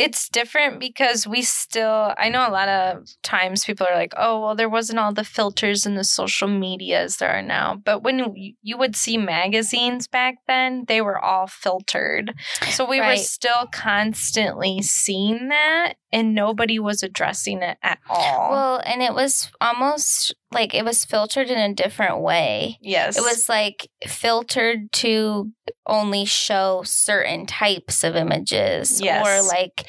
it's 0.00 0.28
different 0.28 0.80
because 0.80 1.26
we 1.26 1.42
still 1.42 2.14
I 2.18 2.28
know 2.28 2.46
a 2.48 2.50
lot 2.50 2.68
of 2.68 3.08
times 3.22 3.64
people 3.64 3.86
are 3.88 3.94
like, 3.96 4.14
"Oh, 4.16 4.40
well 4.40 4.54
there 4.54 4.68
wasn't 4.68 4.98
all 4.98 5.12
the 5.12 5.24
filters 5.24 5.86
and 5.86 5.96
the 5.96 6.04
social 6.04 6.48
medias 6.48 7.16
there 7.18 7.30
are 7.30 7.42
now." 7.42 7.76
But 7.84 8.02
when 8.02 8.18
you- 8.36 8.54
you 8.62 8.76
would 8.78 8.96
see 8.96 9.16
magazines 9.16 10.08
back 10.08 10.36
then, 10.46 10.84
they 10.88 11.00
were 11.00 11.18
all 11.18 11.46
filtered. 11.46 12.34
So 12.70 12.84
we 12.84 13.00
were 13.00 13.16
still 13.16 13.66
constantly 13.70 14.82
seeing 14.82 15.48
that 15.48 15.94
and 16.12 16.34
nobody 16.34 16.78
was 16.78 17.02
addressing 17.02 17.62
it 17.62 17.78
at 17.82 17.98
all. 18.08 18.50
Well, 18.50 18.82
and 18.84 19.02
it 19.02 19.14
was 19.14 19.50
almost 19.60 20.34
like 20.52 20.74
it 20.74 20.84
was 20.84 21.04
filtered 21.04 21.48
in 21.50 21.58
a 21.58 21.74
different 21.74 22.20
way. 22.20 22.78
yes. 22.80 23.16
It 23.16 23.22
was 23.22 23.48
like 23.48 23.88
filtered 24.06 24.90
to 24.92 25.52
only 25.86 26.24
show 26.24 26.82
certain 26.84 27.46
types 27.46 28.02
of 28.04 28.16
images. 28.16 29.00
Yes. 29.00 29.26
Or 29.26 29.46
like 29.48 29.86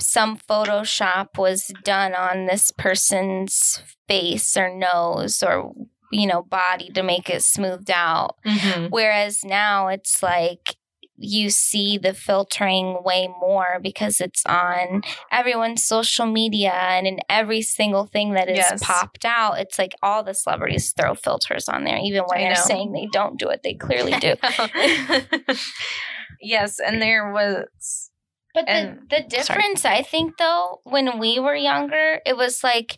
some 0.00 0.36
Photoshop 0.36 1.38
was 1.38 1.70
done 1.84 2.14
on 2.14 2.46
this 2.46 2.70
person's 2.70 3.82
face 4.08 4.56
or 4.56 4.68
nose 4.74 5.42
or 5.42 5.72
you 6.14 6.26
know, 6.26 6.42
body 6.42 6.90
to 6.90 7.02
make 7.02 7.30
it 7.30 7.42
smoothed 7.42 7.90
out. 7.90 8.36
Mhm. 8.44 8.90
Whereas 8.90 9.42
now 9.44 9.88
it's 9.88 10.22
like 10.22 10.76
you 11.22 11.50
see 11.50 11.98
the 11.98 12.12
filtering 12.14 13.02
way 13.04 13.28
more 13.40 13.78
because 13.82 14.20
it's 14.20 14.44
on 14.46 15.02
everyone's 15.30 15.82
social 15.84 16.26
media 16.26 16.72
and 16.72 17.06
in 17.06 17.18
every 17.28 17.62
single 17.62 18.06
thing 18.06 18.32
that 18.32 18.48
is 18.48 18.58
Yes. 18.58 18.82
popped 18.82 19.24
out. 19.24 19.58
It's 19.60 19.78
like 19.78 19.94
all 20.02 20.22
the 20.22 20.34
celebrities 20.34 20.92
throw 20.92 21.14
filters 21.14 21.68
on 21.68 21.84
there, 21.84 21.98
even 21.98 22.22
when 22.26 22.38
I 22.38 22.42
they're 22.42 22.54
know. 22.54 22.60
saying 22.62 22.92
they 22.92 23.08
don't 23.12 23.38
do 23.38 23.48
it. 23.48 23.62
They 23.62 23.74
clearly 23.74 24.12
do. 24.18 24.34
yes, 26.40 26.78
and 26.78 27.00
there 27.00 27.32
was 27.32 28.10
But 28.54 28.68
And- 28.68 29.08
the 29.08 29.22
difference, 29.22 29.84
I 29.86 30.02
think, 30.02 30.36
though, 30.38 30.80
when 30.84 31.18
we 31.18 31.38
were 31.40 31.54
younger, 31.54 32.20
it 32.26 32.36
was 32.36 32.62
like 32.62 32.96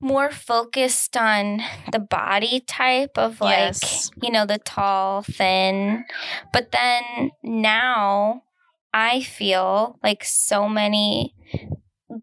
more 0.00 0.30
focused 0.30 1.16
on 1.16 1.60
the 1.92 1.98
body 1.98 2.60
type 2.60 3.16
of 3.16 3.40
like, 3.40 3.58
Yes. 3.58 4.10
you 4.22 4.30
know, 4.30 4.44
the 4.46 4.58
tall, 4.58 5.22
thin. 5.22 6.04
But 6.52 6.70
then 6.72 7.30
now 7.42 8.42
I 8.92 9.22
feel 9.22 9.98
like 10.02 10.22
so 10.24 10.68
many 10.68 11.34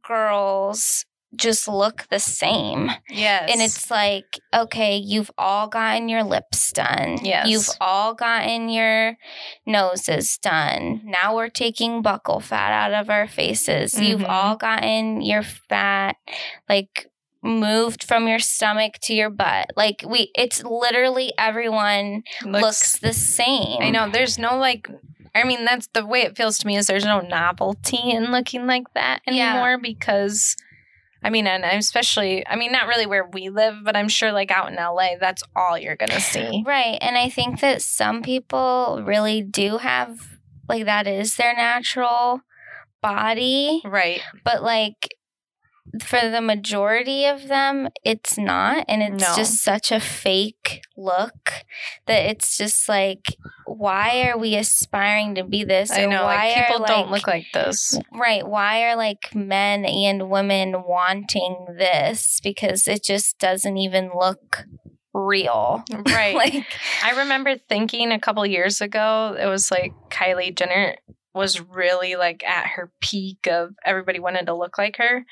girls 0.07 1.05
just 1.36 1.67
look 1.67 2.05
the 2.11 2.19
same. 2.19 2.91
yes, 3.09 3.49
And 3.51 3.59
it's 3.59 3.89
like, 3.89 4.39
okay, 4.53 4.97
you've 4.97 5.32
all 5.36 5.67
gotten 5.67 6.07
your 6.07 6.24
lips 6.24 6.71
done. 6.71 7.17
Yes. 7.24 7.47
You've 7.47 7.69
all 7.82 8.13
gotten 8.13 8.69
your 8.69 9.17
noses 9.65 10.38
done. 10.38 11.01
Now 11.03 11.36
we're 11.36 11.49
taking 11.49 12.03
buccal 12.03 12.39
fat 12.41 12.71
out 12.71 12.93
of 13.01 13.09
our 13.09 13.28
faces. 13.28 13.99
You've 13.99 14.21
Mhm. 14.21 14.30
all 14.30 14.55
gotten 14.57 15.21
your 15.21 15.41
fat, 15.41 16.17
like, 16.69 17.07
moved 17.44 18.04
from 18.04 18.28
your 18.28 18.39
stomach 18.39 18.94
to 19.04 19.14
your 19.14 19.30
butt. 19.30 19.68
Like, 19.76 20.04
we, 20.08 20.32
it's 20.36 20.64
literally 20.64 21.34
everyone 21.38 22.24
looks, 22.46 22.98
the 23.00 23.14
same. 23.14 23.82
I 23.82 23.89
know 23.89 24.10
there's 24.10 24.38
no 24.39 24.58
like. 24.58 24.88
I 25.36 25.44
mean, 25.46 25.66
that's 25.66 25.88
the 25.94 26.06
way 26.06 26.22
it 26.22 26.38
feels 26.38 26.60
to 26.60 26.68
me. 26.68 26.78
Is 26.78 26.88
there's 26.88 27.06
no 27.06 27.20
novelty 27.22 28.12
in 28.12 28.32
looking 28.32 28.68
like 28.68 28.86
that 28.94 29.22
Yeah. 29.28 29.52
anymore 29.52 29.78
because. 29.82 30.56
I 31.26 31.30
mean, 31.30 31.48
and 31.48 31.64
especially, 31.64 32.46
I 32.46 32.58
mean, 32.58 32.74
not 32.74 32.88
really 32.88 33.06
where 33.06 33.26
we 33.26 33.48
live, 33.48 33.76
but 33.86 33.96
I'm 33.96 34.10
sure 34.10 34.34
like 34.34 34.52
out 34.52 34.70
in 34.70 34.76
LA, 34.76 35.12
that's 35.18 35.41
all 35.56 35.78
you're 35.78 35.96
going 35.96 36.10
to 36.10 36.20
see. 36.20 36.64
Right. 36.68 36.98
And 37.00 37.18
I 37.18 37.30
think 37.30 37.62
that 37.62 37.82
some 37.82 38.22
people 38.22 39.02
really 39.06 39.41
do 39.41 39.78
have, 39.78 40.20
like, 40.68 40.84
that 40.84 41.08
is 41.08 41.38
their 41.38 41.56
natural 41.56 42.41
body. 43.02 43.82
Right. 43.86 44.22
but 44.44 44.64
like 44.64 45.16
for 46.02 46.30
the 46.30 46.41
majority 46.41 47.26
of 47.26 47.48
them 47.48 47.88
it's 48.04 48.38
not 48.38 48.86
and 48.88 49.04
it's 49.04 49.24
No. 49.28 49.36
just 49.36 49.64
such 49.64 49.91
a 49.91 50.00
fake 50.00 50.82
look 50.98 51.52
that 52.08 52.26
it's 52.30 52.58
just 52.58 52.89
like 52.89 53.36
why 53.66 54.24
are 54.28 54.38
we 54.38 54.56
aspiring 54.56 55.36
to 55.36 55.44
be 55.44 55.64
this 55.64 55.91
I 55.91 56.06
know. 56.06 56.24
why 56.24 56.54
Like, 56.56 56.68
people 56.68 56.84
are, 56.84 56.88
don't 56.88 57.12
look 57.12 57.28
like 57.28 57.46
this. 57.54 57.98
right 58.12 58.46
why 58.48 58.84
are 58.86 58.96
like 58.96 59.34
men 59.36 59.86
and 59.86 60.30
women 60.30 60.84
wanting 60.84 61.66
this 61.78 62.39
because 62.44 62.88
it 62.88 63.04
just 63.04 63.38
doesn't 63.39 63.78
even 63.78 64.12
look 64.18 64.66
real 65.14 65.84
Right. 66.08 66.34
like 66.44 66.66
I 67.04 67.20
remember 67.20 67.56
thinking 67.70 68.12
a 68.12 68.20
couple 68.20 68.44
years 68.48 68.82
ago, 68.82 69.36
it 69.39 69.46
was 69.46 69.70
like 69.70 69.94
Kylie 70.10 70.56
Jenner 70.56 70.96
was 71.34 71.60
really 71.62 72.16
like 72.16 72.44
at 72.44 72.68
her 72.68 72.92
peak 73.02 73.48
of 73.50 73.76
everybody 73.86 74.20
wanted 74.20 74.46
to 74.46 74.54
look 74.56 74.78
like 74.78 74.98
her. 74.98 75.26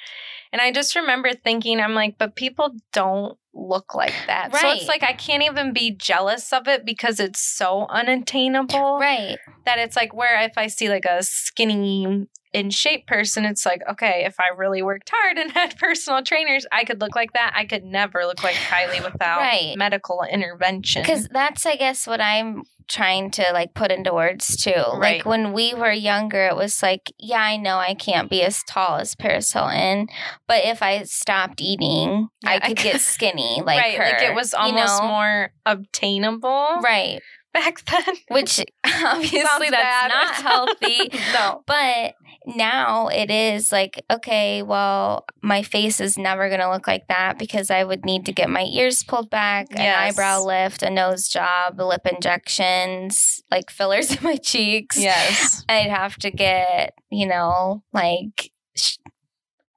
And 0.51 0.61
I 0.61 0.71
just 0.71 0.95
remember 0.95 1.33
thinking, 1.33 1.79
I'm 1.79 1.93
like, 1.93 2.17
but 2.17 2.35
people 2.35 2.75
don't 2.91 3.37
look 3.53 3.93
like 3.93 4.13
that. 4.27 4.55
So 4.55 4.69
it's 4.71 4.87
like 4.87 5.03
I 5.03 5.13
can't 5.13 5.43
even 5.43 5.73
be 5.73 5.91
jealous 5.91 6.51
of 6.53 6.67
it 6.67 6.85
because 6.85 7.19
it's 7.19 7.39
so 7.39 7.85
unattainable 7.89 8.97
right 8.99 9.37
that 9.65 9.77
it's 9.77 9.95
like 9.95 10.13
where 10.13 10.41
if 10.41 10.57
I 10.57 10.67
see 10.67 10.89
like 10.89 11.05
a 11.05 11.21
skinny 11.21 12.27
in 12.53 12.69
shape 12.69 13.07
person, 13.07 13.45
it's 13.45 13.65
like, 13.65 13.81
okay, 13.89 14.23
if 14.25 14.39
I 14.39 14.49
really 14.55 14.81
worked 14.81 15.09
hard 15.13 15.37
and 15.37 15.51
had 15.53 15.77
personal 15.77 16.23
trainers, 16.23 16.65
I 16.71 16.83
could 16.83 16.99
look 16.99 17.15
like 17.15 17.33
that. 17.33 17.53
I 17.55 17.65
could 17.65 17.83
never 17.83 18.25
look 18.25 18.43
like 18.43 18.55
Kylie 18.55 19.03
without 19.03 19.39
Right. 19.39 19.77
medical 19.77 20.23
intervention. 20.29 21.03
Because 21.03 21.27
that's, 21.31 21.65
I 21.65 21.75
guess, 21.75 22.07
what 22.07 22.19
I'm 22.21 22.63
trying 22.91 23.31
to 23.31 23.45
like 23.53 23.73
put 23.73 23.91
into 23.91 24.13
words 24.13 24.55
too. 24.57 24.71
Right. 24.71 25.17
Like 25.17 25.25
when 25.25 25.53
we 25.53 25.73
were 25.73 25.91
younger, 25.91 26.45
it 26.47 26.55
was 26.55 26.83
like, 26.83 27.11
yeah, 27.17 27.41
I 27.41 27.57
know 27.57 27.77
I 27.77 27.93
can't 27.93 28.29
be 28.29 28.41
as 28.43 28.63
tall 28.63 28.97
as 28.97 29.15
Paris 29.15 29.51
Hilton, 29.53 30.07
but 30.47 30.63
if 30.65 30.83
I 30.83 31.03
stopped 31.03 31.61
eating, 31.61 32.27
I 32.45 32.53
Yeah, 32.55 32.59
I 32.63 32.67
could 32.67 32.77
could- 32.77 32.83
get 32.83 33.01
skinny 33.01 33.61
like 33.65 33.79
right, 33.81 33.97
her. 33.97 34.03
like 34.03 34.21
it 34.23 34.35
was 34.35 34.53
you 34.53 34.59
almost 34.59 35.01
know? 35.01 35.07
more 35.07 35.51
obtainable 35.65 36.79
right. 36.83 37.21
back 37.53 37.83
then. 37.85 38.15
Which 38.29 38.59
obviously 38.85 39.69
that's 39.69 39.71
bad. 39.71 40.07
not 40.09 40.35
healthy. 40.35 41.09
no. 41.33 41.63
But 41.65 42.15
now 42.45 43.07
it 43.07 43.29
is 43.29 43.71
like, 43.71 44.03
okay, 44.09 44.63
well, 44.63 45.25
my 45.41 45.61
face 45.61 45.99
is 45.99 46.17
never 46.17 46.47
going 46.49 46.59
to 46.59 46.69
look 46.71 46.87
like 46.87 47.07
that 47.07 47.37
because 47.37 47.69
I 47.69 47.83
would 47.83 48.05
need 48.05 48.25
to 48.25 48.31
get 48.31 48.49
my 48.49 48.63
ears 48.63 49.03
pulled 49.03 49.29
back, 49.29 49.67
an 49.71 49.79
eyebrow 49.79 50.43
lift, 50.43 50.81
a 50.81 50.89
nose 50.89 51.27
job, 51.27 51.79
lip 51.79 52.05
injections, 52.05 53.43
like 53.51 53.69
fillers 53.69 54.11
in 54.15 54.23
my 54.23 54.37
cheeks. 54.37 54.97
Yes. 54.97 55.63
I'd 55.69 55.89
have 55.89 56.15
to 56.17 56.31
get, 56.31 56.93
you 57.11 57.27
know, 57.27 57.83
like, 57.93 58.51
sh- 58.75 58.97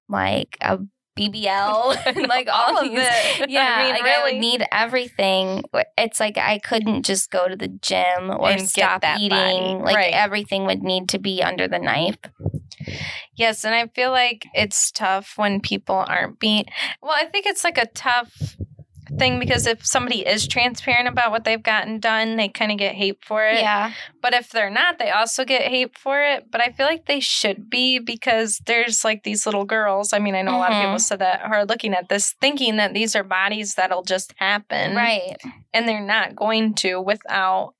like 0.08 0.56
a 0.60 0.78
BBL, 1.16 1.96
and 2.06 2.26
like 2.28 2.48
all, 2.48 2.76
All 2.76 2.78
of 2.78 2.90
these. 2.90 2.98
it. 3.00 3.50
Yeah, 3.50 3.76
I 3.78 3.84
mean, 3.84 3.92
like 3.94 4.02
I 4.04 4.22
would 4.24 4.40
need 4.40 4.64
everything. 4.72 5.62
It's 5.96 6.20
like 6.20 6.36
I 6.38 6.58
couldn't 6.58 7.04
just 7.04 7.30
go 7.30 7.48
to 7.48 7.56
the 7.56 7.68
gym 7.68 8.30
or 8.30 8.50
And 8.50 8.68
stop 8.68 9.02
eating. 9.18 9.30
body. 9.30 9.82
Like 9.84 9.96
Right. 9.96 10.12
everything 10.14 10.66
would 10.66 10.82
need 10.82 11.08
to 11.10 11.18
be 11.18 11.42
under 11.42 11.68
the 11.68 11.78
knife. 11.78 12.16
Yes, 13.36 13.64
and 13.64 13.74
I 13.74 13.86
feel 13.88 14.10
like 14.10 14.46
it's 14.54 14.90
tough 14.92 15.34
when 15.36 15.60
people 15.60 15.96
aren't 15.96 16.38
being. 16.38 16.66
Well, 17.02 17.14
I 17.16 17.24
think 17.26 17.46
it's 17.46 17.64
like 17.64 17.78
a 17.78 17.86
tough 17.86 18.56
thing 19.18 19.38
because 19.38 19.66
if 19.66 19.84
somebody 19.84 20.26
is 20.26 20.46
transparent 20.46 21.08
about 21.08 21.30
what 21.30 21.44
they've 21.44 21.62
gotten 21.62 21.98
done, 22.00 22.36
they 22.36 22.48
kind 22.48 22.72
of 22.72 22.78
get 22.78 22.94
hate 22.94 23.18
for 23.22 23.46
it. 23.46 23.60
Yeah, 23.60 23.92
But 24.20 24.34
if 24.34 24.50
they're 24.50 24.70
not, 24.70 24.98
they 24.98 25.10
also 25.10 25.44
get 25.44 25.62
hate 25.62 25.96
for 25.96 26.22
it. 26.22 26.50
But 26.50 26.60
I 26.60 26.72
feel 26.72 26.86
like 26.86 27.06
they 27.06 27.20
should 27.20 27.70
be 27.70 27.98
because 27.98 28.60
there's 28.66 29.04
like 29.04 29.22
these 29.22 29.46
little 29.46 29.64
girls. 29.64 30.12
I 30.12 30.18
mean, 30.18 30.34
I 30.34 30.42
know 30.42 30.56
a 30.56 30.58
lot 30.58 30.72
of 30.72 30.76
people 30.76 30.90
mm-hmm. 30.90 30.98
said 30.98 31.18
that 31.20 31.42
are 31.42 31.64
looking 31.64 31.94
at 31.94 32.08
this 32.08 32.34
thinking 32.40 32.76
that 32.76 32.94
these 32.94 33.14
are 33.16 33.24
bodies 33.24 33.74
that'll 33.74 34.04
just 34.04 34.34
happen. 34.36 34.96
right. 34.96 35.36
And 35.72 35.88
they're 35.88 36.00
not 36.00 36.36
going 36.36 36.74
to 36.74 37.00
without 37.00 37.74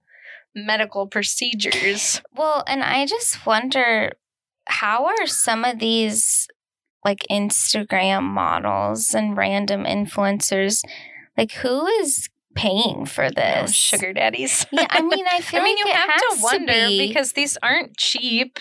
medical 0.54 1.06
procedures. 1.06 2.22
Well, 2.34 2.64
and 2.66 2.82
I 2.82 3.06
just 3.06 3.46
wonder 3.46 4.12
how 4.66 5.06
are 5.06 5.26
some 5.26 5.64
of 5.64 5.78
these 5.78 6.48
like 7.04 7.26
Instagram 7.30 8.22
models 8.22 9.14
and 9.14 9.36
random 9.36 9.84
influencers 9.84 10.82
like 11.36 11.52
who 11.52 11.86
is 11.86 12.28
paying 12.54 13.04
for 13.06 13.30
this? 13.30 13.72
sugar 13.74 14.12
daddies. 14.12 14.64
Yeah, 14.72 14.86
I 14.90 15.02
mean, 15.02 15.24
I 15.30 15.40
feel 15.42 15.60
I 15.60 15.64
mean, 15.64 15.76
like 15.76 15.86
you 15.86 15.92
have 15.92 16.20
to 16.20 16.36
wonder 16.42 16.72
be. 16.88 17.08
because 17.08 17.32
these 17.32 17.56
aren't 17.62 17.96
cheap. 17.96 18.58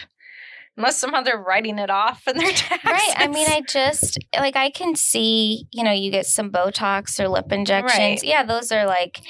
Unless 0.75 0.97
somehow 0.97 1.21
they're 1.21 1.37
writing 1.37 1.77
it 1.77 1.91
off 1.91 2.27
in 2.27 2.35
their 2.37 2.51
taxes. 2.51 2.79
Right. 2.91 3.13
I 3.15 3.27
mean, 3.27 3.47
I 3.47 3.61
just 3.61 4.17
like 4.35 4.55
I 4.55 4.71
can 4.71 4.95
see, 4.95 5.67
you 5.71 5.83
know, 5.83 5.91
you 5.91 6.09
get 6.09 6.25
some 6.25 6.51
Botox 6.51 7.19
or 7.19 7.27
lip 7.27 7.51
injections. 7.51 7.93
Right. 7.99 8.23
Yeah, 8.23 8.43
those 8.43 8.71
are 8.71 8.87
like 8.87 9.21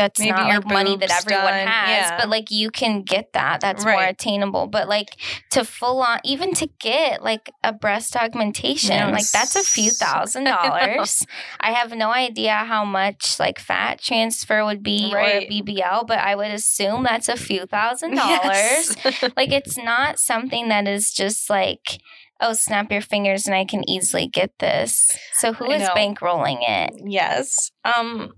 that's 0.00 0.18
Maybe 0.18 0.30
not 0.32 0.46
your 0.48 0.56
like 0.62 0.72
money 0.72 0.96
that 0.96 1.10
everyone 1.10 1.44
done, 1.44 1.66
has, 1.68 2.10
yeah. 2.10 2.16
but 2.18 2.28
like 2.30 2.50
you 2.50 2.70
can 2.70 3.02
get 3.02 3.34
that. 3.34 3.60
That's 3.60 3.84
more 3.84 4.02
attainable. 4.02 4.66
But 4.66 4.88
like 4.88 5.10
to 5.50 5.64
full 5.64 6.00
on, 6.00 6.20
even 6.24 6.54
to 6.54 6.66
get 6.80 7.22
like 7.22 7.50
a 7.62 7.72
breast 7.72 8.16
augmentation, 8.16 8.96
Yes. 8.96 9.12
like 9.12 9.30
that's 9.30 9.56
a 9.56 9.62
few 9.62 9.90
thousand 10.04 10.44
dollars. 10.44 11.26
I 11.60 11.72
have 11.72 11.92
no 11.94 12.10
idea 12.10 12.54
how 12.54 12.84
much 12.84 13.38
like 13.38 13.58
fat 13.58 14.00
transfer 14.00 14.64
would 14.64 14.82
be 14.82 15.12
Right. 15.12 15.42
or 15.42 15.46
a 15.46 15.48
BBL, 15.48 16.06
but 16.06 16.18
I 16.18 16.34
would 16.34 16.50
assume 16.50 17.02
that's 17.02 17.28
a 17.28 17.36
few 17.36 17.66
thousand 17.66 18.14
dollars 18.16 18.96
Yes. 19.04 19.22
like 19.36 19.52
it's 19.52 19.76
not 19.76 20.18
something 20.18 20.68
that 20.70 20.88
is 20.88 21.12
just 21.12 21.50
like 21.50 22.00
oh 22.40 22.54
snap 22.54 22.90
your 22.90 23.02
fingers 23.02 23.46
and 23.46 23.54
i 23.54 23.64
can 23.66 23.82
easily 23.88 24.26
get 24.26 24.50
this 24.60 25.14
so 25.34 25.52
who 25.52 25.70
is 25.70 25.82
bankrolling 25.90 26.58
it 26.62 26.90
yes. 27.04 27.70
Um 27.84 28.32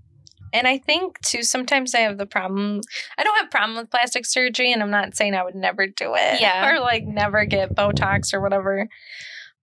and 0.52 0.66
I 0.66 0.78
think 0.78 1.20
too 1.20 1.42
sometimes 1.42 1.94
I 1.94 2.00
have 2.00 2.18
the 2.18 2.26
problem 2.26 2.80
I 3.18 3.24
don't 3.24 3.38
have 3.40 3.50
problem 3.50 3.76
with 3.76 3.90
plastic 3.90 4.26
surgery 4.26 4.72
and 4.72 4.82
I'm 4.82 4.90
not 4.90 5.16
saying 5.16 5.34
I 5.34 5.44
would 5.44 5.54
never 5.54 5.86
do 5.86 6.14
it. 6.14 6.40
Yeah. 6.40 6.62
Or 6.72 6.80
like 6.80 7.04
never 7.04 7.44
get 7.44 7.74
Botox 7.74 8.32
or 8.32 8.40
whatever. 8.40 8.88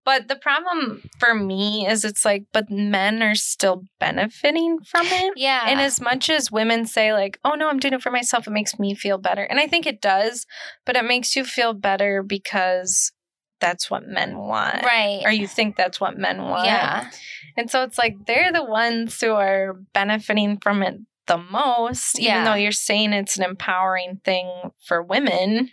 But 0.06 0.28
the 0.28 0.36
problem 0.36 1.04
for 1.20 1.36
me 1.36 1.86
is 1.88 2.04
it's 2.04 2.26
like, 2.26 2.46
but 2.52 2.72
men 2.72 3.22
are 3.22 3.36
still 3.36 3.84
benefiting 4.00 4.80
from 4.80 5.06
it. 5.06 5.34
yeah 5.36 5.66
And 5.68 5.80
as 5.80 6.02
much 6.02 6.30
as 6.30 6.52
women 6.52 6.86
say, 6.86 7.14
like, 7.14 7.40
oh 7.44 7.54
no, 7.54 7.70
I'm 7.70 7.80
doing 7.80 7.94
it 7.94 8.02
for 8.02 8.12
myself, 8.12 8.48
it 8.48 8.52
makes 8.52 8.80
me 8.80 8.96
feel 8.96 9.18
better. 9.18 9.44
And 9.44 9.60
I 9.60 9.68
think 9.68 9.86
it 9.86 10.02
does, 10.02 10.46
but 10.86 10.96
it 10.96 11.06
makes 11.06 11.36
you 11.36 11.44
feel 11.44 11.74
better 11.74 12.24
because 12.24 13.12
that's 13.60 13.90
what 13.92 14.08
men 14.08 14.38
want. 14.38 14.84
Right. 14.84 15.22
Or 15.26 15.32
you 15.32 15.48
think 15.48 15.76
that's 15.76 16.00
what 16.00 16.18
men 16.18 16.42
want. 16.42 16.66
yeah. 16.66 17.10
And 17.58 17.70
so 17.70 17.84
it's 17.84 17.98
like 17.98 18.26
they're 18.26 18.54
the 18.54 18.64
ones 18.64 19.20
who 19.20 19.32
are 19.34 19.74
benefiting 19.94 20.58
from 20.60 20.82
it 20.84 21.00
the 21.28 21.38
most, 21.38 22.18
even 22.20 22.26
Yeah. 22.34 22.46
though 22.46 22.54
you're 22.56 22.72
saying 22.72 23.14
it's 23.14 23.38
an 23.38 23.44
empowering 23.44 24.22
thing 24.24 24.72
for 24.86 25.02
women. 25.04 25.72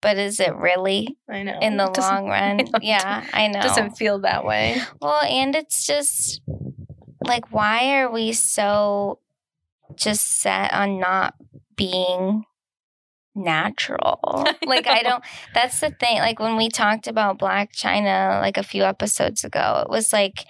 But 0.00 0.16
is 0.16 0.38
it 0.40 0.54
really 0.54 1.16
I 1.28 1.42
know. 1.42 1.58
in 1.60 1.76
the 1.76 1.92
long 2.00 2.26
run? 2.28 2.60
Yeah, 2.80 3.24
I 3.32 3.48
know. 3.48 3.58
It 3.58 3.62
doesn't 3.62 3.96
feel 3.96 4.20
that 4.20 4.44
way. 4.44 4.80
Well, 5.00 5.20
and 5.22 5.54
it's 5.56 5.84
just 5.86 6.40
like, 7.24 7.52
why 7.52 7.98
are 7.98 8.10
we 8.10 8.32
so 8.32 9.18
just 9.96 10.40
set 10.40 10.72
on 10.72 11.00
not 11.00 11.34
being 11.76 12.44
natural? 13.38 14.20
like, 14.66 14.86
I 14.86 15.02
don't, 15.02 15.22
that's 15.54 15.80
the 15.80 15.90
thing. 15.90 16.18
Like, 16.18 16.38
when 16.40 16.56
we 16.56 16.68
talked 16.68 17.06
about 17.06 17.38
Blac 17.38 17.72
Chyna, 17.72 18.40
like 18.40 18.56
a 18.56 18.62
few 18.62 18.82
episodes 18.84 19.44
ago, 19.44 19.82
it 19.84 19.90
was 19.90 20.12
like, 20.12 20.44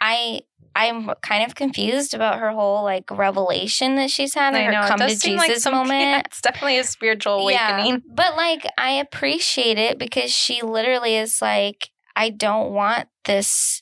I, 0.00 0.40
I'm 0.74 1.10
kind 1.22 1.42
of 1.44 1.54
confused 1.54 2.12
about 2.12 2.38
her 2.38 2.50
whole 2.50 2.82
like 2.84 3.10
revelation 3.10 3.96
that 3.96 4.10
she's 4.10 4.34
had 4.34 4.54
I 4.54 4.58
and 4.58 4.72
know. 4.72 4.80
her 4.80 4.84
It 4.84 4.88
come 4.88 4.98
to 4.98 5.10
seem 5.16 5.38
like 5.38 5.56
some- 5.56 5.72
moment. 5.74 6.00
yeah, 6.00 6.22
it's 6.26 6.42
definitely 6.42 6.78
a 6.78 6.84
spiritual 6.84 7.40
awakening. 7.40 7.86
Yeah, 7.86 7.98
but 8.14 8.36
like 8.36 8.66
I 8.76 8.90
appreciate 8.90 9.78
it 9.78 9.98
because 9.98 10.30
she 10.30 10.60
literally 10.60 11.16
is 11.16 11.40
like, 11.40 11.88
I 12.14 12.28
don't 12.28 12.72
want 12.72 13.08
this 13.24 13.80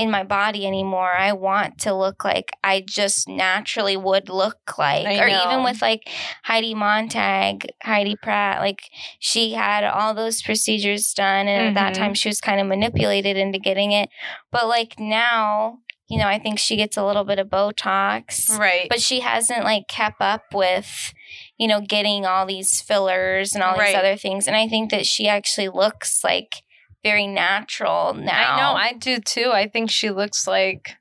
in 0.00 0.10
my 0.10 0.24
body 0.24 0.66
anymore. 0.66 1.12
I 1.12 1.32
want 1.34 1.78
to 1.80 1.94
look 1.94 2.24
like 2.24 2.52
I 2.64 2.82
just 2.86 3.28
naturally 3.28 3.98
would 3.98 4.30
look 4.30 4.78
like. 4.78 5.06
I 5.06 5.22
or 5.22 5.28
even 5.28 5.62
with 5.62 5.82
like 5.82 6.08
Heidi 6.44 6.74
Montag, 6.74 7.66
Heidi 7.82 8.16
Pratt, 8.16 8.60
like 8.60 8.80
she 9.18 9.52
had 9.52 9.84
all 9.84 10.14
those 10.14 10.40
procedures 10.40 11.12
done 11.12 11.48
and 11.48 11.68
at 11.68 11.74
that 11.74 11.94
time 11.94 12.08
mm-hmm. 12.08 12.14
she 12.14 12.30
was 12.30 12.40
kind 12.40 12.60
of 12.60 12.66
manipulated 12.66 13.36
into 13.36 13.58
getting 13.58 13.92
it. 13.92 14.08
But 14.50 14.68
like 14.68 14.98
now, 14.98 15.80
you 16.08 16.18
know, 16.18 16.26
I 16.26 16.38
think 16.38 16.58
she 16.58 16.76
gets 16.76 16.96
a 16.96 17.04
little 17.04 17.24
bit 17.24 17.38
of 17.38 17.48
Botox 17.48 18.58
Right. 18.58 18.88
but 18.88 19.02
she 19.02 19.20
hasn't 19.20 19.64
like 19.64 19.86
kept 19.86 20.22
up 20.22 20.44
with 20.54 21.12
you 21.58 21.68
know 21.68 21.80
getting 21.80 22.24
all 22.24 22.46
these 22.46 22.80
fillers 22.80 23.54
and 23.54 23.62
all 23.62 23.78
these 23.78 23.94
other 23.94 24.16
things 24.16 24.48
and 24.48 24.56
i 24.56 24.66
think 24.66 24.90
that 24.90 25.06
she 25.06 25.28
actually 25.28 25.68
looks 25.68 26.24
like 26.24 26.62
very 27.02 27.26
natural 27.26 28.14
now 28.14 28.54
I 28.54 28.56
know, 28.60 28.72
I 28.78 28.92
do 28.92 29.18
too. 29.20 29.50
I 29.52 29.68
think 29.68 29.90
she 29.90 30.10
looks 30.10 30.46
like 30.46 30.96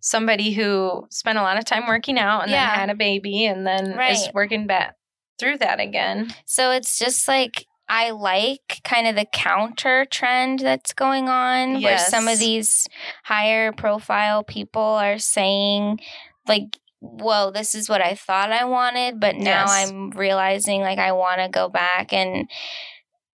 somebody 0.00 0.52
who 0.52 1.06
spent 1.10 1.38
a 1.38 1.42
lot 1.42 1.58
of 1.58 1.64
time 1.64 1.86
working 1.86 2.18
out 2.18 2.42
and 2.42 2.50
Yeah. 2.50 2.66
then 2.70 2.78
had 2.78 2.90
a 2.90 2.94
baby 2.94 3.44
and 3.44 3.66
then 3.66 3.98
is 4.00 4.30
working 4.32 4.66
back 4.66 4.96
through 5.38 5.58
that 5.58 5.80
again. 5.80 6.34
so 6.46 6.70
it's 6.70 6.98
just 6.98 7.26
like 7.28 7.66
i 7.88 8.10
like 8.10 8.80
kind 8.84 9.06
of 9.08 9.16
the 9.16 9.24
counter 9.32 10.04
trend 10.10 10.58
that's 10.60 10.92
going 10.92 11.28
on 11.28 11.82
where 11.82 11.98
some 11.98 12.28
of 12.28 12.38
these 12.38 12.86
higher 13.24 13.72
profile 13.72 14.44
people 14.44 14.80
are 14.82 15.18
saying 15.18 15.98
like 16.46 16.78
whoa 17.00 17.50
this 17.50 17.74
is 17.74 17.88
what 17.88 18.00
i 18.02 18.14
thought 18.14 18.52
i 18.52 18.64
wanted 18.64 19.18
but 19.18 19.34
now 19.34 19.64
Yes. 19.66 19.70
i'm 19.88 20.10
realizing 20.10 20.82
like 20.82 20.98
i 20.98 21.12
want 21.12 21.40
to 21.40 21.48
go 21.48 21.68
back 21.68 22.12
and 22.12 22.48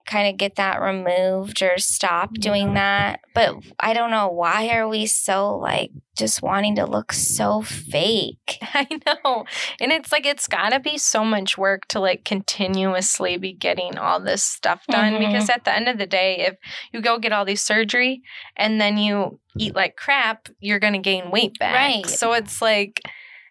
kind 0.06 0.28
of 0.28 0.36
get 0.36 0.56
that 0.56 0.80
removed 0.80 1.62
or 1.62 1.76
stop 1.78 2.32
doing 2.34 2.74
that 2.74 3.20
but 3.34 3.54
i 3.80 3.92
don't 3.92 4.10
know 4.10 4.28
why 4.28 4.68
are 4.68 4.88
we 4.88 5.04
so 5.06 5.56
like 5.56 5.90
just 6.16 6.42
wanting 6.42 6.76
to 6.76 6.86
look 6.86 7.12
so 7.12 7.60
fake 7.60 8.58
I 8.62 8.86
know. 9.06 9.44
And 9.80 9.92
it's 9.92 10.10
like 10.12 10.24
it's 10.24 10.46
got 10.48 10.70
to 10.70 10.80
be 10.80 10.96
so 10.96 11.24
much 11.24 11.58
work 11.58 11.86
to 11.88 12.00
like 12.00 12.24
continuously 12.24 13.36
be 13.36 13.52
getting 13.52 13.98
all 13.98 14.18
this 14.20 14.42
stuff 14.42 14.82
done 14.88 15.14
Mhm. 15.14 15.26
because 15.26 15.50
at 15.50 15.64
the 15.64 15.74
end 15.76 15.88
of 15.88 15.98
the 15.98 16.06
day 16.06 16.46
if 16.48 16.56
you 16.92 17.00
go 17.02 17.18
get 17.18 17.32
all 17.32 17.44
these 17.44 17.60
surgery 17.62 18.22
and 18.56 18.80
then 18.80 18.96
you 18.96 19.38
eat 19.58 19.74
like 19.74 19.96
crap, 19.96 20.48
you're 20.60 20.78
going 20.78 20.92
to 20.94 20.98
gain 20.98 21.30
weight 21.30 21.58
back. 21.58 21.74
Right. 21.74 22.06
So 22.06 22.32
it's 22.32 22.62
like 22.62 23.02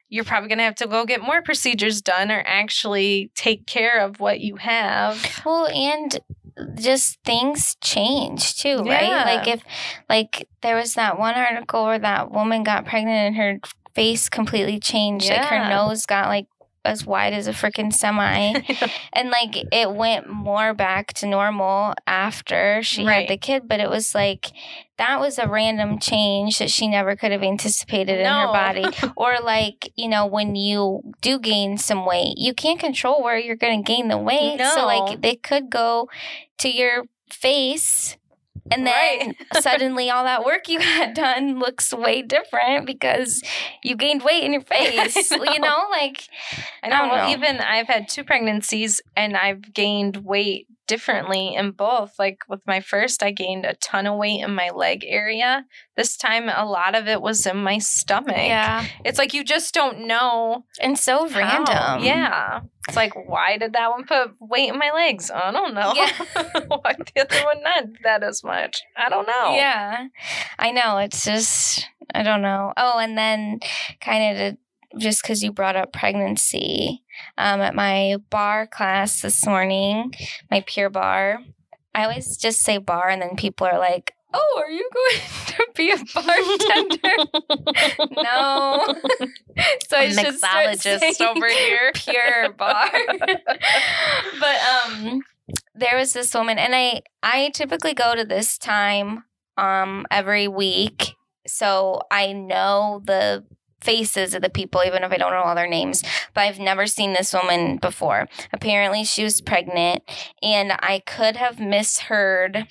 you're 0.09 0.23
probably 0.23 0.49
going 0.49 0.59
to 0.59 0.63
have 0.65 0.75
to 0.75 0.87
go 0.87 1.05
get 1.05 1.21
more 1.21 1.41
procedures 1.43 2.01
done 2.01 2.31
or 2.31 2.43
actually 2.45 3.31
take 3.35 3.65
care 3.67 3.99
of 3.99 4.19
what 4.19 4.39
you 4.39 4.55
have. 4.57 5.23
Well, 5.45 5.67
and 5.67 6.19
just 6.75 7.19
things 7.23 7.75
change 7.81 8.57
too, 8.57 8.77
right? 8.77 9.07
Yeah. 9.07 9.23
Like 9.25 9.47
if 9.47 9.63
like 10.09 10.47
there 10.61 10.75
was 10.75 10.93
that 10.95 11.19
one 11.19 11.35
article 11.35 11.85
where 11.85 11.99
that 11.99 12.31
woman 12.31 12.63
got 12.63 12.85
pregnant 12.85 13.27
and 13.27 13.35
her 13.35 13.59
face 13.93 14.29
completely 14.29 14.79
changed. 14.79 15.29
Like 15.29 15.45
her 15.45 15.69
nose 15.69 16.05
got 16.05 16.27
like 16.27 16.47
as 16.85 17.05
wide 17.05 17.33
as 17.33 17.47
a 17.47 17.51
freaking 17.51 17.91
semi. 17.91 18.53
and 19.13 19.29
like 19.29 19.55
it 19.71 19.91
went 19.91 20.29
more 20.29 20.73
back 20.73 21.13
to 21.15 21.27
normal 21.27 21.93
after 22.07 22.81
she 22.83 23.05
Right. 23.05 23.21
had 23.21 23.29
the 23.29 23.37
kid, 23.37 23.67
but 23.67 23.79
it 23.79 23.89
was 23.89 24.13
like 24.15 24.51
that 24.97 25.19
was 25.19 25.37
a 25.37 25.47
random 25.47 25.99
change 25.99 26.59
that 26.59 26.69
she 26.69 26.87
never 26.87 27.15
could 27.17 27.31
have 27.31 27.43
anticipated 27.43 28.19
in 28.19 28.25
her 28.25 28.47
body. 28.47 28.85
or 29.17 29.35
like, 29.43 29.91
you 29.95 30.07
know, 30.07 30.25
when 30.25 30.55
you 30.55 31.01
do 31.21 31.37
gain 31.37 31.77
some 31.77 32.05
weight, 32.05 32.35
you 32.37 32.53
can't 32.53 32.79
control 32.79 33.21
where 33.21 33.37
you're 33.37 33.57
going 33.57 33.83
to 33.83 33.87
gain 33.87 34.07
the 34.07 34.17
weight. 34.17 34.57
So 34.73 34.85
like 34.85 35.21
they 35.21 35.35
could 35.35 35.69
go 35.69 36.07
to 36.59 36.69
your 36.69 37.03
face 37.29 38.15
and 38.71 38.85
then 38.85 38.93
Right. 39.27 39.35
suddenly 39.61 40.09
all 40.09 40.23
that 40.23 40.43
work 40.45 40.67
you 40.67 40.79
had 40.79 41.13
done 41.13 41.59
looks 41.59 41.93
way 41.93 42.21
different 42.21 42.85
because 42.85 43.41
you 43.83 43.95
gained 43.95 44.23
weight 44.23 44.43
in 44.43 44.53
your 44.53 44.61
face. 44.63 45.31
know. 45.31 45.43
You 45.53 45.59
know, 45.59 45.85
like 45.91 46.27
I 46.83 46.89
know. 46.89 46.97
don't 46.99 47.09
well, 47.09 47.27
know. 47.27 47.33
even 47.33 47.57
I've 47.57 47.87
had 47.87 48.07
two 48.09 48.23
pregnancies 48.23 49.01
and 49.15 49.37
I've 49.37 49.73
gained 49.73 50.17
weight 50.17 50.67
differently 50.87 51.55
in 51.55 51.71
both. 51.71 52.13
Like 52.19 52.39
with 52.47 52.61
my 52.65 52.79
first, 52.79 53.23
I 53.23 53.31
gained 53.31 53.65
a 53.65 53.75
ton 53.75 54.05
of 54.07 54.17
weight 54.17 54.41
in 54.41 54.53
my 54.53 54.69
leg 54.69 55.03
area. 55.07 55.65
This 55.97 56.17
time, 56.17 56.49
a 56.49 56.65
lot 56.65 56.95
of 56.95 57.07
it 57.07 57.21
was 57.21 57.45
in 57.45 57.57
my 57.57 57.77
stomach. 57.79 58.35
yeah, 58.37 58.85
It's 59.03 59.17
like 59.17 59.33
you 59.33 59.43
just 59.43 59.73
don't 59.73 60.07
know. 60.07 60.65
and 60.81 60.97
so 60.97 61.27
how. 61.27 61.39
random. 61.39 62.03
Yeah. 62.05 62.61
It's 62.87 62.95
like, 62.97 63.13
why 63.15 63.57
did 63.57 63.73
that 63.73 63.89
one 63.89 64.03
put 64.05 64.31
weight 64.39 64.69
in 64.69 64.77
my 64.77 64.91
legs? 64.91 65.31
I 65.31 65.51
don't 65.51 65.73
know. 65.73 65.93
Yeah. 65.95 66.11
why 66.67 66.93
did 66.93 67.11
the 67.15 67.21
other 67.21 67.45
one 67.45 67.63
not 67.63 67.85
that 68.03 68.23
as 68.23 68.43
much? 68.43 68.83
I 68.95 69.09
don't 69.09 69.25
know. 69.27 69.55
Yeah. 69.55 70.07
I 70.59 70.71
know. 70.71 70.97
It's 70.99 71.25
just, 71.25 71.87
I 72.13 72.21
don't 72.21 72.43
know. 72.43 72.73
Oh, 72.77 72.99
and 72.99 73.17
then 73.17 73.59
kind 74.01 74.31
of 74.31 74.37
to, 74.53 74.57
just 74.97 75.21
because 75.21 75.43
you 75.43 75.51
brought 75.51 75.75
up 75.75 75.93
pregnancy, 75.93 77.03
um, 77.37 77.61
at 77.61 77.75
my 77.75 78.17
bar 78.29 78.67
class 78.67 79.21
this 79.21 79.45
morning, 79.45 80.13
my 80.49 80.63
Pure 80.65 80.91
Barre, 80.91 81.39
I 81.93 82.03
always 82.03 82.37
just 82.37 82.61
say 82.61 82.77
bar, 82.77 83.09
and 83.09 83.21
then 83.21 83.35
people 83.35 83.67
are 83.67 83.79
like, 83.79 84.15
Oh, 84.37 84.61
are 84.61 84.69
you 84.69 84.89
going 84.93 85.21
to 85.47 85.67
be 85.75 85.91
a 85.91 85.97
bartender? 86.13 88.11
no. 88.21 88.95
so 89.87 89.97
I 89.97 90.09
should 90.09 90.35
start 90.37 90.77
saying 90.79 91.15
over 91.21 91.47
here. 91.47 91.91
Pure 91.93 92.53
Barre. 92.53 93.17
but 94.39 94.57
um 94.85 95.21
there 95.73 95.97
was 95.97 96.11
this 96.11 96.33
woman 96.33 96.57
and 96.57 96.75
I 96.75 97.03
I 97.23 97.51
typically 97.53 97.93
go 97.93 98.13
to 98.13 98.25
this 98.25 98.57
time 98.57 99.23
um 99.57 100.05
every 100.11 100.49
week. 100.49 101.15
So 101.47 102.01
I 102.11 102.33
know 102.33 103.01
the 103.05 103.45
faces 103.81 104.33
of 104.33 104.41
the 104.41 104.49
people 104.49 104.83
even 104.85 105.03
if 105.03 105.11
I 105.11 105.17
don't 105.17 105.31
know 105.31 105.43
all 105.43 105.55
their 105.55 105.67
names. 105.67 106.03
But 106.33 106.41
I've 106.41 106.59
never 106.59 106.87
seen 106.87 107.13
this 107.13 107.33
woman 107.33 107.77
before. 107.77 108.27
Apparently 108.51 109.03
she 109.03 109.23
was 109.23 109.41
pregnant 109.41 110.03
and 110.41 110.73
I 110.79 111.01
could 111.05 111.35
have 111.35 111.59
misheard 111.59 112.67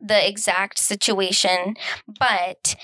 the 0.00 0.28
exact 0.28 0.78
situation, 0.78 1.74
but 2.18 2.76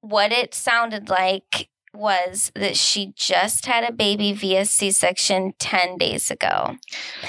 what 0.00 0.32
it 0.32 0.54
sounded 0.54 1.08
like 1.08 1.68
was 1.92 2.52
that 2.54 2.76
she 2.76 3.12
just 3.16 3.66
had 3.66 3.84
a 3.84 3.92
baby 3.92 4.32
via 4.32 4.64
C 4.64 4.90
section 4.90 5.52
10 5.58 5.98
days 5.98 6.30
ago. 6.30 6.76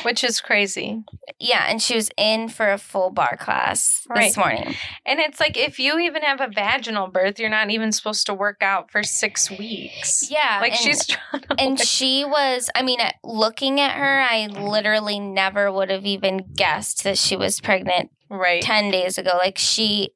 Which 0.04 0.24
is 0.24 0.40
crazy. 0.40 1.04
Yeah, 1.40 1.66
and 1.68 1.82
she 1.82 1.96
was 1.96 2.10
in 2.18 2.50
for 2.50 2.72
a 2.72 2.78
full 2.78 3.10
bar 3.10 3.38
class 3.38 4.08
this 4.16 4.38
morning. 4.38 4.76
And 5.06 5.20
it's 5.20 5.40
like 5.40 5.58
if 5.58 5.80
you 5.80 6.00
even 6.00 6.22
have 6.22 6.42
a 6.42 6.48
vaginal 6.48 7.08
birth, 7.08 7.40
you're 7.40 7.50
not 7.50 7.72
even 7.72 7.92
supposed 7.92 8.26
to 8.28 8.34
work 8.34 8.62
out 8.62 8.92
for 8.92 9.04
six 9.04 9.50
weeks. 9.50 10.30
Yeah. 10.30 10.60
Like 10.62 10.74
and, 10.74 10.80
she's 10.80 11.06
trying 11.08 11.42
to 11.42 11.56
and 11.58 11.80
she 11.80 12.24
was, 12.26 12.70
I 12.76 12.84
mean, 12.84 13.00
looking 13.24 13.80
at 13.80 13.98
her, 13.98 14.22
I 14.22 14.48
literally 14.48 15.20
never 15.20 15.72
would 15.72 15.90
have 15.90 16.06
even 16.06 16.52
guessed 16.54 17.04
that 17.04 17.18
she 17.18 17.36
was 17.36 17.60
pregnant 17.60 18.12
right. 18.30 18.62
10 18.62 18.92
days 18.92 19.18
ago. 19.18 19.32
Like 19.38 19.58
she 19.58 20.14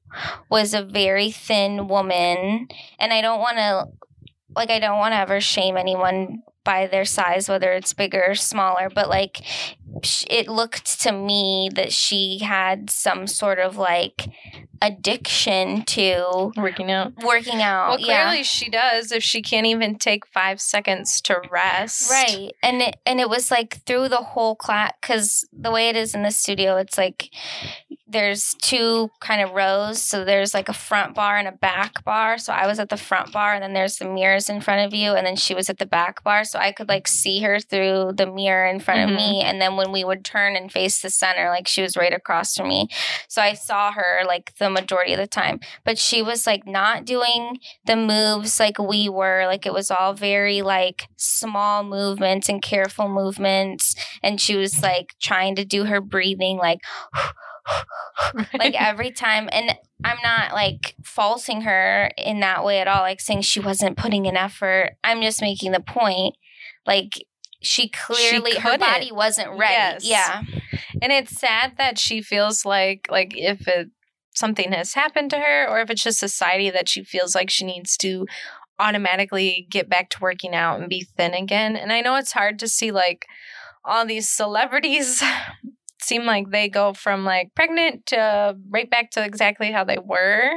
was 0.49 0.73
a 0.73 0.83
very 0.83 1.31
thin 1.31 1.87
woman. 1.87 2.67
And 2.99 3.13
I 3.13 3.21
don't 3.21 3.39
want 3.39 3.57
to, 3.57 3.87
like, 4.55 4.69
I 4.69 4.79
don't 4.79 4.97
want 4.97 5.13
to 5.13 5.19
ever 5.19 5.39
shame 5.41 5.77
anyone 5.77 6.43
by 6.63 6.87
their 6.87 7.05
size, 7.05 7.47
whether 7.47 7.71
it's 7.71 7.93
bigger 7.93 8.23
or 8.27 8.35
smaller, 8.35 8.89
but 8.93 9.07
like 9.07 9.41
it 10.29 10.47
looked 10.47 10.99
to 11.01 11.11
me 11.11 11.69
that 11.75 11.93
she 11.93 12.39
had 12.39 12.89
some 12.89 13.27
sort 13.27 13.59
of 13.59 13.77
like 13.77 14.27
addiction 14.81 15.83
to 15.85 16.51
Working 16.57 16.91
out. 16.91 17.13
working 17.23 17.61
out. 17.61 17.89
Well, 17.89 17.99
yeah. 17.99 18.23
clearly 18.25 18.43
she 18.43 18.69
does 18.69 19.11
if 19.11 19.23
she 19.23 19.41
can't 19.41 19.65
even 19.65 19.97
take 19.97 20.25
five 20.27 20.59
seconds 20.61 21.21
to 21.21 21.41
rest. 21.51 22.09
Right. 22.09 22.51
And 22.63 22.81
it 22.81 22.97
and 23.05 23.19
it 23.19 23.29
was 23.29 23.51
like 23.51 23.81
through 23.85 24.09
the 24.09 24.17
whole 24.17 24.55
class 24.55 24.91
cuz 25.01 25.45
the 25.53 25.71
way 25.71 25.89
it 25.89 25.95
is 25.95 26.13
in 26.15 26.23
the 26.23 26.31
studio 26.31 26.77
it's 26.77 26.97
like 26.97 27.29
there's 28.07 28.53
two 28.61 29.09
kind 29.19 29.41
of 29.41 29.51
rows 29.51 30.01
so 30.01 30.23
there's 30.23 30.53
like 30.53 30.69
a 30.69 30.73
front 30.73 31.15
bar 31.15 31.37
and 31.37 31.47
a 31.47 31.51
back 31.51 32.03
bar 32.03 32.37
so 32.37 32.53
I 32.53 32.67
was 32.67 32.79
at 32.79 32.89
the 32.89 32.97
front 32.97 33.31
bar 33.31 33.53
and 33.55 33.63
then 33.63 33.73
there's 33.73 33.97
the 33.97 34.05
mirrors 34.05 34.47
in 34.49 34.61
front 34.61 34.85
of 34.85 34.93
you 34.97 35.13
and 35.13 35.25
then 35.25 35.35
she 35.35 35.55
was 35.55 35.69
at 35.69 35.79
the 35.79 35.85
back 35.87 36.23
bar 36.23 36.43
so 36.43 36.59
I 36.59 36.71
could 36.71 36.87
like 36.87 37.07
see 37.07 37.41
her 37.41 37.59
through 37.59 38.13
the 38.15 38.27
mirror 38.27 38.67
in 38.67 38.79
front 38.79 38.99
Mhm. 38.99 39.03
of 39.09 39.15
me 39.15 39.41
and 39.41 39.59
then 39.59 39.75
when 39.75 39.91
we 39.91 40.03
would 40.03 40.23
turn 40.23 40.55
and 40.55 40.71
face 40.71 41.01
the 41.01 41.09
center 41.09 41.49
like 41.49 41.67
she 41.67 41.81
was 41.81 41.97
right 41.97 42.13
across 42.13 42.55
from 42.55 42.67
me 42.69 42.87
so 43.27 43.41
I 43.41 43.53
saw 43.53 43.91
her 43.91 44.21
like 44.27 44.53
the 44.59 44.69
majority 44.75 45.13
of 45.13 45.19
the 45.19 45.27
time. 45.27 45.59
But 45.83 45.97
she 45.97 46.21
was 46.21 46.45
like 46.45 46.67
not 46.67 47.05
doing 47.05 47.57
the 47.85 47.95
moves 47.95 48.59
like 48.59 48.77
we 48.77 49.09
were. 49.09 49.45
Like 49.47 49.65
it 49.65 49.73
was 49.73 49.89
all 49.89 50.13
very 50.13 50.61
like 50.61 51.07
small 51.15 51.83
movements 51.83 52.49
and 52.49 52.61
careful 52.61 53.09
movements. 53.09 53.95
And 54.21 54.39
she 54.39 54.55
was 54.55 54.81
like 54.83 55.15
trying 55.19 55.55
to 55.55 55.65
do 55.65 55.85
her 55.85 56.01
breathing 56.01 56.57
like 56.57 56.79
like 58.53 58.75
every 58.79 59.11
time. 59.11 59.49
And 59.51 59.75
i'm 60.03 60.17
not 60.23 60.51
like 60.51 60.93
faulting 61.03 61.61
her 61.61 62.11
in 62.17 62.41
that 62.41 62.65
way 62.65 62.79
at 62.81 62.87
all 62.87 62.99
like 62.99 63.21
saying 63.21 63.41
she 63.41 63.59
wasn't 63.59 63.97
putting 63.97 64.27
an 64.27 64.37
effort. 64.37 64.91
I'm 65.03 65.21
just 65.21 65.41
making 65.41 65.71
the 65.71 65.79
point. 65.79 66.35
Like 66.85 67.13
she 67.65 67.89
clearly 67.89 68.55
her 68.55 68.77
body 68.77 69.11
wasn't 69.11 69.57
ready. 69.57 70.05
Yes. 70.05 70.05
yeah. 70.05 70.43
And 71.01 71.11
it's 71.11 71.37
sad 71.37 71.73
that 71.77 71.97
she 71.97 72.21
feels 72.21 72.65
like 72.65 73.07
like 73.09 73.33
if 73.35 73.67
it 73.67 73.89
something 74.35 74.71
has 74.71 74.93
happened 74.93 75.31
to 75.31 75.39
her 75.39 75.67
or 75.67 75.79
if 75.79 75.89
it's 75.89 76.03
just 76.03 76.19
society 76.19 76.69
that 76.69 76.89
she 76.89 77.03
feels 77.03 77.33
like 77.35 77.49
she 77.49 77.65
needs 77.65 77.97
to 77.97 78.25
automatically 78.77 79.67
get 79.69 79.89
back 79.89 80.09
to 80.09 80.17
working 80.21 80.53
out 80.53 80.79
and 80.79 80.89
be 80.89 81.07
thin 81.17 81.33
again. 81.33 81.75
And 81.75 81.91
i 81.91 82.01
know 82.01 82.15
it's 82.15 82.33
hard 82.33 82.59
to 82.59 82.67
see 82.67 82.91
like 82.91 83.25
all 83.83 84.05
these 84.05 84.27
celebrities 84.29 85.23
seem 86.01 86.25
like 86.25 86.51
they 86.51 86.69
go 86.69 86.93
from 86.93 87.23
like 87.25 87.55
pregnant 87.55 88.05
to 88.07 88.55
right 88.69 88.89
back 88.89 89.11
to 89.11 89.23
exactly 89.23 89.71
how 89.71 89.83
they 89.83 89.97
were. 89.97 90.51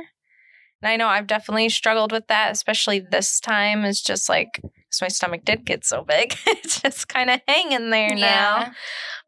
And 0.83 0.91
i 0.91 0.97
know 0.97 1.09
i've 1.09 1.27
definitely 1.27 1.69
struggled 1.69 2.13
with 2.13 2.27
that 2.29 2.51
especially 2.53 3.01
this 3.01 3.41
time. 3.41 3.85
It's 3.85 4.03
just 4.03 4.29
like 4.29 4.61
'cause 4.63 5.01
my 5.03 5.09
stomach 5.09 5.45
did 5.45 5.65
get 5.65 5.85
so 5.85 6.03
big. 6.03 6.35
It's 6.47 6.81
just 6.81 7.09
kind 7.09 7.31
of 7.31 7.41
hanging 7.47 7.91
there 7.91 8.15
now. 8.17 8.73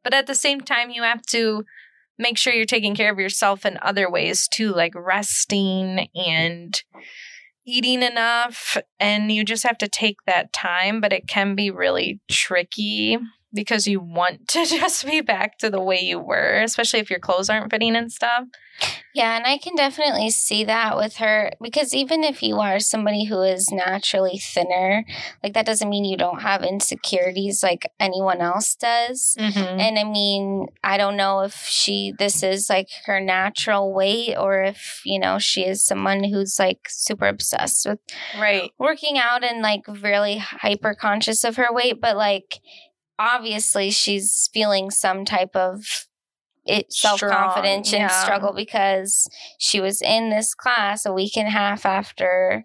But 0.02 0.14
at 0.14 0.26
the 0.26 0.34
same 0.34 0.60
time, 0.62 0.90
you 0.90 1.02
have 1.02 1.22
to 1.26 1.64
make 2.20 2.38
sure 2.38 2.52
you're 2.52 2.66
taking 2.66 2.94
care 2.94 3.10
of 3.10 3.18
yourself 3.18 3.66
in 3.66 3.78
other 3.82 4.10
ways 4.10 4.46
too, 4.46 4.72
like 4.72 4.94
resting 4.94 6.08
and 6.14 6.82
eating 7.66 8.02
enough. 8.02 8.76
And 8.98 9.32
you 9.32 9.44
just 9.44 9.64
have 9.64 9.78
to 9.78 9.88
take 9.88 10.18
that 10.26 10.52
time, 10.52 11.00
but 11.00 11.12
it 11.12 11.26
can 11.26 11.54
be 11.54 11.70
really 11.70 12.20
tricky 12.30 13.18
because 13.52 13.86
you 13.86 14.00
want 14.00 14.48
to 14.48 14.64
just 14.64 15.04
be 15.06 15.20
back 15.20 15.58
to 15.58 15.70
the 15.70 15.80
way 15.82 16.00
you 16.00 16.18
were, 16.18 16.60
especially 16.62 17.00
if 17.00 17.10
your 17.10 17.20
clothes 17.20 17.50
aren't 17.50 17.70
fitting 17.70 17.96
and 17.96 18.12
stuff. 18.12 18.44
Yeah, 19.12 19.36
and 19.36 19.46
I 19.46 19.58
can 19.58 19.74
definitely 19.74 20.30
see 20.30 20.64
that 20.64 20.96
with 20.96 21.16
her 21.16 21.50
because 21.60 21.92
even 21.92 22.22
if 22.24 22.42
you 22.42 22.60
are 22.60 22.78
somebody 22.78 23.24
who 23.24 23.42
is 23.42 23.70
naturally 23.70 24.38
thinner, 24.38 25.04
like 25.42 25.52
that 25.52 25.66
doesn't 25.66 25.90
mean 25.90 26.04
you 26.04 26.16
don't 26.16 26.40
have 26.40 26.62
insecurities 26.62 27.62
like 27.62 27.90
anyone 27.98 28.40
else 28.40 28.74
does. 28.74 29.36
Mm-hmm. 29.38 29.80
And 29.80 29.98
I 29.98 30.04
mean, 30.04 30.66
I 30.82 30.96
don't 30.96 31.16
know 31.16 31.40
if 31.40 31.56
she 31.56 32.14
this 32.18 32.42
is 32.42 32.70
like 32.70 32.88
her 33.04 33.20
natural 33.20 33.92
weight 33.92 34.36
or 34.36 34.62
if, 34.62 35.02
you 35.04 35.18
know, 35.18 35.38
she 35.38 35.62
is 35.66 35.84
someone 35.84 36.24
who's 36.24 36.58
like 36.58 36.88
super 36.88 37.26
obsessed 37.26 37.86
with 37.86 37.98
Right. 38.38 38.70
working 38.78 39.18
out 39.18 39.44
and 39.44 39.60
like 39.60 39.82
really 39.88 40.38
hyper 40.38 40.94
conscious 40.94 41.44
of 41.44 41.56
her 41.56 41.68
weight, 41.70 42.00
but 42.00 42.16
like 42.16 42.60
obviously 43.20 43.90
she's 43.90 44.48
feeling 44.52 44.90
some 44.90 45.24
type 45.24 45.54
of 45.54 46.06
it 46.66 46.92
self 46.92 47.20
confidence 47.20 47.92
and 47.92 48.10
struggle 48.10 48.52
because 48.54 49.28
she 49.58 49.80
was 49.80 50.02
in 50.02 50.30
this 50.30 50.54
class 50.54 51.04
a 51.06 51.12
week 51.12 51.36
and 51.36 51.48
a 51.48 51.50
half 51.50 51.86
after 51.86 52.64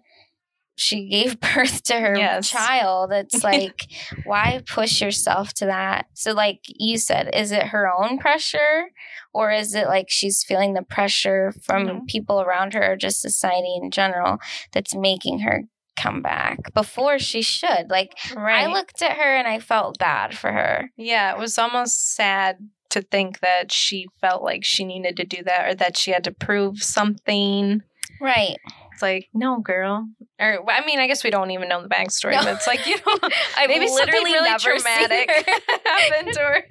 she 0.76 1.08
gave 1.08 1.40
birth 1.54 1.82
to 1.84 1.94
her 1.94 2.18
Yes. 2.18 2.50
child. 2.50 3.12
It's 3.12 3.42
like 3.44 3.86
why 4.24 4.62
push 4.68 5.00
yourself 5.00 5.52
to 5.54 5.66
that? 5.66 6.06
So 6.14 6.32
like 6.32 6.60
you 6.66 6.98
said, 6.98 7.30
is 7.34 7.52
it 7.52 7.68
her 7.68 7.90
own 7.92 8.18
pressure 8.18 8.90
or 9.34 9.50
is 9.50 9.74
it 9.74 9.86
like 9.88 10.06
she's 10.10 10.44
feeling 10.44 10.74
the 10.74 10.82
pressure 10.82 11.52
from 11.62 11.86
Mhm. 11.86 12.06
people 12.06 12.40
around 12.40 12.74
her 12.74 12.92
or 12.92 12.96
just 12.96 13.20
society 13.22 13.76
in 13.82 13.90
general 13.90 14.38
that's 14.72 14.94
making 14.94 15.40
her 15.40 15.64
come 15.96 16.22
back 16.22 16.72
before 16.74 17.18
she 17.18 17.42
should. 17.42 17.88
Like 17.90 18.12
Right. 18.34 18.64
I 18.64 18.72
looked 18.72 19.02
at 19.02 19.12
her 19.12 19.36
and 19.36 19.48
I 19.48 19.58
felt 19.58 19.98
bad 19.98 20.36
for 20.36 20.52
her. 20.52 20.90
Yeah, 20.96 21.32
it 21.32 21.38
was 21.38 21.58
almost 21.58 22.14
sad 22.14 22.58
to 22.90 23.02
think 23.02 23.40
that 23.40 23.72
she 23.72 24.06
felt 24.20 24.42
like 24.42 24.64
she 24.64 24.84
needed 24.84 25.16
to 25.16 25.24
do 25.24 25.42
that 25.44 25.68
or 25.68 25.74
that 25.74 25.96
she 25.96 26.12
had 26.12 26.24
to 26.24 26.32
prove 26.32 26.82
something. 26.82 27.82
Right. 28.20 28.56
It's 28.92 29.02
like, 29.02 29.28
no, 29.34 29.58
girl. 29.60 30.08
Or 30.40 30.64
I 30.70 30.84
mean, 30.86 30.98
I 31.00 31.06
guess 31.06 31.22
we 31.22 31.28
don't 31.28 31.50
even 31.50 31.68
know 31.68 31.82
the 31.82 31.88
backstory, 31.88 32.32
No. 32.32 32.44
but 32.44 32.54
it's 32.54 32.66
like 32.66 32.86
you 32.86 32.96
know, 32.96 33.18
I've 33.58 33.68
maybe 33.68 33.88
something 33.88 34.06
literally 34.06 34.32
really 34.32 34.48
never 34.48 34.62
traumatic 34.70 35.30
happened 35.84 36.32
to 36.32 36.40
her. 36.40 36.64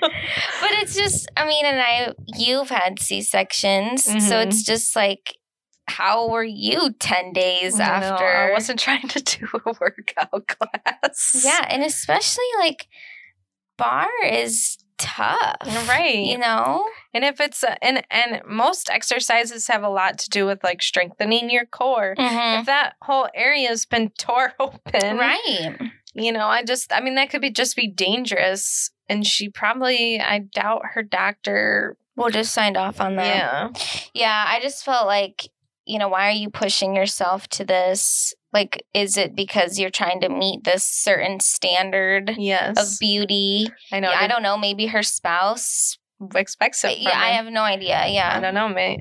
But 0.00 0.70
it's 0.82 0.94
just 0.96 1.30
I 1.36 1.46
mean, 1.46 1.64
and 1.64 1.80
I 1.80 2.12
you've 2.36 2.68
had 2.70 2.98
C 2.98 3.22
sections. 3.22 4.04
So 4.04 4.12
Mhm. 4.12 4.46
it's 4.46 4.62
just 4.64 4.96
like 4.96 5.36
how 5.88 6.28
were 6.28 6.44
you 6.44 6.92
10 6.98 7.32
days 7.32 7.78
I 7.78 8.00
know, 8.00 8.06
after? 8.06 8.24
I 8.26 8.52
wasn't 8.52 8.78
trying 8.80 9.08
to 9.08 9.20
do 9.22 9.46
a 9.66 9.72
workout 9.80 10.46
class. 10.48 11.42
yeah, 11.44 11.66
and 11.68 11.82
especially 11.82 12.44
like 12.58 12.86
bar 13.76 14.08
is 14.24 14.78
tough. 14.98 15.56
Right. 15.88 16.24
You 16.24 16.38
know? 16.38 16.86
And 17.12 17.24
if 17.24 17.40
it's 17.40 17.62
a, 17.64 17.82
and 17.84 18.04
and 18.10 18.42
most 18.46 18.88
exercises 18.88 19.66
have 19.66 19.82
a 19.82 19.88
lot 19.88 20.18
to 20.20 20.30
do 20.30 20.46
with 20.46 20.62
like 20.62 20.80
strengthening 20.82 21.50
your 21.50 21.66
core. 21.66 22.14
Mhm. 22.16 22.60
If 22.60 22.66
that 22.66 22.94
whole 23.02 23.28
area's 23.34 23.84
been 23.84 24.10
tore 24.18 24.52
open, 24.60 25.16
Right. 25.18 25.76
you 26.14 26.30
know, 26.32 26.46
I 26.46 26.62
just, 26.62 26.92
I 26.92 27.00
mean, 27.00 27.16
that 27.16 27.30
could 27.30 27.40
be 27.40 27.50
just 27.50 27.74
be 27.74 27.88
dangerous. 27.88 28.90
And 29.08 29.26
she 29.26 29.48
probably, 29.48 30.20
I 30.20 30.38
doubt 30.38 30.82
her 30.92 31.02
doctor. 31.02 31.96
We'll 32.14 32.30
just 32.30 32.54
signed 32.54 32.76
off 32.76 33.00
on 33.00 33.16
that. 33.16 33.26
Yeah. 33.26 33.68
Yeah, 34.14 34.44
I 34.46 34.60
just 34.60 34.84
felt 34.84 35.06
like, 35.06 35.48
you 35.86 35.98
know, 35.98 36.08
why 36.08 36.28
are 36.28 36.32
you 36.32 36.50
pushing 36.50 36.94
yourself 36.96 37.48
to 37.48 37.64
this? 37.64 38.34
Like, 38.52 38.84
is 38.94 39.16
it 39.16 39.34
because 39.34 39.78
you're 39.78 39.90
trying 39.90 40.20
to 40.20 40.28
meet 40.28 40.64
this 40.64 40.84
certain 40.84 41.40
standard 41.40 42.34
Yes. 42.38 42.76
of 42.78 42.98
beauty? 43.00 43.66
I 43.90 44.00
know. 44.00 44.10
Yeah, 44.10 44.20
I 44.20 44.26
don't 44.28 44.42
know. 44.42 44.56
Maybe 44.58 44.86
her 44.86 45.02
spouse. 45.02 45.98
expects 46.36 46.84
it. 46.84 46.98
Yeah, 46.98 47.10
I 47.18 47.30
have 47.30 47.46
no 47.46 47.62
idea. 47.62 48.06
Yeah, 48.08 48.32
I 48.36 48.40
don't 48.40 48.54
know, 48.54 48.68
mate. 48.68 49.00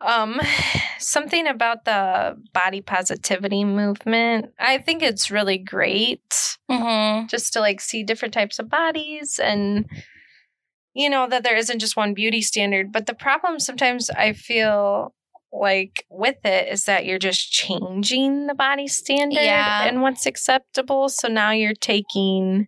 Um, 0.00 0.38
something 0.98 1.46
about 1.46 1.84
the 1.86 2.36
body 2.52 2.80
positivity 2.82 3.64
movement. 3.64 4.52
I 4.58 4.78
think 4.78 5.02
it's 5.02 5.30
really 5.30 5.58
great 5.58 6.58
Mm-hmm. 6.70 7.26
just 7.28 7.52
to 7.52 7.60
like 7.60 7.80
see 7.80 8.02
different 8.02 8.32
types 8.34 8.58
of 8.58 8.68
bodies 8.70 9.38
and 9.38 9.84
you 10.94 11.10
know 11.10 11.28
that 11.28 11.42
there 11.44 11.56
isn't 11.56 11.78
just 11.78 11.96
one 11.96 12.14
beauty 12.14 12.40
standard. 12.40 12.90
But 12.92 13.06
the 13.06 13.14
problem 13.14 13.58
sometimes 13.60 14.10
I 14.10 14.32
feel 14.32 15.14
like 15.56 16.04
with 16.10 16.44
it 16.44 16.66
is 16.72 16.84
that 16.86 17.04
you're 17.06 17.18
just 17.18 17.52
changing 17.52 18.48
the 18.48 18.54
body 18.54 18.88
standard 18.88 19.40
Yeah. 19.40 19.84
and 19.84 20.02
what's 20.02 20.26
acceptable. 20.26 21.08
So 21.08 21.28
now 21.28 21.52
you're 21.52 21.74
taking. 21.74 22.66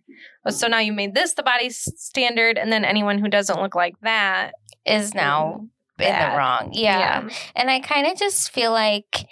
So 0.49 0.67
now 0.67 0.79
you 0.79 0.93
made 0.93 1.13
this 1.13 1.33
the 1.33 1.43
body 1.43 1.69
standard, 1.69 2.57
and 2.57 2.71
then 2.71 2.85
anyone 2.85 3.17
who 3.19 3.27
doesn't 3.27 3.61
look 3.61 3.75
like 3.75 3.99
that 4.01 4.53
Is 4.85 5.13
now 5.13 5.67
in 5.99 6.05
the 6.13 6.37
wrong. 6.37 6.69
Yeah. 6.71 7.27
And 7.55 7.69
I 7.69 7.81
kind 7.81 8.07
of 8.07 8.17
just 8.17 8.51
feel 8.51 8.71
like, 8.71 9.25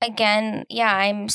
again, 0.00 0.64
yeah, 0.70 0.96
I'm, 0.96 1.28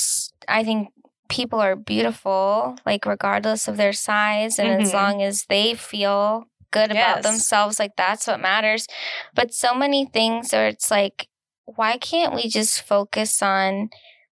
I 0.48 0.64
think 0.64 0.90
people 1.28 1.60
are 1.60 1.76
beautiful, 1.76 2.76
like, 2.86 3.06
regardless 3.06 3.68
of 3.68 3.78
their 3.78 3.94
size. 3.94 4.58
And 4.58 4.82
as 4.82 4.90
Mhm. 4.92 4.94
long 4.94 5.22
as 5.22 5.46
they 5.46 5.76
feel 5.76 6.48
good 6.72 6.91
about 6.91 7.17
Yes. 7.17 7.24
themselves, 7.24 7.80
like, 7.80 7.95
that's 7.97 8.28
what 8.28 8.39
matters. 8.39 8.88
But 9.34 9.53
so 9.53 9.74
many 9.74 10.05
things 10.05 10.51
where 10.51 10.67
it's 10.67 10.91
like, 10.91 11.28
why 11.65 11.97
can't 11.97 12.34
we 12.36 12.47
just 12.49 12.82
focus 12.82 13.41
on, 13.41 13.89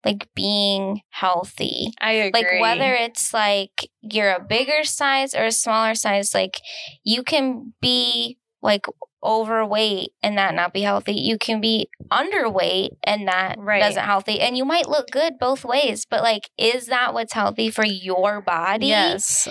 like, 0.06 0.28
being 0.36 1.02
healthy? 1.10 1.94
I 2.02 2.12
agree. 2.12 2.42
Like 2.42 2.62
whether 2.62 2.94
it's 2.94 3.34
like 3.34 3.90
you're 4.02 4.32
a 4.34 4.44
bigger 4.44 4.84
size 4.84 5.34
or 5.34 5.46
a 5.46 5.52
smaller 5.52 5.96
size, 5.96 6.34
like 6.34 6.60
you 7.04 7.24
can 7.24 7.74
be 7.82 8.38
like 8.62 8.86
overweight 9.24 10.10
and 10.22 10.38
that 10.38 10.54
not 10.56 10.74
be 10.74 10.82
healthy. 10.82 11.14
You 11.14 11.38
can 11.38 11.62
be 11.62 11.90
underweight 12.12 12.90
and 13.04 13.28
that 13.28 13.56
Right. 13.58 13.80
doesn't 13.82 14.04
healthy. 14.04 14.40
And 14.42 14.58
you 14.58 14.66
might 14.66 14.88
look 14.88 15.08
good 15.12 15.34
both 15.40 15.64
ways, 15.66 16.06
but 16.10 16.22
like 16.24 16.50
is 16.58 16.88
that 16.88 17.14
what's 17.14 17.34
healthy 17.34 17.70
for 17.70 17.86
your 17.86 18.42
body? 18.42 18.88
Yes. 18.88 19.48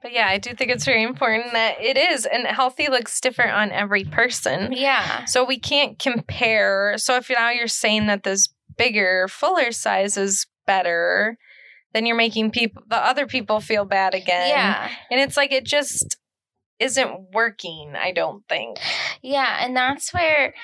But 0.00 0.12
yeah, 0.12 0.26
I 0.28 0.38
do 0.38 0.54
think 0.54 0.70
it's 0.70 0.84
very 0.84 1.02
important 1.02 1.52
that 1.54 1.80
it 1.80 1.98
is. 1.98 2.24
And 2.24 2.46
healthy 2.46 2.88
looks 2.88 3.20
different 3.20 3.52
on 3.52 3.72
every 3.72 4.04
person. 4.04 4.72
Yeah. 4.72 5.24
So 5.24 5.44
we 5.44 5.58
can't 5.58 5.98
compare. 5.98 6.94
So 6.98 7.16
if 7.16 7.28
now 7.28 7.50
you're 7.50 7.66
saying 7.66 8.06
that 8.06 8.22
this 8.22 8.48
bigger, 8.76 9.26
fuller 9.28 9.72
size 9.72 10.16
is 10.16 10.46
better, 10.66 11.36
then 11.94 12.06
you're 12.06 12.16
making 12.16 12.52
people, 12.52 12.82
the 12.88 12.96
other 12.96 13.26
people 13.26 13.60
feel 13.60 13.84
bad 13.84 14.14
again. 14.14 14.50
Yeah. 14.50 14.88
And 15.10 15.20
it's 15.20 15.36
like, 15.36 15.50
it 15.50 15.64
just 15.64 16.16
isn't 16.78 17.32
working, 17.32 17.94
I 17.98 18.12
don't 18.12 18.46
think. 18.48 18.78
Yeah. 19.20 19.58
And 19.60 19.76
that's 19.76 20.14
where, 20.14 20.54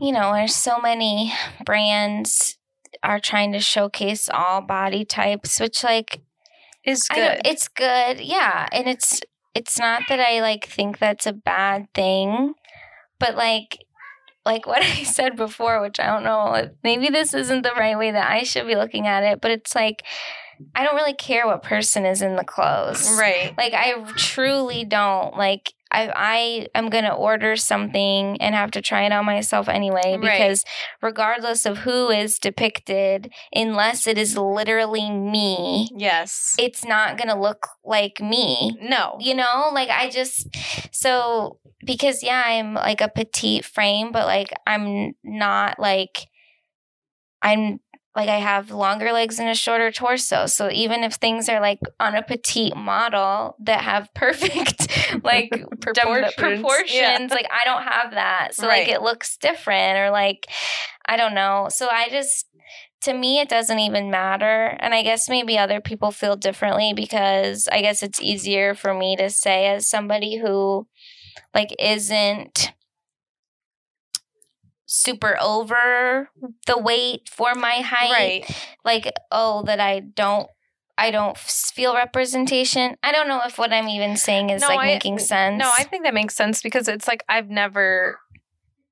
you 0.00 0.12
know, 0.12 0.34
there's 0.34 0.54
so 0.54 0.78
many 0.78 1.32
brands 1.64 2.58
are 3.02 3.20
trying 3.20 3.52
to 3.52 3.60
showcase 3.60 4.28
all 4.28 4.60
body 4.60 5.06
types, 5.06 5.58
which 5.58 5.82
like 5.82 6.20
Is 6.84 7.06
I 7.10 7.14
good. 7.14 7.40
it's 7.44 7.68
good, 7.68 8.20
yeah, 8.20 8.66
and 8.72 8.88
it's 8.88 9.20
it's 9.54 9.78
not 9.78 10.02
that 10.08 10.20
I 10.20 10.40
like 10.40 10.66
think 10.66 10.98
that's 10.98 11.26
a 11.26 11.32
bad 11.32 11.92
thing, 11.94 12.54
but 13.18 13.36
like 13.36 13.78
like 14.44 14.66
what 14.66 14.82
I 14.82 15.02
said 15.04 15.36
before, 15.36 15.80
which 15.80 16.00
I 16.00 16.06
don't 16.06 16.24
know, 16.24 16.70
maybe 16.82 17.08
this 17.08 17.34
isn't 17.34 17.62
the 17.62 17.72
right 17.76 17.98
way 17.98 18.10
that 18.10 18.30
I 18.30 18.42
should 18.42 18.66
be 18.66 18.76
looking 18.76 19.06
at 19.06 19.22
it, 19.24 19.40
but 19.40 19.50
it's 19.50 19.74
like 19.74 20.02
I 20.74 20.84
don't 20.84 20.96
really 20.96 21.14
care 21.14 21.46
what 21.46 21.62
person 21.62 22.04
is 22.04 22.22
in 22.22 22.36
the 22.36 22.44
clothes, 22.44 23.10
right. 23.18 23.54
Like 23.56 23.74
I 23.74 23.94
truly 24.16 24.84
don't 24.84 25.36
like. 25.36 25.72
I 25.92 26.12
I 26.14 26.66
am 26.74 26.88
gonna 26.90 27.14
order 27.14 27.56
something 27.56 28.40
and 28.40 28.54
have 28.54 28.70
to 28.72 28.80
try 28.82 29.02
it 29.02 29.12
on 29.12 29.24
myself 29.24 29.68
anyway 29.68 30.16
Right. 30.16 30.20
because 30.20 30.64
regardless 31.02 31.66
of 31.66 31.78
who 31.78 32.10
is 32.10 32.38
depicted, 32.38 33.32
unless 33.54 34.06
it 34.06 34.16
is 34.18 34.36
literally 34.36 35.10
me, 35.10 35.88
Yes. 35.96 36.54
it's 36.58 36.84
not 36.84 37.18
gonna 37.18 37.40
look 37.40 37.66
like 37.84 38.20
me. 38.20 38.76
no. 38.80 39.16
You 39.20 39.34
know, 39.34 39.70
like 39.72 39.88
I 39.90 40.10
just 40.10 40.48
so 40.92 41.58
because 41.84 42.22
yeah, 42.22 42.42
I'm 42.46 42.74
like 42.74 43.00
a 43.00 43.08
petite 43.08 43.64
frame, 43.64 44.12
but 44.12 44.26
like 44.26 44.52
I'm 44.66 45.12
not 45.24 45.78
like 45.78 46.26
I'm 47.42 47.80
like 48.16 48.28
I 48.28 48.38
have 48.38 48.70
longer 48.70 49.12
legs 49.12 49.38
and 49.38 49.48
a 49.48 49.54
shorter 49.54 49.90
torso. 49.92 50.46
So 50.46 50.70
even 50.70 51.04
if 51.04 51.14
things 51.14 51.48
are 51.48 51.60
like 51.60 51.78
on 52.00 52.14
a 52.16 52.22
petite 52.22 52.76
model 52.76 53.54
that 53.60 53.82
have 53.82 54.08
perfect 54.14 54.88
like 55.24 55.50
Proportions. 55.80 56.34
proportions, 56.34 56.90
Yeah. 56.92 57.28
like 57.30 57.46
I 57.52 57.64
don't 57.64 57.82
have 57.82 58.12
that. 58.12 58.54
So 58.54 58.66
Right. 58.66 58.80
like 58.86 58.88
it 58.88 59.02
looks 59.02 59.36
different 59.36 59.98
or 59.98 60.10
like 60.10 60.46
I 61.06 61.16
don't 61.16 61.34
know. 61.34 61.68
So 61.70 61.88
I 61.90 62.08
just 62.08 62.46
to 63.02 63.14
me 63.14 63.40
it 63.40 63.48
doesn't 63.48 63.78
even 63.78 64.10
matter 64.10 64.76
and 64.78 64.92
i 64.92 65.02
guess 65.02 65.26
maybe 65.26 65.56
other 65.56 65.80
people 65.80 66.10
feel 66.10 66.36
differently 66.36 66.92
because 66.94 67.66
i 67.72 67.80
guess 67.80 68.02
it's 68.02 68.20
easier 68.20 68.74
for 68.74 68.92
me 68.92 69.16
to 69.16 69.30
say 69.30 69.68
as 69.68 69.88
somebody 69.88 70.36
who 70.36 70.86
like 71.54 71.74
isn't 71.78 72.72
super 74.92 75.36
over 75.40 76.28
the 76.66 76.76
weight 76.76 77.28
for 77.30 77.54
my 77.54 77.74
height 77.76 78.10
Right. 78.10 78.66
like 78.84 79.12
oh 79.30 79.62
that 79.66 79.78
i 79.78 80.00
don't 80.00 80.48
i 80.98 81.12
don't 81.12 81.38
feel 81.38 81.94
representation 81.94 82.96
i 83.04 83.12
don't 83.12 83.28
know 83.28 83.40
if 83.46 83.56
what 83.56 83.72
i'm 83.72 83.88
even 83.88 84.16
saying 84.16 84.50
is 84.50 84.62
No, 84.62 84.66
like 84.68 84.78
I- 84.80 84.86
making 84.86 85.20
sense 85.20 85.60
No, 85.60 85.70
I 85.72 85.84
think 85.84 86.02
that 86.04 86.12
makes 86.14 86.34
sense 86.34 86.60
because 86.60 86.88
it's 86.88 87.06
like 87.06 87.22
I've 87.28 87.48
never 87.48 88.18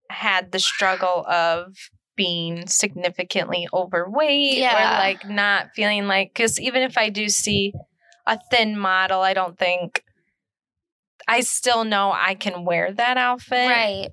had 0.09 0.53
the 0.53 0.61
struggle 0.61 1.26
of 1.26 1.74
being 2.14 2.68
significantly 2.68 3.68
overweight 3.74 4.57
Yeah. 4.59 4.96
or 4.96 4.99
like 5.01 5.28
not 5.28 5.70
feeling 5.74 6.07
like 6.07 6.32
because 6.32 6.61
even 6.61 6.82
if 6.82 6.96
I 6.96 7.09
do 7.11 7.28
see 7.28 7.72
a 8.24 8.38
thin 8.53 8.78
model, 8.78 9.20
I 9.20 9.34
don't 9.34 9.59
think 9.59 10.05
I 11.26 11.40
still 11.40 11.84
know 11.84 12.12
I 12.14 12.34
can 12.34 12.64
wear 12.64 12.92
that 12.92 13.16
outfit. 13.18 13.68
right 13.68 14.09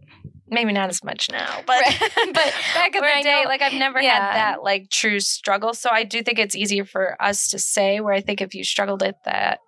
Maybe 0.48 0.72
not 0.74 0.90
as 0.90 1.04
much 1.04 1.30
now, 1.32 1.62
but 1.68 1.82
Right. 1.82 1.98
but 2.34 2.54
back 2.74 2.96
in 2.96 3.02
the 3.02 3.24
day, 3.24 3.42
know- 3.44 3.50
like 3.50 3.62
I've 3.62 3.74
never 3.74 4.02
Yeah. 4.02 4.14
had 4.14 4.36
that 4.36 4.64
like 4.64 4.90
true 4.90 5.20
struggle. 5.20 5.74
So 5.74 5.90
I 5.92 6.04
do 6.04 6.22
think 6.22 6.38
it's 6.40 6.56
easier 6.56 6.86
for 6.86 7.16
us 7.22 7.50
to 7.50 7.60
say 7.60 8.00
where 8.00 8.14
I 8.14 8.22
think 8.22 8.42
if 8.42 8.54
you 8.54 8.64
struggled 8.64 9.02
at 9.04 9.24
that 9.26 9.60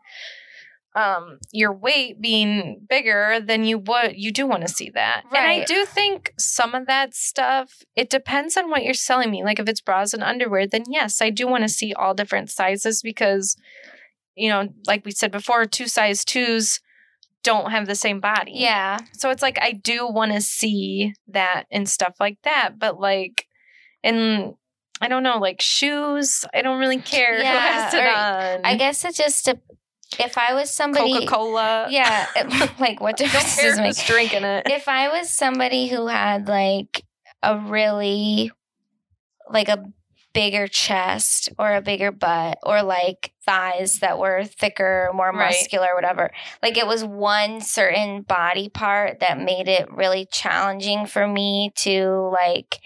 um 0.95 1.37
your 1.51 1.71
weight 1.73 2.19
being 2.19 2.79
bigger 2.89 3.39
then 3.39 3.63
you 3.65 3.77
would 3.77 4.13
you 4.15 4.31
do 4.31 4.47
want 4.47 4.61
to 4.65 4.73
see 4.73 4.89
that 4.89 5.23
and 5.31 5.45
i 5.45 5.63
do 5.65 5.85
think 5.85 6.33
some 6.39 6.73
of 6.73 6.87
that 6.87 7.13
stuff 7.13 7.83
it 7.95 8.09
depends 8.09 8.57
on 8.57 8.69
what 8.71 8.83
you're 8.83 8.93
selling 8.95 9.29
me 9.29 9.43
like 9.43 9.59
if 9.59 9.67
it's 9.69 9.81
bras 9.81 10.13
and 10.13 10.23
underwear 10.23 10.65
then 10.65 10.83
yes 10.89 11.21
i 11.21 11.29
do 11.29 11.45
want 11.45 11.61
to 11.61 11.69
see 11.69 11.93
all 11.93 12.13
different 12.15 12.49
sizes 12.49 13.01
because 13.03 13.55
you 14.35 14.49
know 14.49 14.69
like 14.87 15.05
we 15.05 15.11
said 15.11 15.31
before 15.31 15.65
two 15.65 15.87
size 15.87 16.23
twos 16.25 16.79
don't 17.47 17.71
have 17.71 17.87
the 17.87 17.95
same 17.95 18.19
body 18.19 18.51
yeah 18.55 18.97
so 19.13 19.29
it's 19.31 19.41
like 19.41 19.57
I 19.61 19.71
do 19.71 20.07
want 20.07 20.31
to 20.33 20.41
see 20.41 21.13
that 21.29 21.63
and 21.71 21.87
stuff 21.89 22.15
like 22.19 22.37
that, 22.43 22.77
but 22.77 22.99
like, 22.99 23.45
and 24.03 24.53
I 25.01 25.07
don't 25.07 25.23
know, 25.23 25.37
like 25.39 25.61
shoes, 25.61 26.45
I 26.53 26.61
don't 26.61 26.79
really 26.79 26.99
care 26.99 27.37
who 27.37 27.43
Yeah, 27.43 27.59
has 27.59 27.93
it 27.93 28.03
on. 28.05 28.65
i 28.65 28.75
guess 28.77 29.03
it 29.05 29.15
just 29.15 29.47
a, 29.47 29.59
if 30.19 30.37
i 30.37 30.53
was 30.53 30.69
somebody 30.71 31.13
Coca 31.13 31.25
Cola. 31.27 31.87
yeah 31.89 32.27
like 32.79 32.99
what 33.01 33.17
don't 33.17 33.27
difference 33.31 33.55
care 33.55 33.69
does 33.69 33.79
it 33.79 33.81
make 33.81 33.97
drinking 34.05 34.43
it. 34.43 34.67
if 34.69 34.87
I 34.87 35.09
was 35.09 35.29
somebody 35.29 35.87
who 35.87 36.07
had 36.07 36.47
like 36.47 37.03
a 37.43 37.57
really 37.59 38.51
like 39.49 39.69
a 39.69 39.83
bigger 40.37 40.67
chest 40.67 41.49
or 41.57 41.73
a 41.73 41.81
bigger 41.81 42.11
butt 42.11 42.59
or 42.61 42.83
like 42.83 43.33
thighs 43.43 43.99
that 44.01 44.19
were 44.19 44.43
thicker, 44.45 45.09
more 45.13 45.31
Right. 45.31 45.47
muscular, 45.47 45.95
whatever. 45.95 46.29
Like 46.61 46.77
it 46.77 46.85
was 46.85 47.03
one 47.03 47.59
certain 47.59 48.21
body 48.21 48.69
part 48.69 49.19
that 49.21 49.39
made 49.41 49.67
it 49.67 49.91
really 49.91 50.27
challenging 50.31 51.07
for 51.07 51.27
me 51.27 51.71
to 51.77 52.29
like 52.31 52.77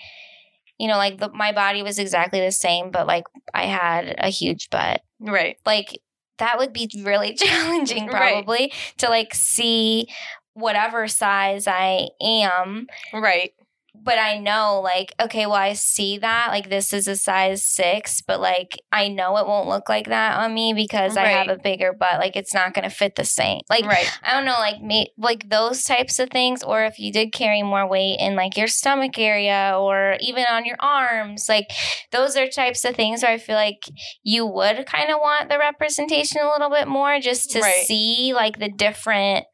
you 0.80 0.88
know 0.88 0.96
like 0.98 1.18
the, 1.20 1.30
my 1.34 1.52
body 1.52 1.84
was 1.84 2.00
exactly 2.00 2.40
the 2.40 2.52
same 2.54 2.90
but 2.90 3.06
like 3.06 3.26
I 3.54 3.66
had 3.66 4.16
a 4.18 4.30
huge 4.30 4.70
butt. 4.70 5.02
Right. 5.20 5.58
Like 5.66 6.00
that 6.38 6.58
would 6.58 6.72
be 6.72 6.90
really 7.04 7.34
challenging 7.36 8.08
Right. 8.08 8.34
probably 8.44 8.72
to 9.00 9.10
like 9.10 9.36
see 9.36 10.08
whatever 10.54 11.08
size 11.10 11.68
I 11.68 12.08
am 12.22 12.88
Right. 13.14 13.52
But 13.94 14.18
I 14.18 14.38
know 14.40 14.80
like 14.82 15.14
okay 15.22 15.46
well 15.46 15.56
I 15.56 15.74
see 15.74 16.18
that 16.20 16.48
like 16.50 16.70
this 16.70 16.94
is 16.94 17.08
a 17.08 17.16
size 17.18 17.62
6 17.64 18.22
but 18.22 18.40
like 18.40 18.82
I 18.92 19.10
know 19.10 19.38
it 19.38 19.46
won't 19.46 19.68
look 19.68 19.90
like 19.90 20.08
that 20.08 20.40
on 20.40 20.54
me 20.54 20.74
because 20.74 21.18
I 21.18 21.28
have 21.28 21.50
a 21.50 21.58
bigger 21.62 21.92
butt 21.92 22.20
like 22.20 22.36
it's 22.36 22.54
not 22.54 22.74
going 22.74 22.90
to 22.90 22.96
fit 22.96 23.16
the 23.16 23.26
same 23.26 23.60
like 23.70 23.86
right. 23.86 24.10
I 24.24 24.34
don't 24.34 24.46
know 24.46 24.54
like 24.54 24.82
me 24.82 25.12
like 25.18 25.50
those 25.50 25.84
types 25.84 26.20
of 26.20 26.30
things 26.30 26.64
or 26.64 26.86
if 26.86 27.00
you 27.00 27.12
did 27.12 27.34
carry 27.34 27.64
more 27.64 27.88
weight 27.88 28.18
in 28.20 28.36
like 28.36 28.56
your 28.56 28.68
stomach 28.68 29.20
area 29.20 29.76
or 29.78 30.16
even 30.22 30.46
on 30.50 30.66
your 30.66 30.78
arms 30.80 31.48
like 31.50 31.70
those 32.12 32.38
are 32.38 32.48
types 32.48 32.86
of 32.86 32.96
things 32.96 33.24
where 33.24 33.32
I 33.34 33.38
feel 33.38 33.56
like 33.56 33.84
you 34.24 34.46
would 34.46 34.86
kind 34.86 35.12
of 35.12 35.18
want 35.20 35.50
the 35.50 35.58
representation 35.60 36.42
a 36.42 36.50
little 36.50 36.70
bit 36.70 36.88
more 36.88 37.20
just 37.20 37.52
to 37.52 37.60
Right. 37.60 37.86
see 37.86 38.32
like 38.34 38.58
the 38.60 38.70
different 38.70 39.46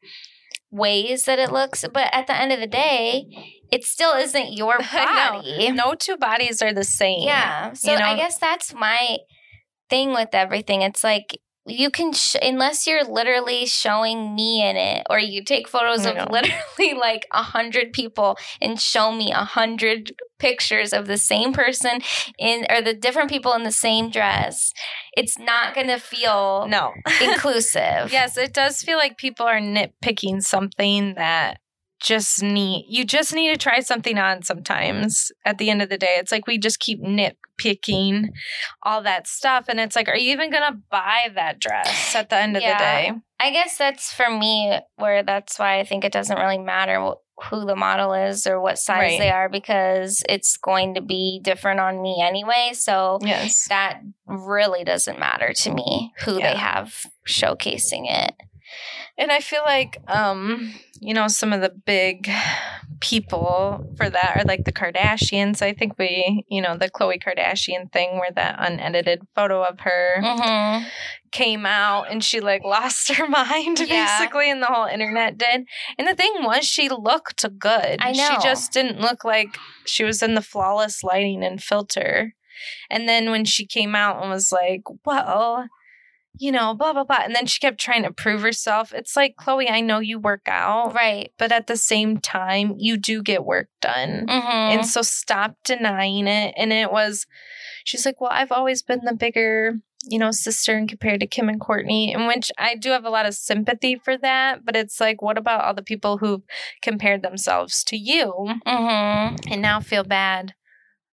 ways 0.70 1.24
that 1.24 1.38
it 1.38 1.50
looks 1.50 1.84
but 1.92 2.08
at 2.12 2.26
the 2.26 2.36
end 2.38 2.52
of 2.52 2.60
the 2.60 2.66
day 2.66 3.24
it 3.70 3.84
still 3.84 4.14
isn't 4.14 4.52
your 4.52 4.78
body 4.92 5.70
No 5.72 5.94
two 5.94 6.16
bodies 6.16 6.62
are 6.62 6.72
the 6.72 6.84
same. 6.84 7.22
yeah. 7.26 7.72
So 7.72 7.92
you 7.92 7.98
I 7.98 8.16
guess 8.16 8.38
that's 8.38 8.72
my 8.74 9.18
thing 9.90 10.12
with 10.12 10.30
everything. 10.34 10.82
It's 10.82 11.02
like 11.04 11.38
you 11.70 11.90
can 11.90 12.14
sh- 12.14 12.36
unless 12.40 12.86
you're 12.86 13.04
literally 13.04 13.66
showing 13.66 14.34
me 14.34 14.66
in 14.66 14.74
it 14.76 15.06
or 15.10 15.18
you 15.18 15.44
take 15.44 15.68
photos 15.68 16.06
of 16.06 16.14
literally 16.30 16.94
like 16.98 17.26
a 17.30 17.42
hundred 17.42 17.92
people 17.92 18.38
and 18.62 18.80
show 18.80 19.12
me 19.12 19.30
a 19.32 19.44
hundred 19.44 20.12
pictures 20.38 20.94
of 20.94 21.06
the 21.06 21.18
same 21.18 21.52
person 21.52 22.00
in 22.38 22.64
or 22.70 22.80
the 22.80 22.94
different 22.94 23.28
people 23.28 23.52
in 23.52 23.64
the 23.64 23.72
same 23.72 24.08
dress 24.08 24.72
it's 25.14 25.38
not 25.38 25.74
gonna 25.74 25.98
feel 25.98 26.66
No. 26.68 26.92
inclusive 27.22 28.12
yes, 28.12 28.38
it 28.38 28.54
does 28.54 28.80
feel 28.82 28.96
like 28.96 29.18
people 29.18 29.44
are 29.44 29.60
nitpicking 29.60 30.42
something 30.42 31.14
that 31.16 31.58
just 32.00 32.42
need 32.42 32.86
you 32.88 33.04
just 33.04 33.34
need 33.34 33.52
to 33.52 33.56
try 33.58 33.80
something 33.80 34.18
on 34.18 34.42
sometimes 34.42 35.32
at 35.44 35.58
the 35.58 35.68
end 35.70 35.82
of 35.82 35.88
the 35.88 35.98
day 35.98 36.14
it's 36.18 36.30
like 36.30 36.46
we 36.46 36.56
just 36.58 36.78
keep 36.78 37.02
nitpicking 37.02 38.28
all 38.82 39.02
that 39.02 39.26
stuff 39.26 39.64
and 39.68 39.80
it's 39.80 39.96
like 39.96 40.08
are 40.08 40.16
you 40.16 40.32
even 40.32 40.50
gonna 40.50 40.78
buy 40.90 41.28
that 41.34 41.58
dress 41.58 42.14
at 42.14 42.30
the 42.30 42.36
end 42.36 42.56
of 42.56 42.62
Yeah. 42.62 42.78
the 42.78 42.84
day 43.14 43.20
I 43.40 43.50
guess 43.52 43.76
that's 43.78 44.12
for 44.12 44.28
me 44.30 44.78
where 44.96 45.22
that's 45.22 45.58
why 45.58 45.78
I 45.78 45.84
think 45.84 46.04
it 46.04 46.12
doesn't 46.12 46.38
really 46.38 46.58
matter 46.58 47.00
wh- 47.00 47.44
who 47.50 47.64
the 47.66 47.76
model 47.76 48.12
is 48.12 48.48
or 48.48 48.60
what 48.60 48.78
size 48.78 48.98
Right. 48.98 49.18
they 49.20 49.30
are 49.30 49.48
because 49.48 50.24
it's 50.28 50.56
going 50.56 50.94
to 50.94 51.00
be 51.00 51.40
different 51.44 51.78
on 51.78 52.02
me 52.02 52.20
anyway. 52.20 52.70
So 52.74 53.18
yes 53.22 53.68
that 53.68 54.00
really 54.26 54.82
doesn't 54.82 55.20
matter 55.20 55.52
to 55.52 55.72
me 55.72 56.12
who 56.24 56.38
Yeah. 56.40 56.52
they 56.52 56.58
have 56.58 56.94
showcasing 57.28 58.06
it. 58.10 58.34
And 59.16 59.30
i 59.32 59.40
feel 59.40 59.62
like 59.64 59.98
um 60.08 60.74
you 61.00 61.14
know 61.14 61.28
some 61.28 61.52
of 61.52 61.60
the 61.60 61.70
big 61.70 62.28
people 63.00 63.86
for 63.96 64.10
that 64.10 64.36
are 64.36 64.44
like 64.44 64.64
the 64.64 64.72
Kardashians. 64.72 65.62
I 65.62 65.72
think 65.72 65.96
we, 65.98 66.44
you 66.48 66.60
know, 66.60 66.76
the 66.76 66.90
Khloe 66.90 67.22
Kardashian 67.22 67.92
thing 67.92 68.18
where 68.18 68.32
that 68.34 68.56
unedited 68.58 69.22
photo 69.36 69.62
of 69.62 69.78
her 69.80 70.16
Mm-hmm. 70.20 70.84
came 71.30 71.64
out 71.64 72.10
and 72.10 72.24
she 72.24 72.40
like 72.40 72.62
lost 72.64 73.12
her 73.14 73.28
mind 73.28 73.78
Yeah. 73.80 74.18
basically 74.18 74.50
and 74.50 74.60
the 74.62 74.66
whole 74.66 74.86
internet 74.86 75.38
did. 75.38 75.64
And 75.96 76.08
the 76.08 76.14
thing 76.16 76.32
was 76.40 76.64
she 76.66 76.88
looked 76.88 77.44
good. 77.58 77.98
I 78.00 78.12
know. 78.12 78.30
She 78.30 78.42
just 78.42 78.72
didn't 78.72 79.00
look 79.00 79.24
like 79.24 79.56
she 79.86 80.02
was 80.02 80.22
in 80.22 80.34
the 80.34 80.42
flawless 80.42 81.04
lighting 81.04 81.44
and 81.44 81.62
filter. 81.62 82.34
And 82.90 83.08
then 83.08 83.30
when 83.30 83.44
she 83.44 83.64
came 83.64 83.94
out 83.94 84.20
and 84.20 84.30
was 84.30 84.50
like, 84.50 84.82
well, 85.06 85.68
you 86.38 86.52
know, 86.52 86.74
blah 86.74 86.92
blah 86.92 87.04
blah. 87.04 87.20
And 87.22 87.34
then 87.34 87.46
she 87.46 87.60
kept 87.60 87.80
trying 87.80 88.04
to 88.04 88.12
prove 88.12 88.42
herself. 88.42 88.92
It's 88.92 89.16
like, 89.16 89.34
Khloe, 89.36 89.70
I 89.70 89.80
know 89.80 89.98
you 89.98 90.18
work 90.18 90.46
out, 90.48 90.94
Right. 90.94 91.32
but 91.38 91.52
at 91.52 91.66
the 91.66 91.76
same 91.76 92.18
time, 92.18 92.74
you 92.78 92.96
do 92.96 93.22
get 93.22 93.44
work 93.44 93.68
done. 93.80 94.26
Mm-hmm. 94.28 94.78
And 94.78 94.86
so 94.86 95.02
stop 95.02 95.56
denying 95.64 96.26
it. 96.26 96.54
And 96.56 96.72
it 96.72 96.92
was, 96.92 97.26
she's 97.84 98.06
like, 98.06 98.20
well, 98.20 98.30
I've 98.32 98.52
always 98.52 98.82
been 98.82 99.00
the 99.04 99.14
bigger, 99.14 99.74
you 100.04 100.18
know, 100.18 100.30
sister 100.30 100.76
and 100.76 100.88
compared 100.88 101.20
to 101.20 101.26
Kim 101.26 101.48
and 101.48 101.60
Kourtney, 101.60 102.14
in 102.14 102.26
which 102.26 102.52
I 102.56 102.76
do 102.76 102.90
have 102.90 103.04
a 103.04 103.10
lot 103.10 103.26
of 103.26 103.34
sympathy 103.34 103.96
for 103.96 104.16
that. 104.18 104.64
But 104.64 104.76
it's 104.76 105.00
like, 105.00 105.20
what 105.20 105.38
about 105.38 105.64
all 105.64 105.74
the 105.74 105.82
people 105.82 106.18
who 106.18 106.44
compared 106.82 107.22
themselves 107.22 107.82
to 107.84 107.96
you 107.96 108.32
mm-hmm. 108.66 109.36
and 109.50 109.62
now 109.62 109.80
feel 109.80 110.04
bad 110.04 110.54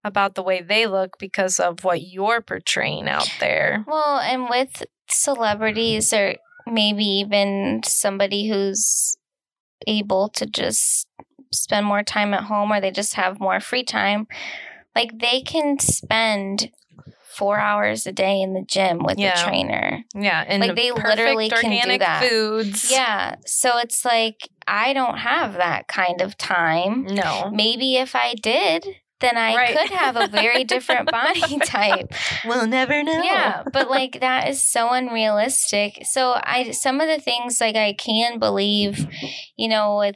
about 0.03 0.35
the 0.35 0.43
way 0.43 0.61
they 0.61 0.87
look 0.87 1.17
because 1.19 1.59
of 1.59 1.83
what 1.83 2.01
you're 2.01 2.41
portraying 2.41 3.09
out 3.09 3.29
there? 3.41 3.83
Well, 3.85 4.19
and 4.19 4.49
with 4.49 4.83
celebrities 5.11 6.13
or 6.13 6.35
maybe 6.67 7.03
even 7.05 7.81
somebody 7.83 8.47
who's 8.49 9.17
able 9.87 10.29
to 10.29 10.45
just 10.45 11.07
spend 11.51 11.85
more 11.85 12.03
time 12.03 12.33
at 12.33 12.43
home 12.43 12.71
or 12.71 12.79
they 12.81 12.91
just 12.91 13.15
have 13.15 13.39
more 13.39 13.59
free 13.59 13.83
time, 13.83 14.27
like 14.95 15.19
they 15.19 15.41
can 15.41 15.79
spend 15.79 16.71
four 17.35 17.57
hours 17.57 18.05
a 18.05 18.11
day 18.11 18.41
in 18.41 18.53
the 18.53 18.63
gym 18.67 18.99
with 18.99 19.17
Yeah. 19.17 19.39
a 19.39 19.47
trainer. 19.49 20.03
Yeah. 20.13 20.43
And 20.45 20.61
Like, 20.61 20.75
they 20.75 20.91
literally 20.91 21.49
can 21.49 21.89
do 21.89 21.97
that. 21.99 22.23
foods. 22.27 22.91
Yeah. 22.91 23.35
So 23.45 23.77
it's 23.77 24.03
like, 24.03 24.49
I 24.67 24.91
don't 24.91 25.19
have 25.19 25.53
that 25.53 25.87
kind 25.87 26.21
of 26.21 26.37
time. 26.37 27.05
No. 27.05 27.49
Maybe 27.53 27.95
if 27.95 28.13
I 28.15 28.33
did, 28.33 28.85
then 29.21 29.37
I 29.37 29.55
Right. 29.55 29.77
could 29.77 29.89
have 29.91 30.15
a 30.15 30.27
very 30.27 30.63
different 30.73 31.09
body 31.11 31.59
type. 31.65 32.11
We'll 32.45 32.67
never 32.67 33.03
know. 33.03 33.21
Yeah, 33.23 33.63
but 33.71 33.89
like 33.89 34.19
that 34.21 34.47
is 34.49 34.63
so 34.63 34.91
unrealistic. 34.91 35.99
So 36.05 36.39
I 36.43 36.71
some 36.71 36.99
of 37.01 37.07
the 37.07 37.19
things 37.21 37.59
like 37.61 37.75
I 37.75 37.93
can 37.93 38.39
believe, 38.39 39.07
you 39.57 39.67
know, 39.67 39.97
with 39.97 40.15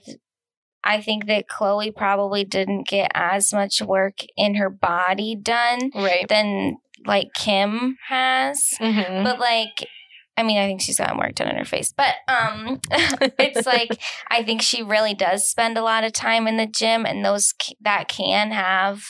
I 0.83 1.01
think 1.01 1.27
that 1.27 1.45
Khloe 1.47 1.95
probably 1.95 2.43
didn't 2.43 2.87
get 2.87 3.11
as 3.13 3.53
much 3.53 3.81
work 3.81 4.19
in 4.35 4.55
her 4.55 4.69
body 4.69 5.35
done 5.41 5.91
right. 5.95 6.27
than 6.27 6.75
like 7.05 7.29
Kim 7.35 7.97
has. 8.09 8.73
Mhm. 8.81 9.23
But 9.23 9.39
like 9.39 9.87
I 10.35 10.43
mean, 10.43 10.57
I 10.57 10.65
think 10.65 10.81
she's 10.81 10.97
gotten 10.97 11.17
work 11.17 11.35
done 11.35 11.47
in 11.49 11.57
her 11.57 11.65
face. 11.65 11.93
But 11.95 12.15
um 12.27 12.79
it's 13.39 13.65
like 13.67 13.99
I 14.29 14.43
think 14.43 14.61
she 14.61 14.81
really 14.83 15.13
does 15.13 15.47
spend 15.47 15.77
a 15.77 15.83
lot 15.83 16.03
of 16.03 16.13
time 16.13 16.47
in 16.47 16.57
the 16.57 16.65
gym 16.67 17.05
and 17.05 17.23
those 17.25 17.53
that 17.81 18.07
can 18.07 18.51
have 18.51 19.03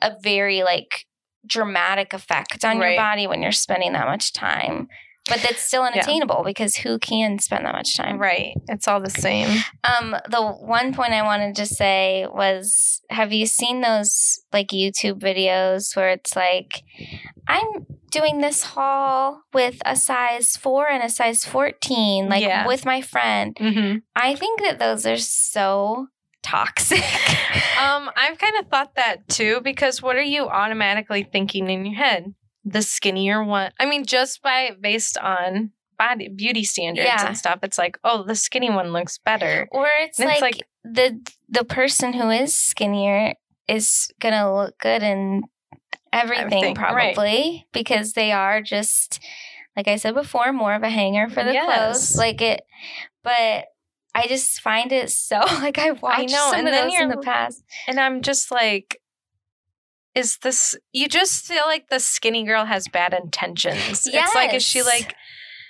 a 0.00 0.12
very 0.22 0.62
like 0.62 1.06
dramatic 1.46 2.12
effect 2.12 2.64
on 2.64 2.78
Right. 2.78 2.92
your 2.94 2.96
body 3.02 3.26
when 3.26 3.42
you're 3.42 3.52
spending 3.52 3.92
that 3.92 4.06
much 4.06 4.32
time. 4.32 4.88
But 5.28 5.40
that's 5.40 5.62
still 5.62 5.82
unattainable 5.84 6.42
because 6.44 6.74
who 6.76 6.98
can 6.98 7.38
spend 7.38 7.64
that 7.64 7.74
much 7.74 7.96
time? 7.96 8.18
Right. 8.18 8.54
It's 8.68 8.88
all 8.88 9.00
the 9.00 9.08
same. 9.08 9.60
Um, 9.84 10.16
the 10.28 10.42
one 10.42 10.92
point 10.92 11.12
I 11.12 11.22
wanted 11.22 11.54
to 11.56 11.66
say 11.66 12.26
was 12.28 13.00
have 13.08 13.32
you 13.32 13.46
seen 13.46 13.82
those 13.82 14.40
like 14.52 14.68
YouTube 14.68 15.20
videos 15.20 15.94
where 15.94 16.10
it's 16.10 16.34
like, 16.34 16.82
I'm 17.46 17.86
doing 18.10 18.40
this 18.40 18.64
haul 18.64 19.42
with 19.54 19.80
a 19.84 19.94
size 19.94 20.56
four 20.56 20.88
and 20.88 21.04
a 21.04 21.08
size 21.08 21.44
14, 21.44 22.28
like 22.28 22.42
Yeah. 22.42 22.66
with 22.66 22.84
my 22.84 23.00
friend? 23.00 23.54
Mm-hmm. 23.54 23.98
I 24.16 24.34
think 24.34 24.60
that 24.62 24.80
those 24.80 25.06
are 25.06 25.16
so 25.18 26.08
toxic. 26.42 27.04
Um, 27.80 28.10
I've 28.16 28.38
kind 28.38 28.54
of 28.60 28.66
thought 28.68 28.94
that 28.96 29.28
too 29.28 29.60
because 29.62 30.02
what 30.02 30.16
are 30.16 30.22
you 30.22 30.46
automatically 30.48 31.22
thinking 31.30 31.70
in 31.70 31.84
your 31.86 31.94
head? 31.96 32.34
The 32.64 32.82
skinnier 32.82 33.42
one. 33.42 33.72
I 33.80 33.86
mean, 33.86 34.04
just 34.04 34.42
by 34.42 34.70
based 34.80 35.18
on 35.18 35.72
body 35.98 36.28
beauty 36.28 36.64
standards 36.64 37.06
Yeah. 37.06 37.26
and 37.26 37.36
stuff, 37.36 37.60
it's 37.62 37.78
like, 37.78 37.98
oh, 38.04 38.22
the 38.22 38.34
skinny 38.36 38.70
one 38.70 38.92
looks 38.92 39.18
better. 39.18 39.68
or 39.72 39.86
it's 40.00 40.18
like, 40.18 40.30
it's 40.34 40.40
like- 40.42 40.62
the 40.84 41.20
the 41.48 41.64
person 41.64 42.12
who 42.12 42.28
is 42.30 42.56
skinnier 42.56 43.34
is 43.68 44.10
gonna 44.20 44.52
look 44.54 44.76
good 44.78 45.02
in 45.02 45.42
everything, 46.12 46.44
Everything, 46.44 46.74
right. 46.74 47.14
probably 47.14 47.66
because 47.72 48.12
they 48.14 48.32
are 48.32 48.60
just 48.60 49.20
like 49.76 49.88
I 49.88 49.96
said 49.96 50.14
before, 50.14 50.52
more 50.52 50.74
of 50.74 50.82
a 50.82 50.90
hanger 50.90 51.28
for 51.30 51.42
the 51.44 51.52
Yes. 51.52 51.64
clothes. 51.66 52.16
Like 52.18 52.42
it, 52.42 52.62
but 53.22 53.66
I 54.14 54.26
just 54.26 54.60
find 54.60 54.92
it 54.92 55.10
so 55.10 55.38
like 55.60 55.78
I 55.78 55.92
watched 55.92 56.30
know, 56.32 56.50
some 56.50 56.54
and 56.60 56.68
of 56.68 56.74
then 56.74 56.88
those 56.90 57.00
in 57.00 57.08
the 57.08 57.16
past. 57.18 57.62
And 57.86 57.98
I'm 57.98 58.20
just 58.22 58.50
like, 58.50 59.00
is 60.14 60.38
this? 60.38 60.76
You 60.92 61.08
just 61.08 61.44
feel 61.46 61.64
like 61.66 61.88
the 61.88 62.00
skinny 62.00 62.44
girl 62.44 62.64
has 62.66 62.86
bad 62.88 63.14
intentions. 63.14 64.06
It's 64.06 64.34
like, 64.34 64.54
is 64.54 64.62
she 64.62 64.82
like? 64.82 65.14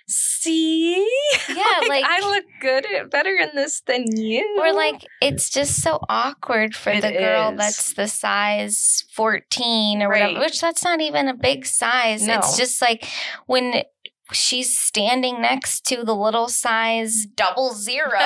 See, 0.09 0.97
Yeah, 1.49 1.63
like, 1.83 1.89
like- 1.89 2.05
I 2.05 2.21
look 2.29 2.45
good, 2.61 2.85
uh, 2.93 3.05
better 3.05 3.35
in 3.37 3.51
this 3.55 3.81
than 3.87 4.05
you. 4.17 4.59
Or 4.61 4.73
like 4.73 5.07
it's 5.21 5.49
just 5.49 5.81
so 5.81 6.01
awkward 6.09 6.75
for 6.75 6.91
It 6.91 7.03
the 7.03 7.13
girl 7.13 7.53
is. 7.53 7.57
that's 7.59 7.93
the 7.95 8.09
size 8.09 9.05
14 9.15 10.03
or 10.03 10.09
Right. 10.09 10.23
whatever, 10.23 10.41
which 10.41 10.61
that's 10.61 10.83
not 10.85 11.01
even 11.01 11.29
a 11.29 11.35
big 11.35 11.65
size. 11.65 12.27
No. 12.27 12.39
It's 12.39 12.57
just 12.59 12.83
like 12.83 13.07
when 13.47 13.85
she's 14.33 14.79
standing 14.79 15.41
next 15.41 15.85
to 15.87 16.05
the 16.05 16.15
little 16.15 16.49
size 16.49 17.27
double 17.27 17.75
zero. 17.75 18.11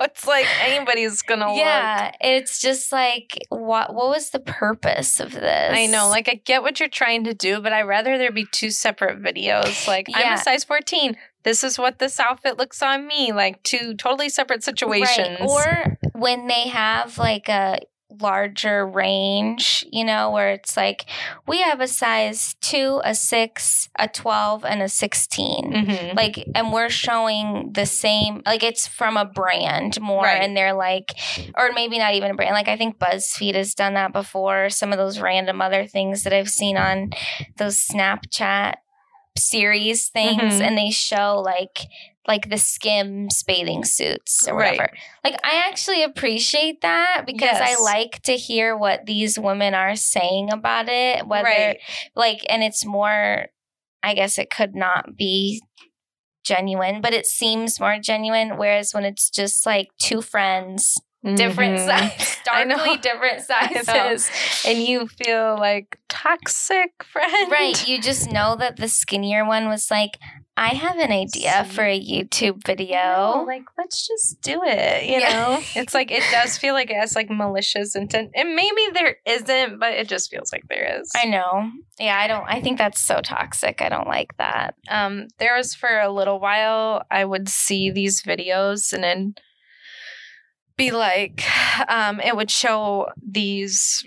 It's 0.00 0.26
like 0.26 0.46
anybody's 0.62 1.22
gonna 1.22 1.48
look. 1.48 1.58
yeah, 1.58 2.12
it's 2.20 2.60
just 2.60 2.92
like 2.92 3.38
what 3.50 3.94
what 3.94 4.08
was 4.08 4.30
the 4.30 4.40
purpose 4.40 5.20
of 5.20 5.32
this? 5.32 5.72
I 5.72 5.86
know, 5.86 6.08
like 6.08 6.28
I 6.28 6.40
get 6.44 6.62
what 6.62 6.80
you're 6.80 6.88
trying 6.88 7.24
to 7.24 7.34
do, 7.34 7.60
but 7.60 7.72
I'd 7.72 7.82
rather 7.82 8.18
there 8.18 8.32
be 8.32 8.46
two 8.50 8.70
separate 8.70 9.22
videos. 9.22 9.86
Like 9.86 10.06
I'm 10.14 10.34
a 10.34 10.38
size 10.38 10.64
14. 10.64 11.16
This 11.42 11.62
is 11.62 11.78
what 11.78 11.98
this 11.98 12.18
outfit 12.18 12.58
looks 12.58 12.82
on 12.82 13.06
me. 13.06 13.32
Like 13.32 13.62
two 13.62 13.94
totally 13.94 14.28
separate 14.28 14.64
situations. 14.64 15.38
Right. 15.40 15.48
Or 15.48 15.98
when 16.12 16.46
they 16.46 16.68
have 16.68 17.18
like 17.18 17.48
a 17.48 17.80
larger 18.20 18.86
range, 18.86 19.84
you 19.90 20.04
know, 20.04 20.30
where 20.30 20.50
it's 20.50 20.76
like 20.76 21.04
we 21.46 21.60
have 21.62 21.80
a 21.80 21.88
size 21.88 22.54
2, 22.60 23.00
a 23.04 23.14
6, 23.14 23.88
a 23.98 24.08
12 24.08 24.64
and 24.64 24.82
a 24.82 24.88
16. 24.88 25.72
Mhm. 25.72 26.14
Like 26.16 26.44
and 26.54 26.72
we're 26.72 26.88
showing 26.90 27.72
the 27.72 27.86
same 27.86 28.42
like 28.46 28.62
it's 28.62 28.86
from 28.86 29.16
a 29.16 29.24
brand 29.24 30.00
more 30.00 30.24
Right. 30.24 30.42
and 30.42 30.56
they're 30.56 30.72
like 30.74 31.12
or 31.56 31.72
maybe 31.72 31.98
not 31.98 32.14
even 32.14 32.30
a 32.30 32.34
brand. 32.34 32.54
Like 32.54 32.68
I 32.68 32.76
think 32.76 32.98
BuzzFeed 32.98 33.54
has 33.54 33.74
done 33.74 33.94
that 33.94 34.12
before. 34.12 34.70
Some 34.70 34.92
of 34.92 34.98
those 34.98 35.20
random 35.20 35.60
other 35.60 35.86
things 35.86 36.22
that 36.24 36.32
I've 36.32 36.48
seen 36.50 36.76
on 36.76 37.10
those 37.56 37.80
Snapchat 37.86 38.74
series 39.36 40.08
things 40.08 40.54
Mhm. 40.54 40.60
and 40.62 40.78
they 40.78 40.90
show 40.90 41.42
like 41.44 41.80
like 42.28 42.50
the 42.50 42.58
skims 42.58 43.42
bathing 43.44 43.84
suits 43.84 44.46
or 44.48 44.56
Right. 44.56 44.72
whatever. 44.78 44.92
Like 45.24 45.36
I 45.44 45.66
actually 45.68 46.02
appreciate 46.02 46.80
that 46.82 47.22
because 47.26 47.58
I 47.60 47.76
like 47.80 48.20
to 48.22 48.32
hear 48.32 48.76
what 48.76 49.06
these 49.06 49.38
women 49.38 49.74
are 49.74 49.94
saying 49.96 50.52
about 50.52 50.88
it. 50.88 51.26
Whether 51.26 51.44
Right. 51.44 51.78
like 52.14 52.44
and 52.48 52.62
it's 52.62 52.84
more 52.84 53.46
I 54.02 54.14
guess 54.14 54.38
it 54.38 54.50
could 54.50 54.74
not 54.74 55.16
be 55.16 55.62
genuine, 56.44 57.00
but 57.00 57.12
it 57.12 57.26
seems 57.26 57.80
more 57.80 57.98
genuine. 57.98 58.56
Whereas 58.56 58.94
when 58.94 59.04
it's 59.04 59.30
just 59.30 59.66
like 59.66 59.88
two 59.98 60.22
friends, 60.22 60.96
different 61.34 61.78
Mhm. 61.78 61.86
size, 61.86 62.12
I 62.50 62.64
starkly 62.68 62.96
different 63.02 63.42
sizes. 63.42 64.30
And 64.64 64.78
you 64.78 65.08
feel 65.08 65.56
like 65.58 65.98
toxic 66.08 67.02
friend. 67.02 67.50
Right. 67.50 67.88
You 67.88 68.00
just 68.00 68.30
know 68.30 68.54
that 68.56 68.76
the 68.76 68.88
skinnier 68.88 69.44
one 69.44 69.68
was 69.68 69.90
like, 69.90 70.18
I 70.58 70.68
have 70.68 70.96
an 70.98 71.12
idea 71.12 71.64
for 71.64 71.84
a 71.84 72.00
YouTube 72.00 72.54
No, 72.56 72.60
video. 72.64 73.44
like 73.46 73.64
let's 73.76 74.06
just 74.06 74.40
do 74.40 74.62
it. 74.64 75.04
You 75.04 75.20
Yeah. 75.20 75.32
know, 75.32 75.60
it's 75.76 75.92
like 75.92 76.10
it 76.10 76.22
does 76.32 76.56
feel 76.56 76.72
like 76.72 76.90
it 76.90 76.96
has 76.96 77.14
like 77.14 77.28
malicious 77.28 77.94
intent, 77.94 78.30
and 78.34 78.54
maybe 78.54 78.80
there 78.94 79.16
isn't, 79.26 79.78
but 79.78 79.92
it 79.92 80.08
just 80.08 80.30
feels 80.30 80.52
like 80.52 80.62
there 80.68 80.98
is. 81.00 81.10
I 81.14 81.26
know. 81.26 81.70
Yeah, 81.98 82.18
I 82.18 82.26
don't 82.26 82.44
I 82.48 82.60
think 82.62 82.78
that's 82.78 83.00
so 83.00 83.20
toxic. 83.20 83.82
I 83.82 83.88
don't 83.90 84.08
like 84.08 84.36
that. 84.38 84.74
um, 84.88 85.26
there 85.38 85.56
was 85.56 85.74
for 85.74 85.98
a 86.00 86.10
little 86.12 86.40
while 86.40 87.02
I 87.10 87.24
would 87.26 87.48
see 87.50 87.90
these 87.90 88.22
videos 88.22 88.92
and 88.94 89.04
then 89.04 89.34
be 90.76 90.90
like, 90.90 91.42
um, 91.88 92.20
it 92.20 92.34
would 92.34 92.50
show 92.50 93.08
these 93.22 94.06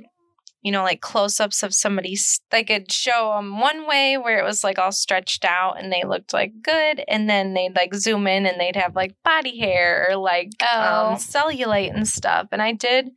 you 0.61 0.71
know, 0.73 0.83
like 0.83 0.99
close 0.99 1.39
ups 1.39 1.63
of 1.63 1.73
somebody's, 1.73 2.41
they 2.51 2.63
could 2.65 2.91
show 2.91 3.33
them 3.35 3.59
one 3.59 3.87
way 3.87 4.17
where 4.17 4.39
it 4.39 4.43
was 4.43 4.61
like 4.63 4.77
all 4.77 4.91
stretched 4.91 5.45
out 5.45 5.81
and 5.81 5.91
they 5.91 6.03
looked 6.05 6.33
like 6.33 6.51
good. 6.61 7.01
And 7.07 7.29
then 7.29 7.53
they'd 7.53 7.75
like 7.75 7.93
zoom 7.95 8.27
in 8.27 8.45
and 8.45 8.59
they'd 8.59 8.75
have 8.75 8.95
like 8.95 9.15
body 9.23 9.57
hair 9.57 10.07
or 10.09 10.17
like 10.17 10.49
Oh. 10.61 11.11
um, 11.11 11.15
cellulite 11.15 11.95
and 11.95 12.05
stuff. 12.07 12.47
And 12.51 12.61
I 12.61 12.73
did 12.73 13.09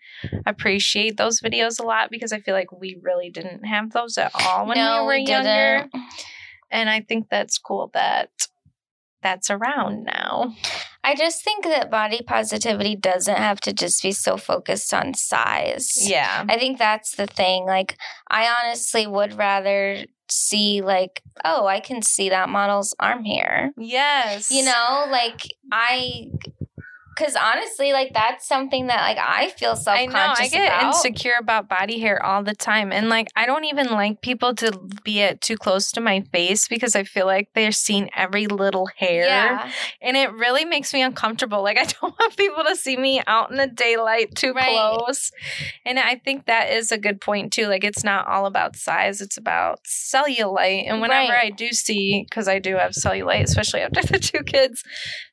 appreciate 0.47 1.17
those 1.17 1.41
videos 1.41 1.81
a 1.81 1.83
lot 1.83 2.11
because 2.11 2.33
I 2.33 2.39
feel 2.39 2.55
like 2.55 2.71
we 2.71 2.97
really 3.03 3.31
didn't 3.31 3.65
have 3.65 3.91
those 3.91 4.17
at 4.19 4.31
all 4.35 4.67
when 4.67 4.77
no, 4.79 5.01
we 5.01 5.07
were 5.07 5.13
we 5.15 5.27
younger. 5.27 5.89
And 6.71 6.89
I 6.89 7.01
think 7.01 7.29
that's 7.29 7.59
cool 7.59 7.91
that 7.95 8.31
that's 9.21 9.51
around 9.51 10.05
now. 10.05 10.55
I 11.05 11.17
just 11.17 11.43
think 11.43 11.65
that 11.65 11.91
body 11.91 12.21
positivity 12.25 12.95
doesn't 12.95 13.37
have 13.37 13.61
to 13.63 13.73
just 13.73 14.03
be 14.03 14.13
so 14.13 14.37
focused 14.37 14.95
on 14.95 15.15
size. 15.15 16.09
Yeah. 16.09 16.45
I 16.49 16.57
think 16.59 16.79
that's 16.79 17.17
the 17.17 17.27
thing. 17.27 17.65
Like, 17.65 17.97
I 18.31 18.49
honestly 18.63 19.07
would 19.07 19.37
rather 19.37 20.05
see, 20.29 20.81
like, 20.81 21.23
oh, 21.45 21.67
I 21.67 21.81
can 21.81 22.03
see 22.03 22.29
that 22.29 22.49
model's 22.49 22.95
arm 23.01 23.25
here. 23.25 23.73
Yes. 23.77 24.51
You 24.51 24.65
know, 24.65 25.07
like, 25.11 25.43
I, 25.73 26.29
because 27.23 27.37
honestly, 27.37 27.93
like, 27.93 28.13
that's 28.15 28.47
something 28.47 28.89
that, 28.89 29.01
like, 29.03 29.19
I 29.19 29.51
feel 29.51 29.77
self 29.77 29.97
I 29.99 30.07
conscious 30.07 30.53
know. 30.53 30.59
I 30.59 30.67
get 30.67 30.69
about. 30.73 30.87
insecure 30.89 31.35
about 31.39 31.69
body 31.69 32.01
hair 32.01 32.25
all 32.25 32.43
the 32.43 32.55
time. 32.55 32.93
And 32.93 33.09
like, 33.09 33.29
I 33.37 33.47
don't 33.47 33.65
even 33.65 33.89
like 33.91 34.23
people 34.23 34.55
to 34.57 34.73
be 35.05 35.23
at 35.23 35.41
too 35.41 35.57
close 35.57 35.93
to 35.93 36.01
my 36.01 36.23
face 36.33 36.67
because 36.69 36.97
I 36.97 37.05
feel 37.05 37.27
like 37.27 37.49
they're 37.55 37.71
seeing 37.73 38.11
every 38.17 38.47
little 38.47 38.89
hair. 38.97 39.25
Yeah. 39.27 39.71
And 40.01 40.17
it 40.17 40.33
really 40.33 40.65
makes 40.65 40.93
me 40.93 41.03
uncomfortable. 41.03 41.63
Like, 41.63 41.79
I 41.79 41.85
don't 42.01 42.15
want 42.19 42.37
people 42.37 42.65
to 42.65 42.75
see 42.77 42.97
me 42.97 43.23
out 43.27 43.51
in 43.51 43.57
the 43.57 43.67
daylight 43.69 44.35
too 44.35 44.53
Right. 44.53 44.71
close. 44.77 45.31
And 45.85 45.99
I 45.99 46.17
think 46.17 46.47
that 46.47 46.71
is 46.71 46.91
a 46.93 46.99
good 46.99 47.21
point, 47.21 47.53
too. 47.53 47.67
Like, 47.69 47.85
it's 47.85 48.03
not 48.05 48.27
all 48.27 48.47
about 48.47 48.77
size, 48.77 49.21
it's 49.21 49.37
about 49.37 49.81
cellulite. 49.85 50.89
And 50.89 51.01
whenever 51.01 51.33
Right. 51.33 51.47
I 51.47 51.51
do 51.51 51.71
see, 51.71 52.25
because 52.29 52.49
I 52.49 52.59
do 52.59 52.77
have 52.77 52.93
cellulite, 52.93 53.43
especially 53.45 53.81
after 53.81 54.03
the 54.13 54.19
two 54.19 54.43
kids, 54.43 54.83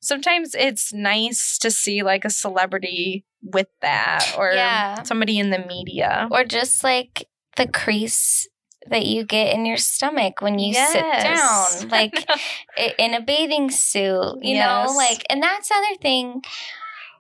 sometimes 0.02 0.54
it's 0.56 0.94
nice 0.94 1.58
to 1.60 1.72
see 1.82 2.04
like 2.04 2.26
a 2.26 2.30
celebrity 2.30 3.26
with 3.44 3.68
that 3.82 4.34
or 4.38 4.52
Yeah. 4.54 5.04
somebody 5.04 5.40
in 5.40 5.50
the 5.50 5.60
media. 5.60 6.28
Or 6.32 6.44
just 6.44 6.84
like 6.84 7.28
the 7.58 7.68
crease 7.68 8.48
that 8.88 9.06
you 9.06 9.24
get 9.26 9.54
in 9.54 9.66
your 9.66 9.78
stomach 9.78 10.42
when 10.42 10.58
you 10.60 10.74
sit 10.74 11.06
down. 11.24 11.90
Like, 11.90 12.26
in 12.98 13.14
a 13.14 13.22
bathing 13.22 13.70
suit, 13.70 14.40
you 14.42 14.56
Yes. 14.56 14.88
know, 14.90 14.94
like, 14.96 15.26
and 15.30 15.44
that's 15.44 15.70
the 15.70 15.76
other 15.76 15.96
thing, 16.02 16.42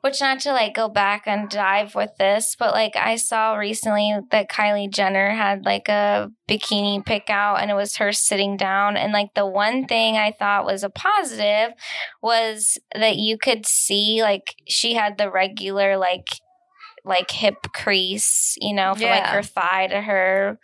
which 0.01 0.21
not 0.21 0.39
to 0.41 0.51
like 0.51 0.73
go 0.73 0.87
back 0.87 1.23
and 1.25 1.49
dive 1.49 1.95
with 1.95 2.11
this, 2.17 2.55
but 2.57 2.73
like 2.73 2.95
I 2.95 3.17
saw 3.17 3.55
recently 3.55 4.15
that 4.31 4.49
Kylie 4.49 4.91
Jenner 4.91 5.31
had 5.31 5.65
like 5.65 5.89
a 5.89 6.31
bikini 6.47 7.05
pick 7.05 7.29
out 7.29 7.61
and 7.61 7.69
it 7.69 7.75
was 7.75 7.97
her 7.97 8.11
sitting 8.11 8.55
down. 8.55 8.95
And 8.95 9.11
like 9.11 9.33
the 9.35 9.45
one 9.45 9.85
thing 9.85 10.15
I 10.15 10.31
thought 10.31 10.65
was 10.65 10.83
a 10.83 10.89
positive 10.89 11.73
was 12.21 12.77
that 12.95 13.17
you 13.17 13.37
could 13.37 13.65
see 13.65 14.21
like 14.21 14.55
she 14.67 14.93
had 14.93 15.17
the 15.17 15.29
regular 15.29 15.97
like, 15.97 16.27
like 17.03 17.31
hip 17.31 17.67
crease, 17.73 18.55
you 18.61 18.73
know, 18.73 18.93
from 18.93 19.03
like 19.03 19.25
her 19.25 19.43
thigh 19.43 19.87
to 19.87 20.01
her 20.01 20.59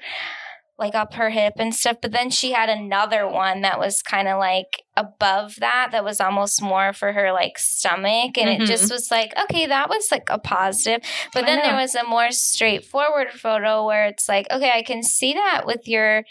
like 0.78 0.94
up 0.94 1.14
her 1.14 1.30
hip 1.30 1.54
and 1.58 1.74
stuff. 1.74 1.98
But 2.02 2.12
then 2.12 2.30
she 2.30 2.52
had 2.52 2.68
another 2.70 3.28
one 3.28 3.62
that 3.62 3.80
was 3.80 4.02
kind 4.02 4.28
of 4.28 4.38
like 4.40 4.84
above 4.98 5.56
that, 5.62 5.90
that 5.94 6.04
was 6.04 6.20
almost 6.20 6.62
more 6.62 6.92
for 6.92 7.14
her 7.14 7.32
like 7.32 7.58
stomach. 7.58 8.38
And 8.38 8.50
Mhm. 8.50 8.62
it 8.62 8.66
just 8.66 8.92
was 8.92 9.10
like, 9.10 9.34
okay, 9.46 9.68
that 9.68 9.88
was 9.90 10.10
like 10.12 10.28
a 10.30 10.38
positive. 10.38 11.02
But 11.34 11.44
I 11.44 11.48
then 11.48 11.62
there 11.64 11.76
was 11.76 11.96
a 11.96 12.04
more 12.04 12.32
straightforward 12.32 13.32
photo 13.32 13.86
where 13.86 14.06
it's 14.08 14.28
like, 14.28 14.48
okay, 14.52 14.72
I 14.74 14.82
can 14.84 15.02
see 15.02 15.34
that 15.34 15.66
with 15.66 15.88
your 15.88 16.24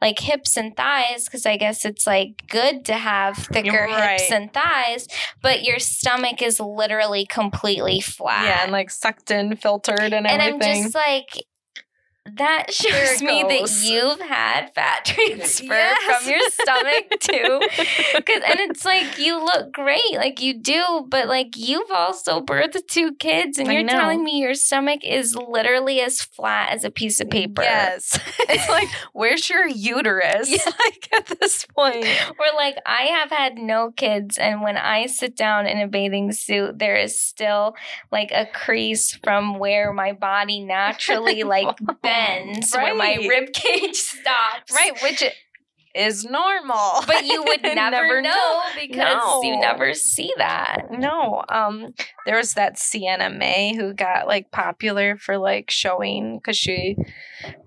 like 0.00 0.18
hips 0.20 0.56
and 0.56 0.74
thighs 0.74 1.24
because 1.26 1.44
I 1.44 1.56
guess 1.58 1.84
it's 1.84 2.06
like 2.06 2.44
good 2.48 2.86
to 2.86 2.94
have 2.94 3.36
thicker 3.36 3.86
Right. 3.86 4.18
hips 4.18 4.32
and 4.32 4.50
thighs, 4.52 5.06
but 5.42 5.62
your 5.62 5.78
stomach 5.78 6.40
is 6.40 6.58
literally 6.58 7.26
completely 7.26 8.00
flat. 8.00 8.44
yeah, 8.46 8.62
and 8.62 8.72
like 8.72 8.88
sucked 8.90 9.30
in, 9.30 9.56
filtered, 9.56 10.12
and, 10.14 10.26
And 10.26 10.40
I'm 10.40 10.54
everything. 10.54 10.84
just 10.84 10.94
like, 10.94 11.44
that 12.36 12.72
shows 12.72 13.22
me 13.22 13.42
that 13.42 13.82
you've 13.84 14.20
had 14.20 14.72
fat 14.74 15.04
transfer 15.04 15.64
Yes. 15.72 16.22
from 16.22 16.30
your 16.30 16.40
stomach 16.50 17.10
too. 17.20 17.60
Cause, 18.24 18.42
and 18.46 18.60
it's 18.60 18.84
like 18.84 19.18
you 19.18 19.42
look 19.42 19.72
great, 19.72 20.12
like 20.14 20.40
you 20.40 20.54
do, 20.60 21.06
but 21.08 21.28
like 21.28 21.56
you've 21.56 21.90
also 21.90 22.40
birthed 22.40 22.86
two 22.88 23.12
kids, 23.14 23.58
and 23.58 23.68
I 23.68 23.72
you're 23.74 23.82
know. 23.82 23.92
telling 23.92 24.22
me 24.24 24.38
your 24.40 24.54
stomach 24.54 25.04
is 25.04 25.34
literally 25.36 26.00
as 26.00 26.20
flat 26.22 26.70
as 26.70 26.84
a 26.84 26.90
piece 26.90 27.20
of 27.20 27.30
paper. 27.30 27.62
Yes. 27.62 28.18
it's 28.40 28.68
like, 28.68 28.88
where's 29.12 29.48
your 29.48 29.66
uterus? 29.66 30.48
Yeah. 30.50 30.58
Like 30.64 31.08
at 31.12 31.38
this 31.40 31.66
point. 31.66 32.04
Where 32.36 32.54
like 32.54 32.76
I 32.86 33.02
have 33.02 33.30
had 33.30 33.56
no 33.58 33.90
kids, 33.92 34.38
and 34.38 34.62
when 34.62 34.76
I 34.76 35.06
sit 35.06 35.36
down 35.36 35.66
in 35.66 35.78
a 35.78 35.88
bathing 35.88 36.32
suit, 36.32 36.78
there 36.78 36.96
is 36.96 37.18
still 37.18 37.74
like 38.10 38.30
a 38.32 38.46
crease 38.46 39.14
from 39.22 39.58
where 39.58 39.92
my 39.92 40.12
body 40.12 40.60
naturally 40.60 41.42
like 41.42 41.66
bends, 42.02 42.02
where 42.72 42.94
my 42.94 43.16
rib 43.28 43.52
cage 43.52 43.96
stops. 43.96 44.72
Right, 44.74 44.92
which 45.02 45.22
is 45.94 46.24
normal. 46.24 47.02
But 47.06 47.24
you 47.24 47.42
would 47.46 47.62
never, 47.62 48.20
know 48.22 48.62
because 48.78 49.44
you 49.44 49.58
never 49.58 49.94
see 49.94 50.32
that. 50.36 50.86
No, 50.90 51.42
um, 51.48 51.94
there 52.26 52.36
was 52.36 52.54
that 52.54 52.78
Sienna 52.78 53.30
Mae 53.30 53.74
who 53.74 53.92
got 53.92 54.26
like 54.26 54.50
popular 54.50 55.16
for 55.16 55.38
like 55.38 55.70
showing 55.70 56.38
because 56.38 56.56
she 56.56 56.96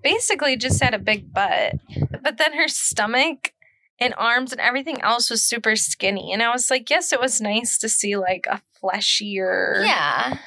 basically 0.02 0.56
just 0.56 0.82
had 0.82 0.94
a 0.94 0.98
big 0.98 1.32
butt, 1.32 1.74
but 2.22 2.38
then 2.38 2.54
her 2.54 2.68
stomach 2.68 3.52
and 4.00 4.14
arms 4.16 4.52
and 4.52 4.60
everything 4.60 5.00
else 5.02 5.30
was 5.30 5.44
super 5.44 5.76
skinny. 5.76 6.32
And 6.32 6.42
I 6.42 6.50
was 6.50 6.70
like, 6.70 6.90
yes, 6.90 7.12
it 7.12 7.20
was 7.20 7.40
nice 7.40 7.78
to 7.78 7.88
see 7.88 8.16
like 8.16 8.46
a 8.50 8.60
fleshier 8.80 9.82
Yeah. 9.84 10.38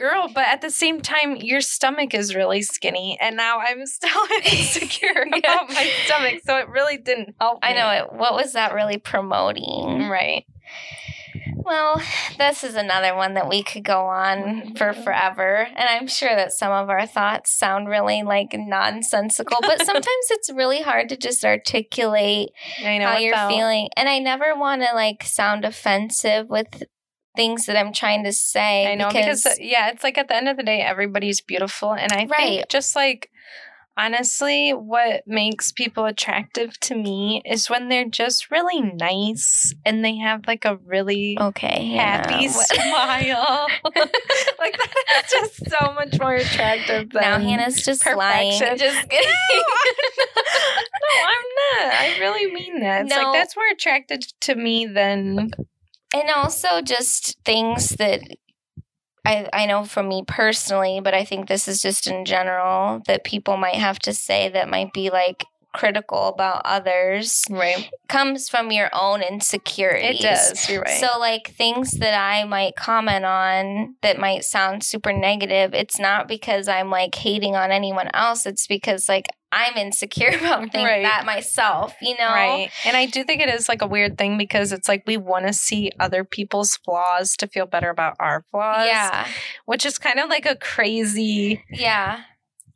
Girl, 0.00 0.28
but 0.34 0.44
at 0.48 0.60
the 0.60 0.70
same 0.70 1.00
time, 1.00 1.36
your 1.36 1.60
stomach 1.60 2.14
is 2.14 2.34
really 2.34 2.62
skinny, 2.62 3.16
and 3.20 3.36
now 3.36 3.60
I'm 3.60 3.86
still 3.98 4.22
insecure 4.44 5.26
about 5.38 5.68
my 5.68 5.90
stomach, 6.06 6.40
so 6.44 6.56
it 6.56 6.68
really 6.68 6.96
didn't 6.96 7.36
help. 7.40 7.60
I 7.62 7.72
me. 7.72 7.78
know 7.78 7.90
it. 7.90 8.12
What 8.12 8.34
was 8.34 8.54
that 8.54 8.74
really 8.74 8.98
promoting? 8.98 10.08
right? 10.08 10.44
Well, 11.62 12.00
this 12.38 12.64
is 12.64 12.74
another 12.74 13.14
one 13.14 13.34
that 13.34 13.48
we 13.48 13.62
could 13.62 13.84
go 13.84 14.06
on 14.06 14.74
for 14.76 14.92
forever. 14.92 15.68
And 15.68 15.88
I'm 15.88 16.08
sure 16.08 16.34
that 16.34 16.52
some 16.52 16.72
of 16.72 16.88
our 16.88 17.06
thoughts 17.06 17.52
sound 17.52 17.86
really 17.88 18.22
like 18.22 18.54
nonsensical, 18.54 19.58
but 19.60 19.78
sometimes 19.84 20.26
it's 20.30 20.50
really 20.50 20.82
hard 20.82 21.08
to 21.10 21.16
just 21.16 21.44
articulate 21.44 22.48
I 22.82 22.98
how 22.98 23.18
you're 23.18 23.32
without- 23.32 23.50
feeling. 23.50 23.88
And 23.96 24.08
I 24.08 24.18
never 24.18 24.56
want 24.56 24.82
to 24.82 24.94
like 24.94 25.22
sound 25.22 25.64
offensive 25.64 26.48
with 26.48 26.82
things 27.36 27.66
that 27.66 27.76
I'm 27.76 27.92
trying 27.92 28.24
to 28.24 28.32
say. 28.32 28.90
I 28.90 28.94
know 28.94 29.08
because, 29.08 29.46
uh, 29.46 29.54
yeah, 29.60 29.90
it's 29.90 30.02
like 30.04 30.18
at 30.18 30.28
the 30.28 30.36
end 30.36 30.48
of 30.48 30.56
the 30.56 30.62
day, 30.62 30.80
everybody's 30.80 31.40
beautiful, 31.40 31.92
and 31.92 32.12
I 32.12 32.24
Right. 32.26 32.36
think 32.36 32.68
just 32.68 32.94
like 32.96 33.30
honestly, 33.96 34.70
what 34.70 35.22
makes 35.26 35.72
people 35.72 36.06
attractive 36.06 36.78
to 36.80 36.94
me 36.94 37.42
is 37.44 37.68
when 37.68 37.88
they're 37.90 38.08
just 38.08 38.50
really 38.50 38.80
nice 38.80 39.74
and 39.84 40.02
they 40.02 40.16
have 40.16 40.46
like 40.46 40.64
a 40.64 40.76
really 40.86 41.36
okay, 41.38 41.86
happy 41.96 42.48
what- 42.48 42.66
smile. 42.74 43.66
like 44.58 44.78
that 44.78 45.22
is 45.24 45.30
just 45.30 45.70
so 45.70 45.92
much 45.92 46.18
more 46.18 46.34
attractive 46.34 47.10
than 47.10 47.20
now 47.22 47.38
Hannah's 47.38 47.84
just 47.84 48.06
lying. 48.06 48.52
perfection. 48.58 48.78
Just 48.78 49.08
kidding. 49.10 49.34
no, 50.16 51.22
I'm 51.26 51.82
not. 51.90 51.92
I 52.00 52.16
really 52.20 52.50
mean 52.52 52.80
that. 52.80 53.02
It's 53.06 53.14
No. 53.14 53.22
like 53.22 53.32
that's 53.34 53.56
more 53.56 53.68
attractive 53.72 54.20
to 54.42 54.54
me 54.54 54.86
than 54.86 55.50
and 56.14 56.30
also 56.30 56.80
just 56.82 57.36
things 57.44 57.90
that 57.90 58.22
I, 59.24 59.48
I 59.52 59.66
know 59.66 59.84
for 59.84 60.02
me 60.02 60.24
personally, 60.26 61.00
but 61.02 61.14
I 61.14 61.24
think 61.24 61.46
this 61.46 61.68
is 61.68 61.82
just 61.82 62.06
in 62.06 62.24
general 62.24 63.02
that 63.06 63.24
people 63.24 63.56
might 63.56 63.76
have 63.76 63.98
to 64.00 64.14
say 64.14 64.48
that 64.48 64.68
might 64.68 64.92
be 64.92 65.10
like 65.10 65.44
critical 65.72 66.28
about 66.28 66.62
others 66.64 67.44
right. 67.50 67.90
comes 68.08 68.48
from 68.48 68.70
your 68.72 68.90
own 68.92 69.22
insecurities. 69.22 70.20
It 70.20 70.22
does. 70.22 70.68
You're 70.68 70.82
right. 70.82 71.00
So, 71.00 71.18
like 71.18 71.54
things 71.56 71.92
that 71.92 72.14
I 72.14 72.44
might 72.44 72.76
comment 72.76 73.24
on 73.24 73.96
that 74.02 74.18
might 74.18 74.44
sound 74.44 74.84
super 74.84 75.12
negative, 75.12 75.74
it's 75.74 75.98
not 75.98 76.28
because 76.28 76.68
I'm 76.68 76.90
like 76.90 77.14
hating 77.14 77.56
on 77.56 77.70
anyone 77.70 78.08
else. 78.14 78.46
It's 78.46 78.66
because 78.66 79.08
like 79.08 79.26
I'm 79.52 79.76
insecure 79.76 80.28
about 80.38 80.70
things 80.72 80.84
Right. 80.84 81.02
that 81.02 81.24
myself, 81.24 81.94
you 82.00 82.16
know? 82.18 82.26
Right. 82.26 82.70
And 82.84 82.96
I 82.96 83.06
do 83.06 83.24
think 83.24 83.40
it 83.42 83.48
is 83.48 83.68
like 83.68 83.82
a 83.82 83.86
weird 83.86 84.16
thing 84.16 84.38
because 84.38 84.72
it's 84.72 84.88
like 84.88 85.02
we 85.06 85.16
want 85.16 85.46
to 85.46 85.52
see 85.52 85.90
other 85.98 86.24
people's 86.24 86.76
flaws 86.76 87.36
to 87.38 87.48
feel 87.48 87.66
better 87.66 87.90
about 87.90 88.16
our 88.20 88.44
flaws. 88.50 88.86
Yeah. 88.86 89.26
Which 89.66 89.84
is 89.84 89.98
kind 89.98 90.18
of 90.18 90.28
like 90.28 90.46
a 90.46 90.56
crazy 90.56 91.64
Yeah. 91.70 92.22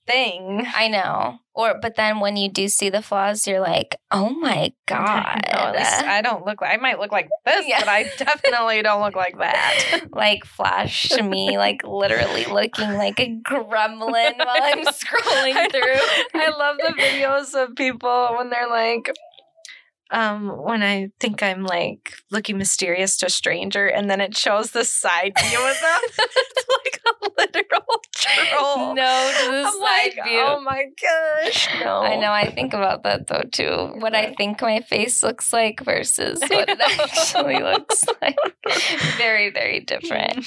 Thing. 0.06 0.66
I 0.74 0.88
know. 0.88 1.38
Or 1.56 1.78
but 1.80 1.94
then 1.96 2.18
when 2.18 2.36
you 2.36 2.50
do 2.50 2.66
see 2.68 2.90
the 2.90 3.00
flaws, 3.00 3.46
you're 3.46 3.60
like, 3.60 3.96
oh 4.10 4.30
my 4.30 4.72
god. 4.86 5.40
No, 5.52 5.58
at 5.58 5.76
least 5.76 6.02
I 6.02 6.20
don't 6.20 6.44
look 6.44 6.60
like 6.60 6.72
I 6.74 6.80
might 6.80 6.98
look 6.98 7.12
like 7.12 7.28
this, 7.46 7.64
Yeah. 7.68 7.80
but 7.80 7.88
I 7.88 8.10
definitely 8.18 8.82
don't 8.82 9.02
look 9.02 9.14
like 9.14 9.38
that. 9.38 10.02
like 10.12 10.44
flash 10.44 11.08
to 11.10 11.22
me, 11.22 11.56
like 11.58 11.82
literally 11.84 12.44
looking 12.46 12.94
like 12.94 13.20
a 13.20 13.38
gremlin 13.48 14.38
while 14.38 14.62
I'm 14.62 14.84
scrolling 14.86 15.70
through. 15.70 16.40
I 16.40 16.48
love 16.56 16.76
the 16.78 16.94
videos 17.00 17.54
of 17.54 17.76
people 17.76 18.34
when 18.36 18.50
they're 18.50 18.68
like, 18.68 19.10
um, 20.10 20.48
when 20.62 20.82
I 20.82 21.08
think 21.18 21.42
I'm 21.42 21.64
like 21.64 22.14
looking 22.30 22.58
mysterious 22.58 23.16
to 23.18 23.26
a 23.26 23.30
stranger, 23.30 23.86
and 23.86 24.08
then 24.10 24.20
it 24.20 24.36
shows 24.36 24.70
the 24.70 24.84
side 24.84 25.32
view 25.38 25.58
of 25.58 25.80
them. 25.80 26.00
it's 26.04 26.66
like 26.84 27.00
a 27.06 27.30
literal 27.38 28.02
troll. 28.24 28.94
No, 28.94 29.32
to 29.44 29.50
the 29.50 29.64
I'm 29.64 29.72
side 29.72 29.80
like, 29.80 30.14
view. 30.26 30.40
oh 30.40 30.60
my 30.60 30.84
gosh, 31.00 31.68
no. 31.80 31.98
I 32.00 32.16
know. 32.16 32.30
I 32.32 32.50
think 32.50 32.72
about 32.74 33.02
that 33.04 33.26
though 33.26 33.42
too. 33.50 33.94
What 33.98 34.14
I 34.14 34.34
think 34.34 34.60
my 34.62 34.80
face 34.80 35.22
looks 35.22 35.52
like 35.52 35.80
versus 35.80 36.38
what 36.48 36.68
it 36.68 36.80
actually 36.80 37.60
looks 37.62 38.04
like. 38.22 38.36
Very, 39.18 39.50
very 39.50 39.80
different. 39.80 40.46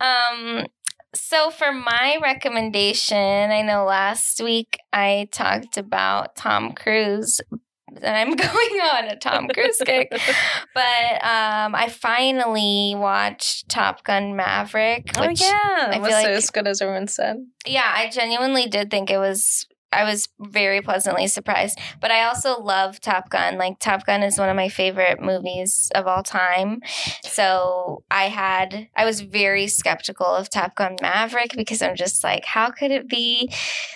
Um. 0.00 0.66
So 1.14 1.50
for 1.50 1.72
my 1.72 2.18
recommendation, 2.22 3.16
I 3.50 3.62
know 3.62 3.86
last 3.86 4.38
week 4.42 4.76
I 4.92 5.28
talked 5.32 5.78
about 5.78 6.36
Tom 6.36 6.72
Cruise, 6.72 7.40
and 7.88 8.04
I'm 8.16 8.30
going 8.36 8.80
on 8.94 9.04
a 9.06 9.16
Tom 9.16 9.48
Cruise 9.48 9.80
kick. 9.84 10.10
But 10.10 11.24
um, 11.24 11.74
I 11.74 11.88
finally 11.90 12.94
watched 12.96 13.68
Top 13.68 14.04
Gun 14.04 14.36
Maverick. 14.36 15.10
Oh 15.16 15.26
Which, 15.26 15.40
yeah, 15.40 15.90
I 15.92 15.98
was 15.98 16.10
like- 16.10 16.26
as 16.26 16.50
good 16.50 16.66
as 16.66 16.82
everyone 16.82 17.08
said? 17.08 17.36
yeah, 17.66 17.90
I 17.94 18.08
genuinely 18.10 18.66
did 18.68 18.90
think 18.90 19.10
it 19.10 19.18
was. 19.18 19.65
I 19.92 20.04
was 20.04 20.28
very 20.40 20.82
pleasantly 20.82 21.26
surprised. 21.26 21.78
But 22.00 22.10
I 22.10 22.24
also 22.24 22.60
love 22.60 23.00
Top 23.00 23.30
Gun. 23.30 23.56
Like 23.56 23.78
Top 23.78 24.04
Gun 24.04 24.22
is 24.22 24.38
one 24.38 24.48
of 24.48 24.56
my 24.56 24.68
favorite 24.68 25.20
movies 25.22 25.90
of 25.94 26.06
all 26.06 26.22
time. 26.22 26.80
So 27.22 28.02
I 28.10 28.24
had 28.24 28.88
I 28.96 29.04
was 29.04 29.20
very 29.20 29.68
skeptical 29.68 30.26
of 30.26 30.50
Top 30.50 30.74
Gun 30.74 30.96
Maverick 31.00 31.54
because 31.56 31.82
I'm 31.82 31.96
just 31.96 32.22
like, 32.24 32.44
how 32.44 32.70
could 32.70 32.90
it 32.90 33.08
be 33.08 33.52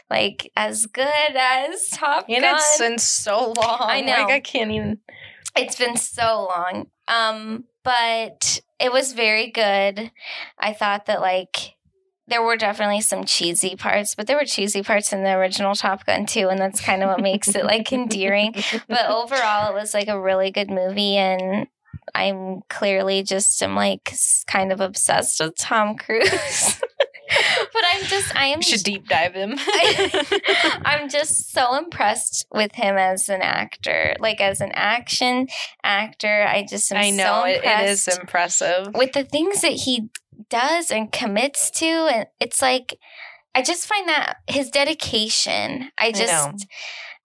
like 0.08 0.50
as 0.56 0.86
good 0.86 1.06
as 1.36 1.88
Top 1.90 2.26
And 2.28 2.42
Gun? 2.42 2.54
it's 2.56 2.78
been 2.78 2.98
so 2.98 3.52
long. 3.56 3.78
I 3.80 4.00
know. 4.00 4.12
Like 4.12 4.30
I 4.30 4.40
can't 4.40 4.70
even. 4.70 4.98
It's 5.56 5.76
been 5.76 5.96
so 5.96 6.48
long. 6.48 6.86
Um, 7.08 7.64
but 7.82 8.60
it 8.78 8.92
was 8.92 9.12
very 9.12 9.50
good. 9.50 10.12
I 10.58 10.72
thought 10.72 11.06
that 11.06 11.20
like 11.20 11.74
there 12.30 12.42
were 12.42 12.56
definitely 12.56 13.00
some 13.00 13.24
cheesy 13.24 13.76
parts, 13.76 14.14
but 14.14 14.26
there 14.26 14.36
were 14.36 14.44
cheesy 14.44 14.82
parts 14.82 15.12
in 15.12 15.24
the 15.24 15.32
original 15.34 15.74
Top 15.74 16.06
Gun 16.06 16.24
too, 16.26 16.48
and 16.48 16.58
that's 16.58 16.80
kind 16.80 17.02
of 17.02 17.08
what 17.08 17.20
makes 17.20 17.48
it 17.48 17.64
like 17.64 17.92
endearing. 17.92 18.54
But 18.88 19.10
overall, 19.10 19.70
it 19.70 19.74
was 19.74 19.92
like 19.92 20.08
a 20.08 20.20
really 20.20 20.50
good 20.50 20.70
movie, 20.70 21.16
and 21.16 21.66
I'm 22.14 22.62
clearly 22.68 23.22
just 23.22 23.62
am 23.62 23.74
like 23.74 24.14
kind 24.46 24.72
of 24.72 24.80
obsessed 24.80 25.40
with 25.40 25.56
Tom 25.56 25.96
Cruise. 25.96 26.80
but 27.72 27.82
I'm 27.92 28.04
just 28.04 28.34
I 28.36 28.46
am 28.46 28.58
We 28.58 28.64
should 28.64 28.82
deep 28.82 29.08
dive 29.08 29.34
him. 29.34 29.54
I- 29.56 30.80
I'm 30.84 31.08
just 31.08 31.52
so 31.52 31.76
impressed 31.76 32.46
with 32.52 32.74
him 32.74 32.96
as 32.96 33.28
an 33.28 33.42
actor, 33.42 34.14
like 34.18 34.40
as 34.40 34.60
an 34.60 34.72
action 34.74 35.48
actor. 35.82 36.44
I 36.46 36.64
just 36.68 36.90
am 36.92 36.98
I 36.98 37.10
know 37.10 37.42
so 37.42 37.44
it, 37.44 37.64
it 37.64 37.88
is 37.88 38.08
impressive. 38.08 38.88
with 38.94 39.12
the 39.12 39.24
things 39.24 39.60
that 39.62 39.72
he 39.72 40.08
does 40.48 40.90
and 40.90 41.12
commits 41.12 41.70
to, 41.72 41.86
and 41.86 42.26
it's 42.40 42.60
like 42.60 42.98
I 43.54 43.62
just 43.62 43.86
find 43.86 44.08
that 44.08 44.36
his 44.46 44.70
dedication. 44.70 45.90
I 45.98 46.12
just 46.12 46.32
know. 46.32 46.54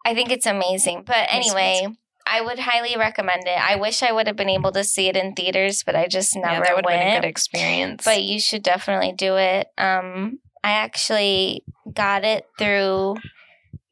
I, 0.05 0.13
think 0.13 0.31
it's 0.31 0.45
amazing. 0.45 1.03
But 1.05 1.27
anyway. 1.29 1.87
I 2.27 2.41
would 2.41 2.59
highly 2.59 2.97
recommend 2.97 3.43
it. 3.45 3.57
I 3.59 3.75
wish 3.75 4.01
I 4.03 4.11
would 4.11 4.27
have 4.27 4.35
been 4.35 4.49
able 4.49 4.71
to 4.71 4.83
see 4.83 5.07
it 5.07 5.15
in 5.15 5.33
theaters, 5.33 5.83
but 5.83 5.95
I 5.95 6.07
just 6.07 6.35
never 6.35 6.47
yeah, 6.47 6.59
that 6.61 6.75
would 6.75 6.85
have 6.85 6.97
went 6.97 7.01
been 7.01 7.17
a 7.17 7.21
good 7.21 7.27
experience. 7.27 8.03
but 8.03 8.23
you 8.23 8.39
should 8.39 8.63
definitely 8.63 9.13
do 9.13 9.35
it. 9.37 9.67
Um, 9.77 10.39
I 10.63 10.71
actually 10.71 11.63
got 11.93 12.23
it 12.23 12.47
through 12.57 13.17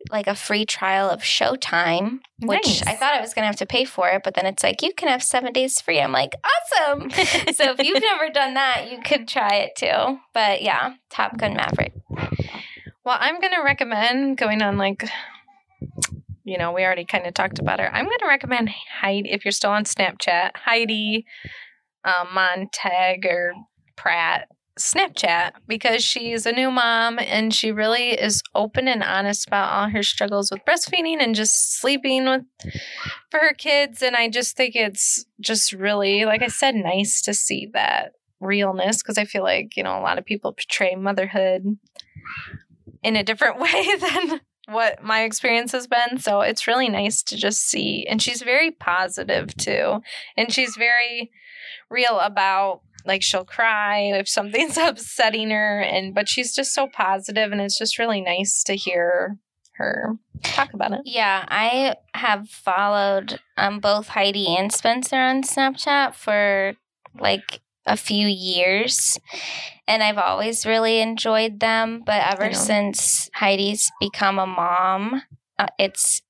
like 0.09 0.27
a 0.27 0.35
free 0.35 0.65
trial 0.65 1.09
of 1.09 1.21
Showtime, 1.21 2.19
which 2.41 2.65
Nice. 2.65 2.83
I 2.87 2.95
thought 2.95 3.13
I 3.13 3.21
was 3.21 3.33
gonna 3.33 3.47
have 3.47 3.55
to 3.57 3.65
pay 3.65 3.85
for 3.85 4.09
it, 4.09 4.21
but 4.23 4.33
then 4.33 4.45
it's 4.45 4.63
like 4.63 4.81
you 4.81 4.93
can 4.93 5.07
have 5.07 5.23
seven 5.23 5.53
days 5.53 5.79
free. 5.79 6.01
I'm 6.01 6.11
like, 6.11 6.35
awesome. 6.43 7.09
so 7.53 7.75
if 7.77 7.79
you've 7.79 8.01
never 8.01 8.29
done 8.33 8.55
that, 8.55 8.91
you 8.91 8.99
could 9.01 9.27
try 9.27 9.55
it 9.57 9.75
too. 9.77 10.19
But 10.33 10.61
yeah, 10.61 10.95
Top 11.09 11.37
Gun 11.37 11.53
Maverick. 11.53 11.93
Well, 13.05 13.17
I'm 13.19 13.39
going 13.41 13.53
to 13.53 13.61
recommend 13.61 14.37
going 14.37 14.61
on 14.61 14.77
like, 14.77 15.03
you 16.43 16.57
know, 16.57 16.71
we 16.71 16.83
already 16.83 17.05
kind 17.05 17.25
of 17.25 17.33
talked 17.33 17.59
about 17.59 17.79
her. 17.79 17.93
I'm 17.93 18.05
going 18.05 18.19
to 18.19 18.27
recommend 18.27 18.69
Heidi, 19.01 19.31
if 19.31 19.45
you're 19.45 19.51
still 19.51 19.71
on 19.71 19.85
Snapchat, 19.85 20.51
Heidi 20.55 21.25
um, 22.03 22.33
Montag 22.33 23.25
or 23.25 23.53
Pratt 23.95 24.47
Snapchat 24.79 25.51
because 25.67 26.03
she's 26.03 26.45
a 26.45 26.51
new 26.51 26.71
mom 26.71 27.19
and 27.19 27.53
she 27.53 27.71
really 27.71 28.09
is 28.09 28.41
open 28.55 28.87
and 28.87 29.03
honest 29.03 29.47
about 29.47 29.71
all 29.71 29.89
her 29.89 30.01
struggles 30.01 30.49
with 30.51 30.65
breastfeeding 30.65 31.21
and 31.21 31.35
just 31.35 31.79
sleeping 31.79 32.25
with 32.25 32.41
for 33.29 33.39
her 33.39 33.53
kids. 33.53 34.01
And 34.01 34.15
I 34.15 34.29
just 34.29 34.57
think 34.57 34.75
it's 34.75 35.25
just 35.39 35.73
really, 35.73 36.25
like 36.25 36.41
I 36.41 36.47
said, 36.47 36.75
nice 36.75 37.21
to 37.23 37.33
see 37.33 37.69
that 37.73 38.13
realness 38.39 39.03
because 39.03 39.17
I 39.17 39.25
feel 39.25 39.43
like, 39.43 39.77
you 39.77 39.83
know, 39.83 39.97
a 39.97 40.01
lot 40.01 40.17
of 40.17 40.25
people 40.25 40.53
portray 40.53 40.95
motherhood 40.95 41.77
in 43.03 43.15
a 43.15 43.23
different 43.23 43.59
way 43.59 43.87
than 43.99 44.41
what 44.67 45.03
my 45.03 45.23
experience 45.23 45.71
has 45.73 45.87
been. 45.87 46.19
So 46.19 46.41
it's 46.41 46.67
really 46.67 46.89
nice 46.89 47.21
to 47.23 47.37
just 47.37 47.67
see. 47.67 48.05
And 48.07 48.21
she's 48.21 48.41
very 48.41 48.71
positive 48.71 49.55
too. 49.57 50.01
And 50.37 50.51
she's 50.51 50.75
very 50.75 51.31
real 51.89 52.19
about 52.19 52.81
like 53.05 53.21
she'll 53.21 53.45
cry 53.45 53.99
if 54.13 54.29
something's 54.29 54.77
upsetting 54.81 55.49
her 55.49 55.81
and 55.81 56.15
but 56.15 56.29
she's 56.29 56.55
just 56.55 56.73
so 56.73 56.87
positive 56.87 57.51
and 57.51 57.59
it's 57.59 57.77
just 57.77 57.99
really 57.99 58.21
nice 58.21 58.63
to 58.63 58.75
hear 58.75 59.37
her 59.75 60.17
talk 60.43 60.73
about 60.73 60.93
it. 60.93 61.01
Yeah, 61.05 61.45
I 61.47 61.95
have 62.13 62.47
followed 62.49 63.39
um, 63.57 63.79
both 63.79 64.07
Heidi 64.07 64.55
and 64.55 64.71
Spencer 64.71 65.15
on 65.15 65.43
Snapchat 65.43 66.13
for 66.13 66.73
like 67.19 67.61
a 67.85 67.97
few 67.97 68.27
years, 68.27 69.19
and 69.87 70.01
I've 70.03 70.17
always 70.17 70.65
really 70.65 70.99
enjoyed 70.99 71.59
them. 71.59 72.03
But 72.05 72.33
ever 72.33 72.53
since 72.53 73.29
Heidi's 73.33 73.91
become 73.99 74.39
a 74.39 74.47
mom, 74.47 75.21
uh, 75.59 75.67
it's 75.77 76.21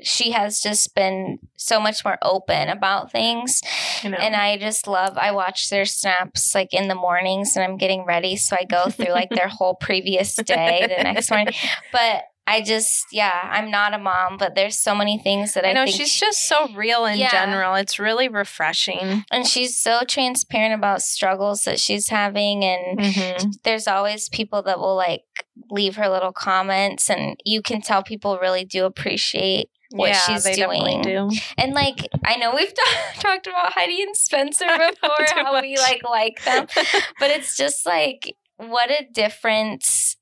she 0.00 0.30
has 0.30 0.60
just 0.60 0.94
been 0.94 1.38
so 1.56 1.80
much 1.80 2.04
more 2.04 2.18
open 2.22 2.68
about 2.68 3.10
things 3.10 3.62
know. 4.04 4.16
and 4.16 4.36
I 4.36 4.56
just 4.56 4.86
love 4.86 5.18
I 5.18 5.32
watch 5.32 5.70
their 5.70 5.84
snaps 5.84 6.54
like 6.54 6.72
in 6.72 6.88
the 6.88 6.94
mornings 6.94 7.56
and 7.56 7.64
I'm 7.64 7.76
getting 7.76 8.04
ready 8.04 8.36
so 8.36 8.56
I 8.58 8.64
go 8.64 8.90
through 8.90 9.12
like 9.12 9.30
their 9.30 9.48
whole 9.48 9.74
previous 9.74 10.36
day 10.36 10.86
the 10.96 11.02
next 11.02 11.30
morning 11.30 11.52
but 11.92 12.24
I 12.50 12.62
just 12.62 13.06
yeah 13.12 13.48
I'm 13.52 13.70
not 13.70 13.92
a 13.94 13.98
mom 13.98 14.36
but 14.38 14.54
there's 14.54 14.78
so 14.78 14.94
many 14.94 15.18
things 15.18 15.52
that 15.54 15.64
I, 15.64 15.70
I 15.70 15.72
know 15.74 15.86
she's 15.86 16.14
just 16.18 16.48
so 16.48 16.68
real 16.74 17.04
in 17.04 17.18
Yeah. 17.18 17.30
general. 17.30 17.74
It's 17.74 17.98
really 17.98 18.28
refreshing. 18.28 19.24
and 19.30 19.46
she's 19.46 19.78
so 19.80 20.00
transparent 20.08 20.74
about 20.74 21.02
struggles 21.02 21.62
that 21.64 21.78
she's 21.78 22.08
having 22.08 22.64
and 22.64 22.98
Mm-hmm. 22.98 23.50
there's 23.64 23.86
always 23.86 24.28
people 24.28 24.62
that 24.62 24.78
will 24.78 24.96
like 24.96 25.22
leave 25.70 25.96
her 25.96 26.08
little 26.08 26.32
comments 26.32 27.10
and 27.10 27.36
you 27.44 27.60
can 27.62 27.80
tell 27.82 28.02
people 28.02 28.38
really 28.40 28.64
do 28.64 28.84
appreciate 28.86 29.68
what 29.90 30.10
yeah, 30.10 30.18
she's 30.20 30.44
doing. 30.56 31.00
do. 31.02 31.30
And 31.56 31.72
like 31.72 32.06
I 32.24 32.36
know 32.36 32.54
we've 32.54 32.74
ta- 32.80 33.12
talked 33.20 33.46
about 33.46 33.72
Heidi 33.72 34.02
and 34.02 34.14
Spencer 34.16 34.66
before, 35.00 35.26
how 35.34 35.60
we 35.62 35.76
like 35.78 36.02
like 36.04 36.44
them, 36.44 36.66
but 37.18 37.30
it's 37.30 37.56
just 37.56 37.86
like 37.86 38.36
what 38.58 38.90
a 38.90 39.06
difference 39.12 40.16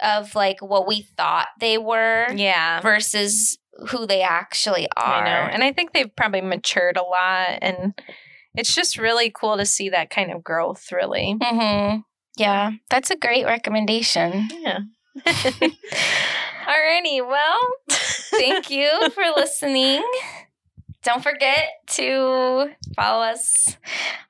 of 0.00 0.34
like 0.34 0.60
what 0.60 0.86
we 0.86 1.02
thought 1.02 1.48
they 1.60 1.78
were 1.78 2.26
yeah. 2.34 2.80
versus 2.80 3.58
who 3.90 4.06
they 4.06 4.22
actually 4.22 4.88
are. 4.96 5.22
I 5.22 5.24
know. 5.24 5.50
And 5.52 5.62
I 5.62 5.72
think 5.72 5.92
they've 5.92 6.14
probably 6.14 6.40
matured 6.40 6.96
a 6.96 7.02
lot 7.02 7.58
and 7.62 7.94
it's 8.54 8.74
just 8.74 8.98
really 8.98 9.30
cool 9.30 9.56
to 9.56 9.66
see 9.66 9.90
that 9.90 10.10
kind 10.10 10.32
of 10.32 10.42
growth 10.42 10.90
really. 10.92 11.36
hmm 11.40 11.96
Yeah, 12.36 12.72
that's 12.90 13.10
a 13.10 13.16
great 13.16 13.44
recommendation. 13.44 14.48
Yeah. 14.58 14.78
Alrighty, 16.68 17.26
well 17.26 17.58
Thank 18.38 18.70
you 18.70 18.90
for 19.10 19.24
listening. 19.36 20.04
Don't 21.04 21.22
forget 21.22 21.68
to 21.88 22.70
follow 22.96 23.22
us 23.22 23.76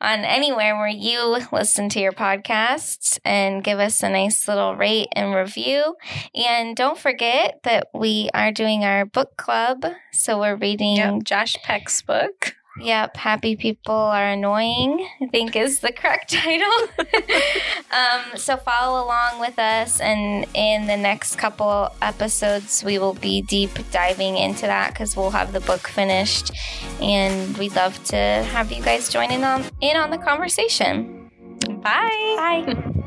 on 0.00 0.20
anywhere 0.20 0.76
where 0.76 0.86
you 0.88 1.38
listen 1.50 1.88
to 1.90 2.00
your 2.00 2.12
podcasts 2.12 3.18
and 3.24 3.64
give 3.64 3.78
us 3.78 4.02
a 4.02 4.10
nice 4.10 4.46
little 4.46 4.76
rate 4.76 5.08
and 5.12 5.34
review. 5.34 5.96
And 6.34 6.76
don't 6.76 6.98
forget 6.98 7.60
that 7.64 7.88
we 7.94 8.28
are 8.34 8.52
doing 8.52 8.84
our 8.84 9.06
book 9.06 9.36
club. 9.36 9.84
So 10.12 10.40
we're 10.40 10.56
reading 10.56 10.96
Yep, 10.96 11.24
Josh 11.24 11.56
Peck's 11.62 12.02
book. 12.02 12.54
Yep, 12.80 13.16
happy 13.16 13.56
people 13.56 13.94
are 13.94 14.28
annoying, 14.28 15.09
I 15.20 15.26
think 15.26 15.56
is 15.56 15.80
the 15.80 15.92
correct 15.92 16.32
title. 16.32 16.88
um, 17.90 18.36
so 18.36 18.56
follow 18.56 19.05
along 19.05 19.40
with 19.40 19.59
us, 19.59 20.00
and 20.00 20.46
in 20.55 20.86
the 20.86 20.96
next 20.96 21.36
couple 21.36 21.90
episodes, 22.02 22.84
we 22.84 22.98
will 22.98 23.14
be 23.14 23.42
deep 23.42 23.70
diving 23.90 24.36
into 24.36 24.62
that 24.62 24.92
because 24.92 25.16
we'll 25.16 25.30
have 25.30 25.52
the 25.52 25.60
book 25.60 25.88
finished, 25.88 26.52
and 27.00 27.56
we'd 27.59 27.74
love 27.74 28.02
to 28.05 28.16
have 28.16 28.70
you 28.70 28.82
guys 28.82 29.09
join 29.09 29.30
in 29.30 29.44
on 29.44 29.64
in 29.80 29.96
on 29.96 30.10
the 30.10 30.18
conversation. 30.18 31.30
Bye. 31.82 32.64
Bye. 32.66 32.92